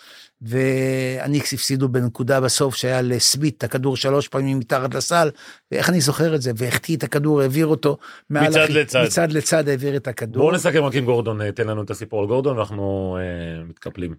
והניקס 0.46 1.54
הפסידו 1.54 1.90
בנקודה 1.90 2.42
בסוף 2.42 2.76
שהיה 2.76 3.02
לסמית 3.02 3.58
את 3.58 3.64
הכדור 3.64 3.98
שלוש 3.98 4.28
פעמים 4.28 4.60
מתחת 4.60 4.94
לסל, 4.94 5.30
ואיך 5.72 5.90
אני 5.90 6.02
זוכר 6.02 6.36
את 6.36 6.42
זה, 6.42 6.52
והחטיא 6.56 6.98
את 6.98 7.04
הכדור, 7.04 7.42
העביר 7.42 7.68
אותו 7.68 7.98
מעל 8.30 8.48
מצד 8.50 8.60
הכי- 8.60 8.74
לצד. 8.74 9.04
מצד 9.06 9.32
לצד 9.32 9.70
העביר 9.70 9.96
את 9.96 10.08
הכדור. 10.08 10.44
בואו 10.44 10.56
נסכם 10.56 10.84
רק 10.84 10.96
עם 10.96 11.06
גורדון, 11.06 11.42
אה, 11.42 11.52
תן 11.52 11.68
לנו 11.68 11.84
את 11.84 11.90
הסיפור 11.90 12.22
על 12.22 12.28
גורדון 12.28 12.58
ואנחנו 12.58 13.18
אה, 13.20 13.64
מתקפלים. 13.64 14.16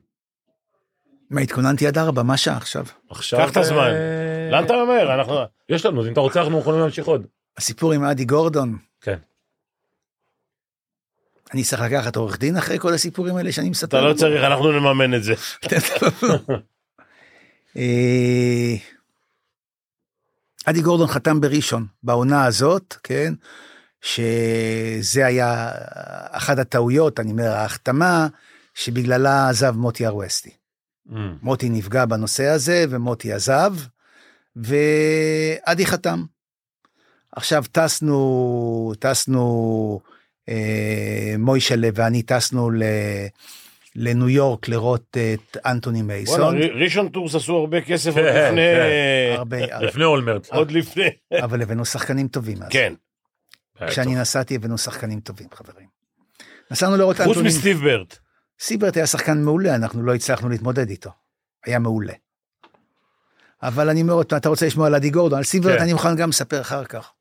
מה, 1.31 1.41
התכוננתי 1.41 1.87
עד 1.87 1.99
ארבע, 1.99 2.22
מה 2.22 2.37
שעה 2.37 2.57
עכשיו? 2.57 2.85
עכשיו... 3.11 3.41
קח 3.41 3.51
את 3.53 3.57
הזמן. 3.57 3.79
אה, 3.91 4.49
לאן 4.51 4.64
אתה 4.64 4.74
ממהר? 4.85 5.14
אנחנו... 5.14 5.35
יש 5.68 5.87
לנו, 5.87 6.07
אם 6.07 6.12
אתה 6.12 6.20
רוצה 6.20 6.41
אנחנו 6.43 6.59
יכולים 6.61 6.81
להמשיך 6.81 7.07
עוד. 7.07 7.27
הסיפור 7.59 7.93
עם 7.93 8.05
אדי 8.05 8.24
גורדון. 8.24 8.77
כן. 9.01 9.16
אני 11.55 11.64
צריך 11.64 11.82
לקחת 11.82 12.16
עורך 12.16 12.38
דין 12.38 12.57
אחרי 12.57 12.78
כל 12.78 12.94
הסיפורים 12.94 13.36
האלה 13.36 13.53
שאני 13.53 13.70
מספר? 13.70 13.99
אתה 13.99 14.07
לא 14.09 14.14
צריך, 14.14 14.44
אנחנו 14.44 14.72
נממן 14.72 15.14
את 15.14 15.22
זה. 15.22 15.34
אה, 17.76 18.74
עדי 20.64 20.81
גורדון 20.80 21.07
חתם 21.07 21.40
בראשון 21.40 21.86
בעונה 22.03 22.44
הזאת, 22.44 22.94
כן? 23.03 23.34
שזה 24.01 25.26
היה 25.26 25.70
אחת 26.30 26.59
הטעויות, 26.59 27.20
אני 27.20 27.30
אומר, 27.30 27.49
ההחתמה, 27.49 28.26
שבגללה 28.74 29.49
עזב 29.49 29.70
מוטי 29.76 30.07
ארואסטי. 30.07 30.51
אמ, 31.12 31.36
מוטי 31.42 31.68
נפגע 31.68 32.05
בנושא 32.05 32.47
הזה, 32.47 32.84
ומוטי 32.88 33.32
עזב, 33.32 33.74
ועדי 34.57 35.87
חתם. 35.86 36.24
עכשיו 37.36 37.64
טסנו, 37.72 38.92
טסנו, 38.99 40.01
מוישלה 41.38 41.88
ואני 41.94 42.22
טסנו 42.22 42.70
ל, 42.70 42.82
לניו 43.97 44.28
יורק 44.28 44.68
לראות 44.68 45.16
את 45.34 45.57
אנטוני 45.66 46.03
מייסון. 46.03 46.57
ראשון 46.74 47.09
טורס 47.09 47.34
עשו 47.34 47.57
הרבה 47.57 47.80
כסף 47.80 48.16
עוד 48.16 48.26
כן, 48.26 48.47
לפני... 48.47 48.62
הרבה, 49.38 49.57
לפני 49.80 50.05
אולמרט. 50.05 50.49
עוד 50.51 50.70
לפני. 50.70 51.09
אבל 51.44 51.62
הבאנו 51.62 51.84
שחקנים 51.84 52.28
טובים 52.28 52.62
אז. 52.62 52.68
כן. 52.70 52.94
כשאני 53.86 54.14
נסעתי 54.14 54.55
הבאנו 54.55 54.78
שחקנים 54.78 55.20
טובים, 55.20 55.49
חברים. 55.55 55.86
נסענו 56.70 56.97
לראות 56.97 57.16
חוץ 57.16 57.26
אנטוני... 57.26 57.49
מסטיב 57.49 57.80
ברט. 57.84 58.18
סיברט 58.61 58.97
היה 58.97 59.07
שחקן 59.07 59.42
מעולה, 59.42 59.74
אנחנו 59.74 60.03
לא 60.03 60.14
הצלחנו 60.14 60.49
להתמודד 60.49 60.90
איתו. 60.90 61.11
היה 61.66 61.78
מעולה. 61.78 62.12
אבל 63.62 63.88
אני 63.88 64.03
אומר 64.03 64.20
אתה 64.20 64.49
רוצה 64.49 64.66
לשמוע 64.66 64.86
על 64.86 64.94
אדי 64.94 65.11
גורדון, 65.11 65.38
על 65.38 65.44
סיברט 65.44 65.76
כן. 65.76 65.82
אני 65.82 65.92
מוכן 65.92 66.16
גם 66.16 66.28
לספר 66.28 66.61
אחר 66.61 66.84
כך. 66.84 67.12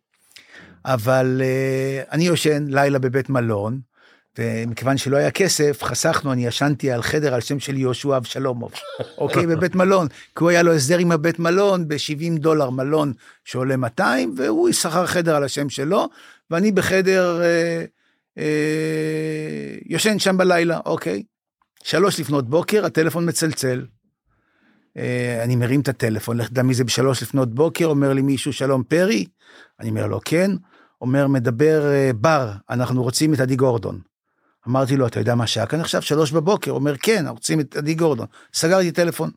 אבל 0.86 1.42
uh, 1.42 2.12
אני 2.12 2.24
יושן 2.24 2.66
לילה 2.70 3.00
בבית 3.00 3.30
מלון, 3.30 3.80
ומכיוון 4.40 4.98
שלא 4.98 5.18
היה 5.18 5.32
כסף, 5.32 5.84
חסכנו, 5.84 6.34
אני 6.34 6.46
ישנתי 6.46 6.92
על 6.92 7.02
חדר 7.02 7.34
על 7.34 7.42
שם 7.42 7.60
של 7.60 7.78
יהושע 7.78 8.18
אבשלומוב, 8.18 8.72
אוקיי, 9.18 9.48
בבית 9.48 9.76
מלון, 9.76 10.08
כי 10.08 10.44
הוא 10.44 10.50
היה 10.50 10.64
לו 10.64 10.74
הסדר 10.74 10.98
עם 10.98 11.12
הבית 11.12 11.40
מלון 11.40 11.88
ב-70 11.88 12.40
דולר 12.40 12.70
מלון 12.70 13.14
שעולה 13.46 13.78
200, 13.78 14.34
והוא 14.38 14.72
שכר 14.72 15.06
חדר 15.06 15.36
על 15.36 15.44
השם 15.44 15.70
שלו, 15.70 16.10
ואני 16.52 16.72
בחדר 16.72 17.42
אה, 17.42 17.86
אה, 18.38 19.76
יושן 19.86 20.20
שם 20.20 20.38
בלילה, 20.38 20.80
אוקיי. 20.86 21.24
שלוש 21.84 22.20
לפנות 22.20 22.50
בוקר, 22.50 22.86
הטלפון 22.86 23.30
מצלצל. 23.30 23.86
אה, 24.98 25.44
אני 25.44 25.56
מרים 25.56 25.82
את 25.82 25.88
הטלפון, 25.88 26.38
לך 26.38 26.50
תדע 26.50 26.64
מי 26.64 26.74
זה 26.74 26.84
בשלוש 26.84 27.24
לפנות 27.24 27.56
בוקר, 27.56 27.86
אומר 27.86 28.14
לי 28.14 28.22
מישהו, 28.22 28.54
שלום 28.54 28.84
פרי? 28.84 29.26
אני 29.80 29.90
אומר 29.90 30.08
לו, 30.08 30.20
כן. 30.26 30.52
אומר, 31.06 31.28
מדבר 31.28 31.92
אה, 31.92 32.12
בר, 32.16 32.52
אנחנו 32.70 33.04
רוצים 33.04 33.34
את 33.34 33.40
עדי 33.40 33.56
גורדון. 33.56 34.00
אמרתי 34.68 34.96
לו, 34.96 35.08
אתה 35.08 35.20
יודע 35.20 35.36
מה 35.36 35.48
שעה 35.48 35.66
כאן 35.66 35.80
עכשיו? 35.80 36.02
שלוש 36.02 36.32
בבוקר. 36.32 36.72
אומר, 36.72 36.98
כן, 36.98 37.18
אנחנו 37.18 37.34
רוצים 37.34 37.60
את 37.60 37.76
עדי 37.76 37.94
גורדון. 37.94 38.26
סגרתי 38.54 38.92
טלפון. 38.92 39.32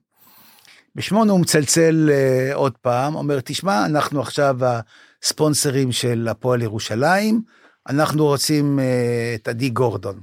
בשמונה 0.94 1.32
הוא 1.32 1.40
מצלצל 1.40 2.10
אה, 2.12 2.54
עוד 2.54 2.76
פעם, 2.76 3.14
אומר, 3.14 3.40
תשמע, 3.44 3.86
אנחנו 3.86 4.20
עכשיו 4.20 4.56
הספונסרים 5.22 5.92
של 5.92 6.28
הפועל 6.30 6.62
ירושלים, 6.62 7.42
אנחנו 7.88 8.24
רוצים 8.24 8.78
אה, 8.78 9.34
את 9.34 9.48
עדי 9.48 9.70
גורדון. 9.70 10.20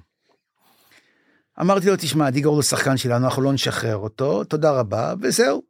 אמרתי 1.62 1.88
לו, 1.88 1.96
תשמע, 1.96 2.30
דיגור 2.30 2.56
הוא 2.56 2.64
שחקן 2.64 2.98
שלנו, 2.98 3.26
אנחנו 3.26 3.42
לא 3.42 3.54
נשחרר 3.54 3.98
אותו, 3.98 4.44
תודה 4.44 4.72
רבה, 4.72 5.14
וזהו. 5.22 5.62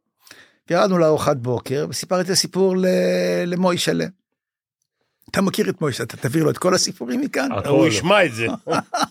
ירדנו 0.70 0.98
לארוחת 0.98 1.36
בוקר, 1.36 1.86
וסיפרתי 1.88 2.26
את 2.26 2.30
הסיפור 2.30 2.74
למוישלה. 3.46 4.06
אתה 5.30 5.40
מכיר 5.40 5.70
את 5.70 5.80
מוישלה, 5.80 6.06
אתה 6.06 6.16
תעביר 6.16 6.44
לו 6.44 6.50
את 6.50 6.58
כל 6.58 6.74
הסיפורים 6.74 7.20
מכאן? 7.20 7.48
הוא 7.66 7.86
ישמע 7.86 8.24
את 8.24 8.34
זה. 8.34 8.46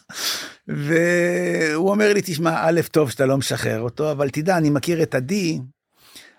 והוא 0.68 1.90
אומר 1.90 2.14
לי, 2.14 2.22
תשמע, 2.26 2.56
א', 2.58 2.82
טוב 2.92 3.12
שאתה 3.12 3.26
לא 3.26 3.38
משחרר 3.38 3.80
אותו, 3.82 4.12
אבל 4.12 4.30
תדע, 4.30 4.58
אני 4.58 4.70
מכיר 4.70 5.04
את 5.04 5.16
עדי, 5.16 5.60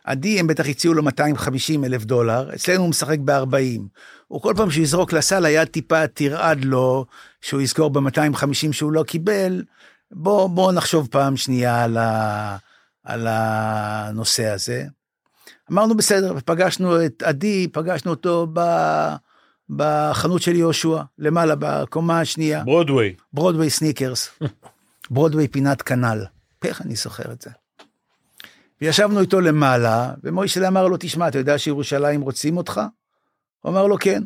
עדי, 0.05 0.41
הם 0.41 0.47
בטח 0.47 0.69
הציעו 0.69 0.95
לו 0.95 1.03
250 1.03 1.85
אלף 1.85 2.05
דולר, 2.05 2.55
אצלנו 2.55 2.81
הוא 2.81 2.89
משחק 2.89 3.19
ב-40. 3.19 3.81
הוא 4.29 4.43
כל 4.43 4.55
פעם 4.57 4.71
שהוא 4.71 4.83
יזרוק 4.83 5.13
לסל, 5.13 5.45
היד 5.45 5.69
טיפה 5.69 6.07
תרעד 6.07 6.65
לו, 6.65 7.07
שהוא 7.41 7.61
יזכור 7.61 7.91
ב-250 7.91 8.73
שהוא 8.73 8.93
לא 8.93 9.03
קיבל. 9.03 9.63
בוא, 10.11 10.49
בוא 10.49 10.73
נחשוב 10.73 11.09
פעם 11.11 11.37
שנייה 11.37 11.85
על, 11.85 11.97
ה, 11.97 12.57
על 13.05 13.27
הנושא 13.31 14.47
הזה. 14.47 14.85
אמרנו 15.73 15.97
בסדר, 15.97 16.35
ופגשנו 16.37 17.05
את 17.05 17.23
עדי, 17.23 17.69
פגשנו 17.73 18.11
אותו 18.11 18.47
ב, 18.53 18.61
בחנות 19.71 20.43
של 20.43 20.57
יהושע, 20.57 21.03
למעלה, 21.19 21.55
בקומה 21.59 22.21
השנייה. 22.21 22.65
ברודוויי. 22.65 23.15
ברודוויי 23.33 23.71
סניקרס, 23.71 24.31
ברודוויי 25.11 25.49
פינת 25.49 25.83
כנ"ל. 25.83 26.25
איך 26.65 26.83
אני 26.83 26.95
זוכר 26.97 27.33
את 27.33 27.43
זה. 27.43 27.51
וישבנו 28.81 29.21
איתו 29.21 29.41
למעלה, 29.41 30.15
ומוישלה 30.23 30.69
אמר 30.69 30.87
לו, 30.87 30.97
תשמע, 31.01 31.29
אתה 31.29 31.39
יודע 31.39 31.59
שירושלים 31.59 32.21
רוצים 32.21 32.57
אותך? 32.57 32.81
הוא 33.61 33.73
אמר 33.73 33.87
לו, 33.87 33.99
כן. 33.99 34.23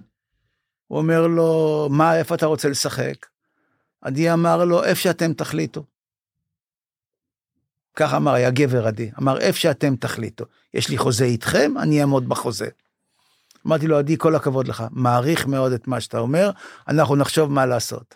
הוא 0.87 0.99
אומר 0.99 1.27
לו, 1.27 1.89
מה, 1.91 2.17
איפה 2.19 2.35
אתה 2.35 2.47
רוצה 2.47 2.69
לשחק? 2.69 3.27
עדי 4.01 4.33
אמר 4.33 4.65
לו, 4.65 4.85
איפה 4.85 5.01
שאתם 5.01 5.33
תחליטו. 5.33 5.85
ככה 7.97 8.17
אמר, 8.17 8.33
היה 8.33 8.51
גבר 8.51 8.87
עדי, 8.87 9.11
אמר, 9.19 9.39
איפה 9.39 9.59
שאתם 9.59 9.97
תחליטו. 9.97 10.45
יש 10.75 10.89
לי 10.89 10.99
חוזה 10.99 11.25
איתכם, 11.25 11.73
אני 11.79 12.01
אעמוד 12.01 12.29
בחוזה. 12.29 12.69
אמרתי 13.67 13.87
לו, 13.87 13.99
עדי, 13.99 14.19
כל 14.19 14.35
הכבוד 14.35 14.69
לך, 14.69 14.85
מעריך 14.91 15.47
מאוד 15.47 15.73
את 15.73 15.89
מה 15.89 16.01
שאתה 16.01 16.19
אומר, 16.19 16.51
אנחנו 16.89 17.17
נחשוב 17.17 17.53
מה 17.53 17.67
לעשות. 17.67 18.15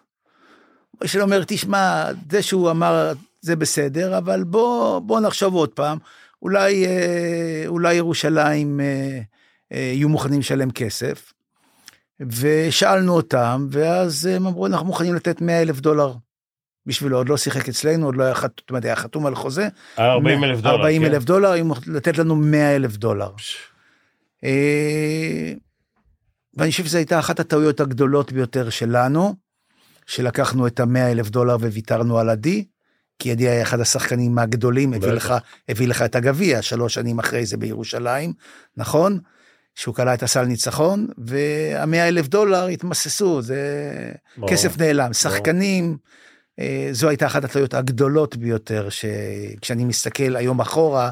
משה 1.05 1.22
אומר, 1.22 1.42
תשמע, 1.47 2.05
זה 2.30 2.42
שהוא 2.42 2.70
אמר, 2.70 3.12
זה 3.40 3.57
בסדר, 3.57 4.18
אבל 4.18 4.45
בוא, 4.45 4.99
בוא 4.99 5.20
נחשוב 5.20 5.55
עוד 5.55 5.68
פעם, 5.68 5.99
אולי, 6.42 6.86
אה, 6.86 7.64
אולי 7.66 7.95
ירושלים 7.95 8.80
אה, 8.80 9.20
אה, 9.72 9.78
יהיו 9.78 10.09
מוכנים 10.09 10.40
לשלם 10.40 10.70
כסף. 10.70 11.32
ושאלנו 12.20 13.12
אותם, 13.12 13.66
ואז 13.70 14.26
הם 14.26 14.47
אמרו, 14.47 14.66
אנחנו 14.66 14.86
מוכנים 14.86 15.14
לתת 15.14 15.40
100 15.40 15.62
אלף 15.62 15.80
דולר 15.80 16.12
בשבילו, 16.86 17.16
עוד 17.16 17.28
לא 17.28 17.36
שיחק 17.36 17.68
אצלנו, 17.68 18.07
עוד 18.07 18.16
לא 18.16 18.24
היה. 18.24 18.34
זאת 18.34 18.70
אומרת, 18.70 18.84
היה 18.84 18.97
חתום 18.97 19.26
על 19.26 19.34
חוזה. 19.34 19.68
40 19.99 20.45
אלף 20.45 20.61
דולר. 20.61 20.74
40 20.74 21.03
כן. 21.03 21.09
אלף 21.09 21.24
דולר, 21.24 21.51
היו 21.51 21.64
מוכנים 21.64 21.97
לתת 21.97 22.18
לנו 22.18 22.36
100 22.36 22.76
אלף 22.76 22.97
דולר. 22.97 23.26
אה, 23.26 23.74
ואני 26.57 26.70
חושב 26.70 26.84
שזו 26.84 26.99
הייתה 26.99 27.18
אחת 27.18 27.40
הטעויות 27.40 27.80
הגדולות 27.80 28.32
ביותר 28.32 28.70
שלנו, 28.70 29.34
שלקחנו 30.07 30.66
את 30.66 30.80
ה-100 30.80 30.99
אלף 30.99 31.30
דולר 31.30 31.57
וויתרנו 31.57 32.18
על 32.18 32.30
עדי, 32.30 32.64
כי 33.18 33.30
עדי 33.30 33.49
היה 33.49 33.62
אחד 33.62 33.80
השחקנים 33.80 34.38
הגדולים, 34.38 34.95
הביא. 34.95 35.09
לך, 35.09 35.34
הביא 35.68 35.88
לך 35.88 36.03
את 36.03 36.16
הגביע 36.16 36.62
שלוש 36.62 36.95
שנים 36.95 37.18
אחרי 37.18 37.47
זה 37.47 37.57
בירושלים, 37.57 38.32
נכון? 38.76 39.18
שהוא 39.74 39.95
קלע 39.95 40.14
את 40.14 40.22
הסל 40.22 40.45
ניצחון, 40.45 41.07
וה-100 41.18 41.97
אלף 41.97 42.28
דולר 42.28 42.66
התמססו, 42.66 43.42
זה 43.42 43.59
ברור. 44.36 44.51
כסף 44.51 44.78
נעלם. 44.78 45.12
שחקנים, 45.12 45.97
אה, 46.59 46.88
זו 46.92 47.09
הייתה 47.09 47.26
אחת 47.26 47.45
הטעויות 47.45 47.74
הגדולות 47.74 48.36
ביותר, 48.36 48.88
שכשאני 48.88 49.84
מסתכל 49.84 50.36
היום 50.36 50.61
אחורה, 50.61 51.11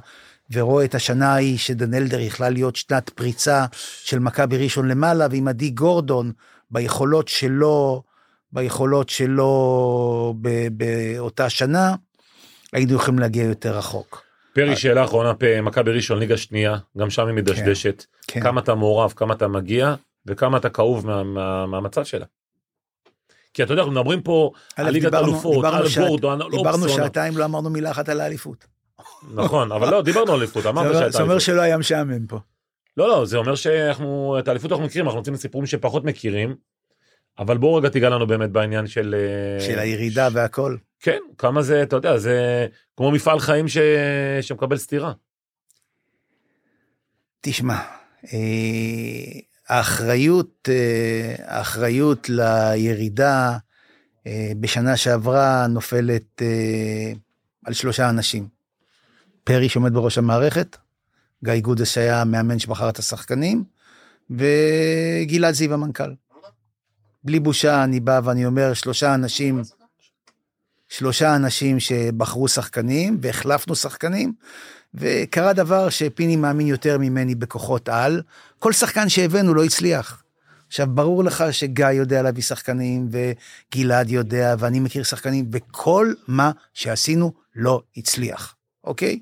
ורואה 0.52 0.84
את 0.84 0.94
השנה 0.94 1.32
ההיא 1.32 1.58
שדן 1.58 1.94
אלדר 1.94 2.20
יכלה 2.20 2.48
להיות 2.48 2.76
שנת 2.76 3.10
פריצה 3.10 3.66
של 4.04 4.18
מכבי 4.18 4.58
ראשון 4.64 4.88
למעלה, 4.88 5.26
ועם 5.30 5.48
עדי 5.48 5.70
גורדון, 5.70 6.32
ביכולות 6.70 7.28
שלו, 7.28 8.02
ביכולות 8.52 9.08
שלו 9.08 10.34
ב- 10.40 10.68
באותה 10.72 11.50
שנה, 11.50 11.94
היינו 12.72 12.94
יכולים 12.94 13.18
להגיע 13.18 13.44
יותר 13.44 13.76
רחוק. 13.78 14.22
פרי, 14.54 14.76
שאלה 14.76 15.04
אחרונה, 15.04 15.32
מכבי 15.62 15.90
ראשון, 15.92 16.18
ליגה 16.18 16.36
שנייה, 16.36 16.76
גם 16.98 17.10
שם 17.10 17.26
היא 17.26 17.34
מדשדשת. 17.34 18.04
כן. 18.26 18.40
כמה 18.40 18.60
אתה 18.60 18.74
מעורב, 18.74 19.12
כמה 19.16 19.34
אתה 19.34 19.48
מגיע, 19.48 19.94
וכמה 20.26 20.56
אתה 20.58 20.68
כאוב 20.70 21.06
מה- 21.06 21.22
מה- 21.22 21.66
מהמצב 21.66 22.04
שלה. 22.04 22.24
כי 23.54 23.62
אתה 23.62 23.72
יודע, 23.72 23.82
אנחנו 23.82 23.92
מדברים 24.00 24.22
פה 24.22 24.50
על 24.76 24.90
ליגת 24.90 25.04
דיברנו- 25.04 25.32
אלופות, 25.32 25.54
דיברנו 25.54 25.76
על 25.76 26.08
גורדון, 26.08 26.42
על 26.42 26.50
דיברנו 26.50 26.68
אופסון. 26.84 26.88
שעתיים, 27.02 27.36
לא 27.36 27.44
אמרנו 27.44 27.70
מילה 27.70 27.90
אחת 27.90 28.08
על 28.08 28.20
האליפות. 28.20 28.66
נכון, 29.34 29.72
אבל 29.72 29.90
לא, 29.90 30.02
דיברנו 30.02 30.32
על 30.32 30.38
אליפות, 30.38 30.66
אמרת 30.66 30.92
שהייתה 30.92 31.10
זה 31.10 31.22
אומר 31.22 31.32
אליפות. 31.32 31.46
שלא 31.46 31.60
היה 31.60 31.78
משעמם 31.78 32.26
פה. 32.26 32.38
לא, 32.96 33.08
לא, 33.08 33.26
זה 33.26 33.36
אומר 33.36 33.54
שאנחנו, 33.54 34.36
את 34.38 34.48
האליפות 34.48 34.72
אנחנו 34.72 34.84
מכירים, 34.84 35.06
אנחנו 35.06 35.18
רוצים 35.18 35.34
לסיפורים 35.34 35.66
שפחות 35.66 36.04
מכירים, 36.04 36.54
אבל 37.38 37.58
בואו 37.58 37.74
רגע 37.74 37.88
תיגע 37.88 38.08
לנו 38.08 38.26
באמת 38.26 38.50
בעניין 38.50 38.86
של... 38.86 39.14
אה, 39.18 39.64
של 39.66 39.78
הירידה 39.78 40.28
והכל. 40.32 40.76
כן, 41.00 41.18
כמה 41.38 41.62
זה, 41.62 41.82
אתה 41.82 41.96
יודע, 41.96 42.18
זה 42.18 42.66
כמו 42.96 43.10
מפעל 43.10 43.40
חיים 43.40 43.68
ש... 43.68 43.78
שמקבל 44.40 44.76
סטירה. 44.76 45.12
תשמע, 47.40 47.78
אה, 48.32 49.40
האחריות, 49.68 50.68
אה, 50.68 51.34
האחריות 51.38 52.28
לירידה 52.28 53.56
בשנה 54.60 54.96
שעברה 54.96 55.66
נופלת 55.66 56.42
על 57.64 57.72
שלושה 57.72 58.10
אנשים. 58.10 58.61
פרי 59.44 59.68
שעומד 59.68 59.94
בראש 59.94 60.18
המערכת, 60.18 60.76
גיא 61.44 61.60
גודס 61.60 61.88
שהיה 61.88 62.20
המאמן 62.20 62.58
שבחר 62.58 62.88
את 62.88 62.98
השחקנים, 62.98 63.64
וגלעד 64.30 65.54
זיו 65.54 65.74
המנכ"ל. 65.74 66.12
בלי 67.24 67.40
בושה 67.40 67.84
אני 67.84 68.00
בא 68.00 68.20
ואני 68.24 68.46
אומר 68.46 68.74
שלושה 68.74 69.14
אנשים, 69.14 69.62
שלושה 70.88 71.36
אנשים 71.36 71.80
שבחרו 71.80 72.48
שחקנים 72.48 73.18
והחלפנו 73.22 73.74
שחקנים, 73.74 74.32
וקרה 74.94 75.52
דבר 75.52 75.88
שפיני 75.90 76.36
מאמין 76.36 76.66
יותר 76.66 76.98
ממני 76.98 77.34
בכוחות 77.34 77.88
על, 77.88 78.22
כל 78.58 78.72
שחקן 78.72 79.08
שהבאנו 79.08 79.54
לא 79.54 79.64
הצליח. 79.64 80.22
עכשיו, 80.66 80.86
ברור 80.90 81.24
לך 81.24 81.44
שגיא 81.50 81.86
יודע 81.86 82.22
להביא 82.22 82.42
שחקנים, 82.42 83.08
וגלעד 83.10 84.10
יודע, 84.10 84.54
ואני 84.58 84.80
מכיר 84.80 85.02
שחקנים, 85.02 85.50
וכל 85.52 86.12
מה 86.28 86.50
שעשינו 86.74 87.32
לא 87.56 87.82
הצליח, 87.96 88.54
אוקיי? 88.84 89.20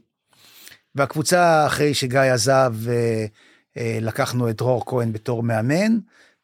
והקבוצה, 0.95 1.66
אחרי 1.66 1.95
שגיא 1.95 2.20
עזב, 2.20 2.74
אה, 2.88 3.26
אה, 3.76 3.99
לקחנו 4.01 4.51
את 4.51 4.57
דרור 4.57 4.86
כהן 4.86 5.12
בתור 5.12 5.43
מאמן, 5.43 5.99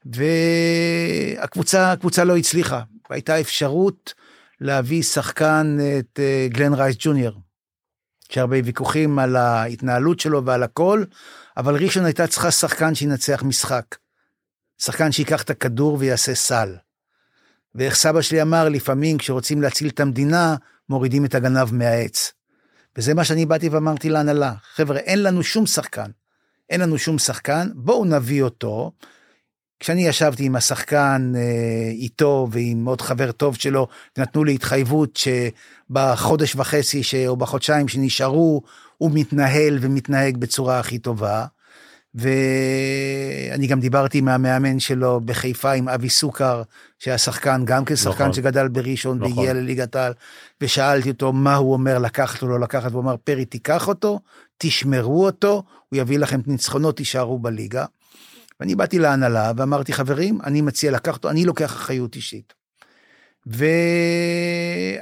והקבוצה 0.07 1.92
הקבוצה 1.92 2.24
לא 2.24 2.36
הצליחה. 2.36 2.82
הייתה 3.11 3.40
אפשרות 3.40 4.14
להביא 4.61 5.03
שחקן, 5.03 5.78
את 5.99 6.20
אה, 6.22 6.47
גלן 6.51 6.74
רייס 6.74 6.97
ג'וניור. 6.99 7.40
יש 8.30 8.38
הרבה 8.38 8.57
ויכוחים 8.64 9.18
על 9.18 9.36
ההתנהלות 9.36 10.20
שלו 10.20 10.44
ועל 10.44 10.62
הכל, 10.62 11.05
אבל 11.57 11.76
ראשון 11.76 12.05
הייתה 12.05 12.26
צריכה 12.26 12.51
שחקן 12.51 12.94
שינצח 12.94 13.42
משחק. 13.42 13.97
שחקן 14.78 15.12
שיקח 15.12 15.42
את 15.42 15.51
הכדור 15.51 15.97
ויעשה 16.01 16.34
סל. 16.34 16.76
ואיך 17.74 17.94
סבא 17.94 18.20
שלי 18.20 18.42
אמר, 18.42 18.68
לפעמים 18.68 19.18
כשרוצים 19.18 19.62
להציל 19.62 19.88
את 19.88 20.01
המדינה, 20.01 20.57
מורידים 20.88 21.24
את 21.24 21.34
הגנב 21.34 21.74
מהעץ. 21.74 22.32
וזה 22.99 23.14
מה 23.14 23.24
שאני 23.24 23.47
באתי 23.47 23.68
ואמרתי 23.68 24.09
להנהלה, 24.09 24.53
חבר'ה, 24.74 24.99
אין 24.99 25.22
לנו 25.22 25.42
שום 25.42 25.66
שחקן. 25.66 26.11
אין 26.70 26.80
לנו 26.80 26.99
שום 26.99 27.18
שחקן, 27.18 27.68
בואו 27.74 28.05
נביא 28.05 28.42
אותו. 28.42 28.92
כשאני 29.80 30.07
ישבתי 30.07 30.44
עם 30.44 30.57
השחקן 30.57 31.32
אה, 31.36 31.90
איתו 31.90 32.49
ועם 32.51 32.84
עוד 32.84 33.01
חבר 33.01 33.32
טוב 33.32 33.57
שלו, 33.57 33.88
נתנו 34.18 34.44
לי 34.44 34.55
התחייבות 34.55 35.18
שבחודש 35.90 36.57
וחצי 36.57 37.03
ש... 37.03 37.14
או 37.14 37.36
בחודשיים 37.36 37.88
שנשארו, 37.88 38.62
הוא 38.99 39.11
מתנהל 39.14 39.78
ומתנהג 39.80 40.36
בצורה 40.36 40.78
הכי 40.78 40.99
טובה. 40.99 41.47
ואני 42.16 43.66
גם 43.66 43.80
דיברתי 43.80 44.18
עם 44.18 44.28
המאמן 44.28 44.78
שלו 44.78 45.20
בחיפה, 45.24 45.72
עם 45.72 45.88
אבי 45.88 46.08
סוכר, 46.08 46.62
שהיה 46.98 47.18
שחקן, 47.18 47.62
גם 47.64 47.84
כן 47.84 47.96
שחקן 47.96 48.22
נכון. 48.22 48.32
שגדל 48.32 48.68
בראשון 48.68 49.18
נכון. 49.18 49.38
והגיע 49.38 49.52
לליגת 49.52 49.96
העל, 49.96 50.12
ושאלתי 50.60 51.10
אותו 51.10 51.32
מה 51.32 51.54
הוא 51.54 51.72
אומר 51.72 51.98
לקחת 51.98 52.42
או 52.42 52.48
לא 52.48 52.60
לקחת, 52.60 52.90
והוא 52.92 53.02
אמר, 53.02 53.16
פרי, 53.24 53.44
תיקח 53.44 53.88
אותו, 53.88 54.20
תשמרו 54.58 55.26
אותו, 55.26 55.62
הוא 55.88 55.98
יביא 55.98 56.18
לכם 56.18 56.40
ניצחונות, 56.46 56.96
תישארו 56.96 57.38
בליגה. 57.38 57.84
ואני 58.60 58.74
באתי 58.74 58.98
להנהלה 58.98 59.52
ואמרתי, 59.56 59.92
חברים, 59.92 60.38
אני 60.44 60.60
מציע 60.60 60.90
לקחת 60.90 61.16
אותו, 61.16 61.30
אני 61.30 61.44
לוקח 61.44 61.72
אחריות 61.72 62.16
אישית. 62.16 62.54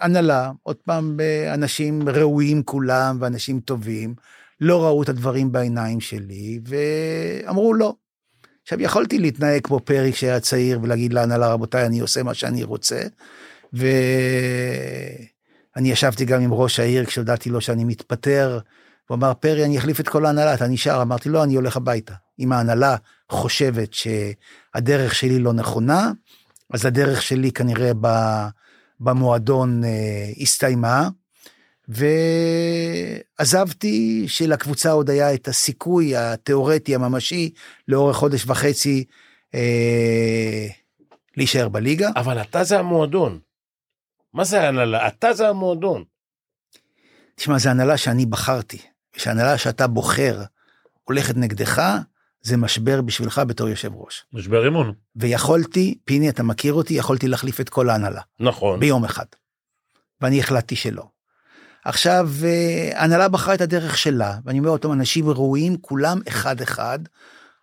והנהלה, 0.00 0.50
עוד 0.62 0.76
פעם, 0.76 1.16
אנשים 1.54 2.08
ראויים 2.08 2.62
כולם 2.62 3.16
ואנשים 3.20 3.60
טובים, 3.60 4.14
לא 4.60 4.84
ראו 4.84 5.02
את 5.02 5.08
הדברים 5.08 5.52
בעיניים 5.52 6.00
שלי, 6.00 6.60
ואמרו 6.64 7.74
לא. 7.74 7.94
עכשיו, 8.62 8.82
יכולתי 8.82 9.18
להתנהג 9.18 9.60
כמו 9.62 9.80
פרי 9.80 10.12
כשהיה 10.12 10.40
צעיר 10.40 10.78
ולהגיד 10.82 11.12
להנהלה, 11.12 11.52
רבותיי, 11.52 11.86
אני 11.86 12.00
עושה 12.00 12.22
מה 12.22 12.34
שאני 12.34 12.64
רוצה, 12.64 13.02
אני 15.76 15.90
ישבתי 15.90 16.24
גם 16.24 16.42
עם 16.42 16.52
ראש 16.52 16.80
העיר 16.80 17.04
כשהודעתי 17.04 17.50
לו 17.50 17.60
שאני 17.60 17.84
מתפטר. 17.84 18.58
הוא 19.08 19.14
אמר, 19.14 19.34
פרי, 19.34 19.64
אני 19.64 19.78
אחליף 19.78 20.00
את 20.00 20.08
כל 20.08 20.26
ההנהלה, 20.26 20.54
אתה 20.54 20.66
נשאר? 20.66 21.02
אמרתי, 21.02 21.28
לא, 21.28 21.44
אני 21.44 21.54
הולך 21.54 21.76
הביתה. 21.76 22.14
אם 22.38 22.52
ההנהלה 22.52 22.96
חושבת 23.30 23.88
שהדרך 23.94 25.14
שלי 25.14 25.38
לא 25.38 25.52
נכונה, 25.52 26.12
אז 26.72 26.86
הדרך 26.86 27.22
שלי 27.22 27.52
כנראה 27.52 27.92
במועדון 29.00 29.84
אה, 29.84 30.30
הסתיימה. 30.40 31.08
ועזבתי, 33.38 34.24
שלקבוצה 34.28 34.90
עוד 34.90 35.10
היה 35.10 35.34
את 35.34 35.48
הסיכוי 35.48 36.16
התיאורטי 36.16 36.94
הממשי 36.94 37.50
לאורך 37.88 38.16
חודש 38.16 38.44
וחצי 38.46 39.04
אה, 39.54 40.66
להישאר 41.36 41.68
בליגה. 41.68 42.08
אבל 42.16 42.40
אתה 42.40 42.64
זה 42.64 42.78
המועדון. 42.78 43.38
מה 44.32 44.44
זה 44.44 44.60
ההנהלה? 44.60 45.08
אתה 45.08 45.32
זה 45.32 45.48
המועדון. 45.48 46.04
תשמע, 47.34 47.58
זו 47.58 47.70
הנהלה 47.70 47.96
שאני 47.96 48.26
בחרתי. 48.26 48.78
שהנהלה 49.16 49.58
שאתה 49.58 49.86
בוחר 49.86 50.42
הולכת 51.04 51.36
נגדך, 51.36 51.82
זה 52.42 52.56
משבר 52.56 53.02
בשבילך 53.02 53.42
בתור 53.46 53.68
יושב 53.68 53.94
ראש. 53.94 54.24
משבר 54.32 54.68
אמון. 54.68 54.92
ויכולתי, 55.16 55.98
פיני, 56.04 56.28
אתה 56.28 56.42
מכיר 56.42 56.72
אותי, 56.72 56.94
יכולתי 56.94 57.28
להחליף 57.28 57.60
את 57.60 57.68
כל 57.68 57.90
ההנהלה 57.90 58.20
נכון. 58.40 58.80
ביום 58.80 59.04
אחד. 59.04 59.24
ואני 60.20 60.40
החלטתי 60.40 60.76
שלא. 60.76 61.13
עכשיו, 61.84 62.30
אה, 62.44 62.90
ההנהלה 62.94 63.28
בחרה 63.28 63.54
את 63.54 63.60
הדרך 63.60 63.98
שלה, 63.98 64.38
ואני 64.44 64.58
אומר 64.58 64.70
אותם, 64.70 64.92
אנשים 64.92 65.28
ראויים, 65.28 65.76
כולם 65.80 66.20
אחד-אחד. 66.28 66.98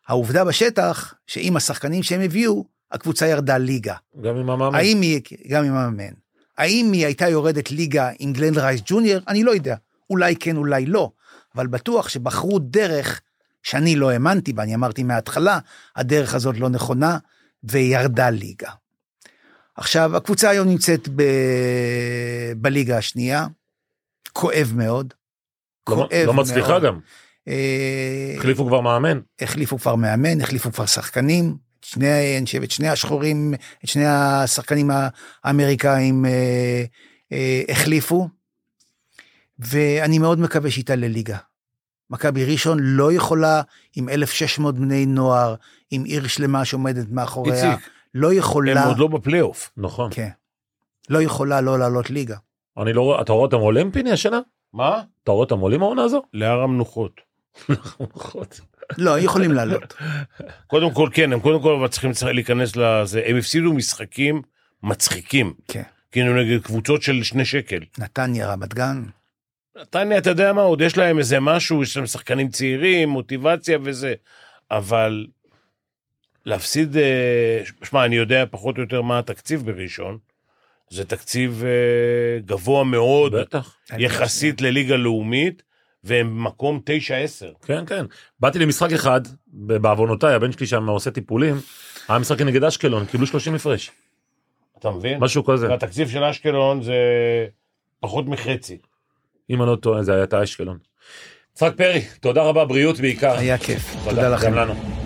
העובדה 0.08 0.44
בשטח, 0.44 1.14
שעם 1.28 1.56
השחקנים 1.56 2.04
שהם 2.04 2.22
הביאו, 2.22 2.66
הקבוצה 2.92 3.28
ירדה 3.28 3.58
ליגה. 3.58 3.96
גם 4.22 4.36
עם 4.36 4.50
המאמן. 4.50 4.76
האם 4.76 5.02
היא, 5.02 5.22
גם 5.50 5.64
עם 5.64 5.74
המאמן, 5.74 6.14
האם 6.58 6.92
היא 6.92 7.06
הייתה 7.06 7.30
יורדת 7.30 7.72
ליגה 7.72 8.10
עם 8.20 8.34
גלן 8.34 8.58
רייס 8.58 8.82
ג'וניור? 8.86 9.22
אני 9.28 9.44
לא 9.44 9.52
יודע. 9.52 9.76
אולי 10.10 10.36
כן, 10.36 10.58
אולי 10.58 10.86
לא. 10.86 11.12
אבל 11.56 11.68
בטוח 11.68 12.10
שבחרו 12.10 12.60
דרך 12.60 13.22
שאני 13.64 13.96
לא 13.96 14.10
האמנתי 14.10 14.54
בה, 14.54 14.64
אני 14.64 14.76
אמרתי 14.76 15.04
מההתחלה, 15.04 15.60
הדרך 15.96 16.36
הזאת 16.36 16.58
לא 16.60 16.70
נכונה, 16.70 17.18
וירדה 17.64 18.30
ליגה. 18.30 18.72
עכשיו, 19.76 20.18
הקבוצה 20.18 20.50
היום 20.50 20.68
נמצאת 20.68 21.10
ב... 21.16 21.24
בליגה 22.58 22.98
השנייה, 22.98 23.48
כואב 24.34 24.72
מאוד. 24.76 25.14
לא- 25.90 25.96
כואב 25.96 26.24
לא 26.26 26.34
מצליחה 26.34 26.70
מאוד. 26.70 26.84
גם. 26.84 27.00
אה, 27.48 28.34
החליפו 28.38 28.66
כבר 28.68 28.82
מאמן. 28.82 29.20
החליפו 29.42 29.78
כבר 29.78 29.96
מאמן, 29.96 30.42
החליפו 30.42 30.72
כבר 30.72 30.86
שחקנים, 30.86 31.58
שני, 31.82 32.38
אני 32.38 32.46
חושב, 32.46 32.64
את 32.64 32.72
שני 32.72 32.90
השחורים, 32.90 33.54
את 33.84 33.90
שני 33.90 34.06
השחקנים 34.06 34.92
האמריקאים 35.44 36.26
אה, 36.26 36.84
אה, 37.32 37.62
החליפו, 37.70 38.30
ואני 39.60 40.20
מאוד 40.20 40.40
מקווה 40.40 40.72
שהיא 40.72 40.86
תעלה 40.86 41.08
ליגה. 41.08 41.38
מכבי 42.10 42.46
ראשון 42.46 42.78
לא 42.82 43.12
יכולה 43.12 43.62
עם 43.96 44.10
1,600 44.10 44.76
בני 44.76 45.06
נוער, 45.06 45.56
עם 45.92 46.04
עיר 46.04 46.28
שלמה 46.28 46.66
שעומדת 46.66 47.06
מאחוריה, 47.10 47.72
איציק, 47.72 47.90
לא 48.14 48.32
הם 48.32 48.38
יכולה, 48.38 48.86
עוד 48.86 48.98
לא 48.98 49.08
בפלייאוף. 49.08 49.72
נכון. 49.78 50.10
כן, 50.14 50.30
לא 51.10 51.22
יכולה 51.22 51.62
לא 51.62 51.80
לעלות 51.80 52.10
ליגה. 52.10 52.36
אני 52.78 52.94
לא 52.94 53.02
רואה, 53.02 53.22
אתה 53.22 53.32
רואה 53.32 53.46
אותם 53.46 53.58
עולים 53.58 53.92
פיני 53.92 54.12
השנה? 54.12 54.40
מה? 54.74 55.02
אתה 55.24 55.32
רואה 55.32 55.44
אותם 55.44 55.60
עולים 55.60 55.82
העונה 55.84 56.04
הזו? 56.04 56.22
להר 56.34 56.62
המנוחות. 56.62 57.22
לא, 58.98 59.20
יכולים 59.20 59.52
לעלות. 59.52 59.94
קודם 60.68 60.94
כל, 60.94 61.10
כן, 61.14 61.34
הם 61.34 61.40
קודם 61.40 61.62
כל 61.62 61.74
אבל 61.74 61.88
צריכים 61.88 62.12
להיכנס 62.34 62.76
לזה. 62.76 63.22
הם 63.26 63.38
הפסידו 63.38 63.74
משחקים 63.74 64.42
מצחיקים. 64.84 65.54
כן. 65.68 65.84
כאילו 66.12 66.42
נגד 66.42 66.62
קבוצות 66.62 67.02
של 67.02 67.24
שני 67.24 67.46
שקל. 67.46 67.80
נתניה, 67.98 68.54
רמת 68.54 68.74
גן, 68.74 69.04
נתניה, 69.82 70.18
אתה 70.18 70.30
יודע 70.30 70.54
מה, 70.54 70.62
עוד 70.62 70.82
יש 70.82 70.98
להם 70.98 71.18
איזה 71.18 71.40
משהו, 71.40 71.84
יש 71.84 71.98
להם 71.98 72.06
שחקנים 72.06 72.50
צעירים, 72.50 73.10
מוטיבציה 73.10 73.78
וזה, 73.84 74.14
אבל 74.72 75.28
להפסיד, 76.46 76.98
אה, 76.98 77.62
שמע, 77.84 78.06
אני 78.06 78.16
יודע 78.16 78.44
פחות 78.52 78.78
או 78.78 78.82
יותר 78.82 79.02
מה 79.02 79.20
התקציב 79.20 79.66
בראשון, 79.66 80.18
זה 80.92 81.06
תקציב 81.06 81.64
אה, 81.66 82.40
גבוה 82.46 82.84
מאוד, 82.84 83.36
בטח. 83.36 83.76
יחסית 83.98 84.62
לליגה 84.62 84.96
לאומית, 84.96 85.64
והם 86.04 86.28
במקום 86.28 86.80
9-10. 86.86 87.66
כן, 87.66 87.86
כן. 87.86 88.06
באתי 88.40 88.60
למשחק 88.60 88.92
אחד, 88.92 89.22
בעוונותיי, 89.48 90.34
הבן 90.34 90.52
שלי 90.52 90.68
שם 90.68 90.90
עושה 90.90 91.12
טיפולים, 91.12 91.56
היה 92.08 92.20
משחק 92.20 92.42
נגד 92.42 92.64
אשקלון, 92.64 93.06
קיבלו 93.06 93.28
30 93.28 93.56
הפרש. 93.56 93.92
אתה 94.80 94.92
מבין? 94.92 95.20
משהו 95.20 95.44
כזה. 95.44 95.70
והתקציב 95.70 96.10
של 96.10 96.24
אשקלון 96.24 96.82
זה 96.82 96.96
פחות 98.00 98.26
מחצי. 98.26 98.78
אם 99.50 99.62
אני 99.62 99.70
לא 99.70 99.76
טועה, 99.76 100.04
זה 100.04 100.14
היה 100.14 100.24
את 100.24 100.34
אשקלון. 100.34 100.78
יצחק 101.54 101.74
פרי, 101.78 102.02
תודה 102.20 102.44
רבה, 102.44 102.66
בריאות 102.66 103.00
בעיקר. 103.00 103.38
היה 103.38 103.58
כיף. 103.58 103.96
תודה 104.10 104.30
לכם. 104.30 104.48
גם 104.48 104.56
לנו. 104.56 105.01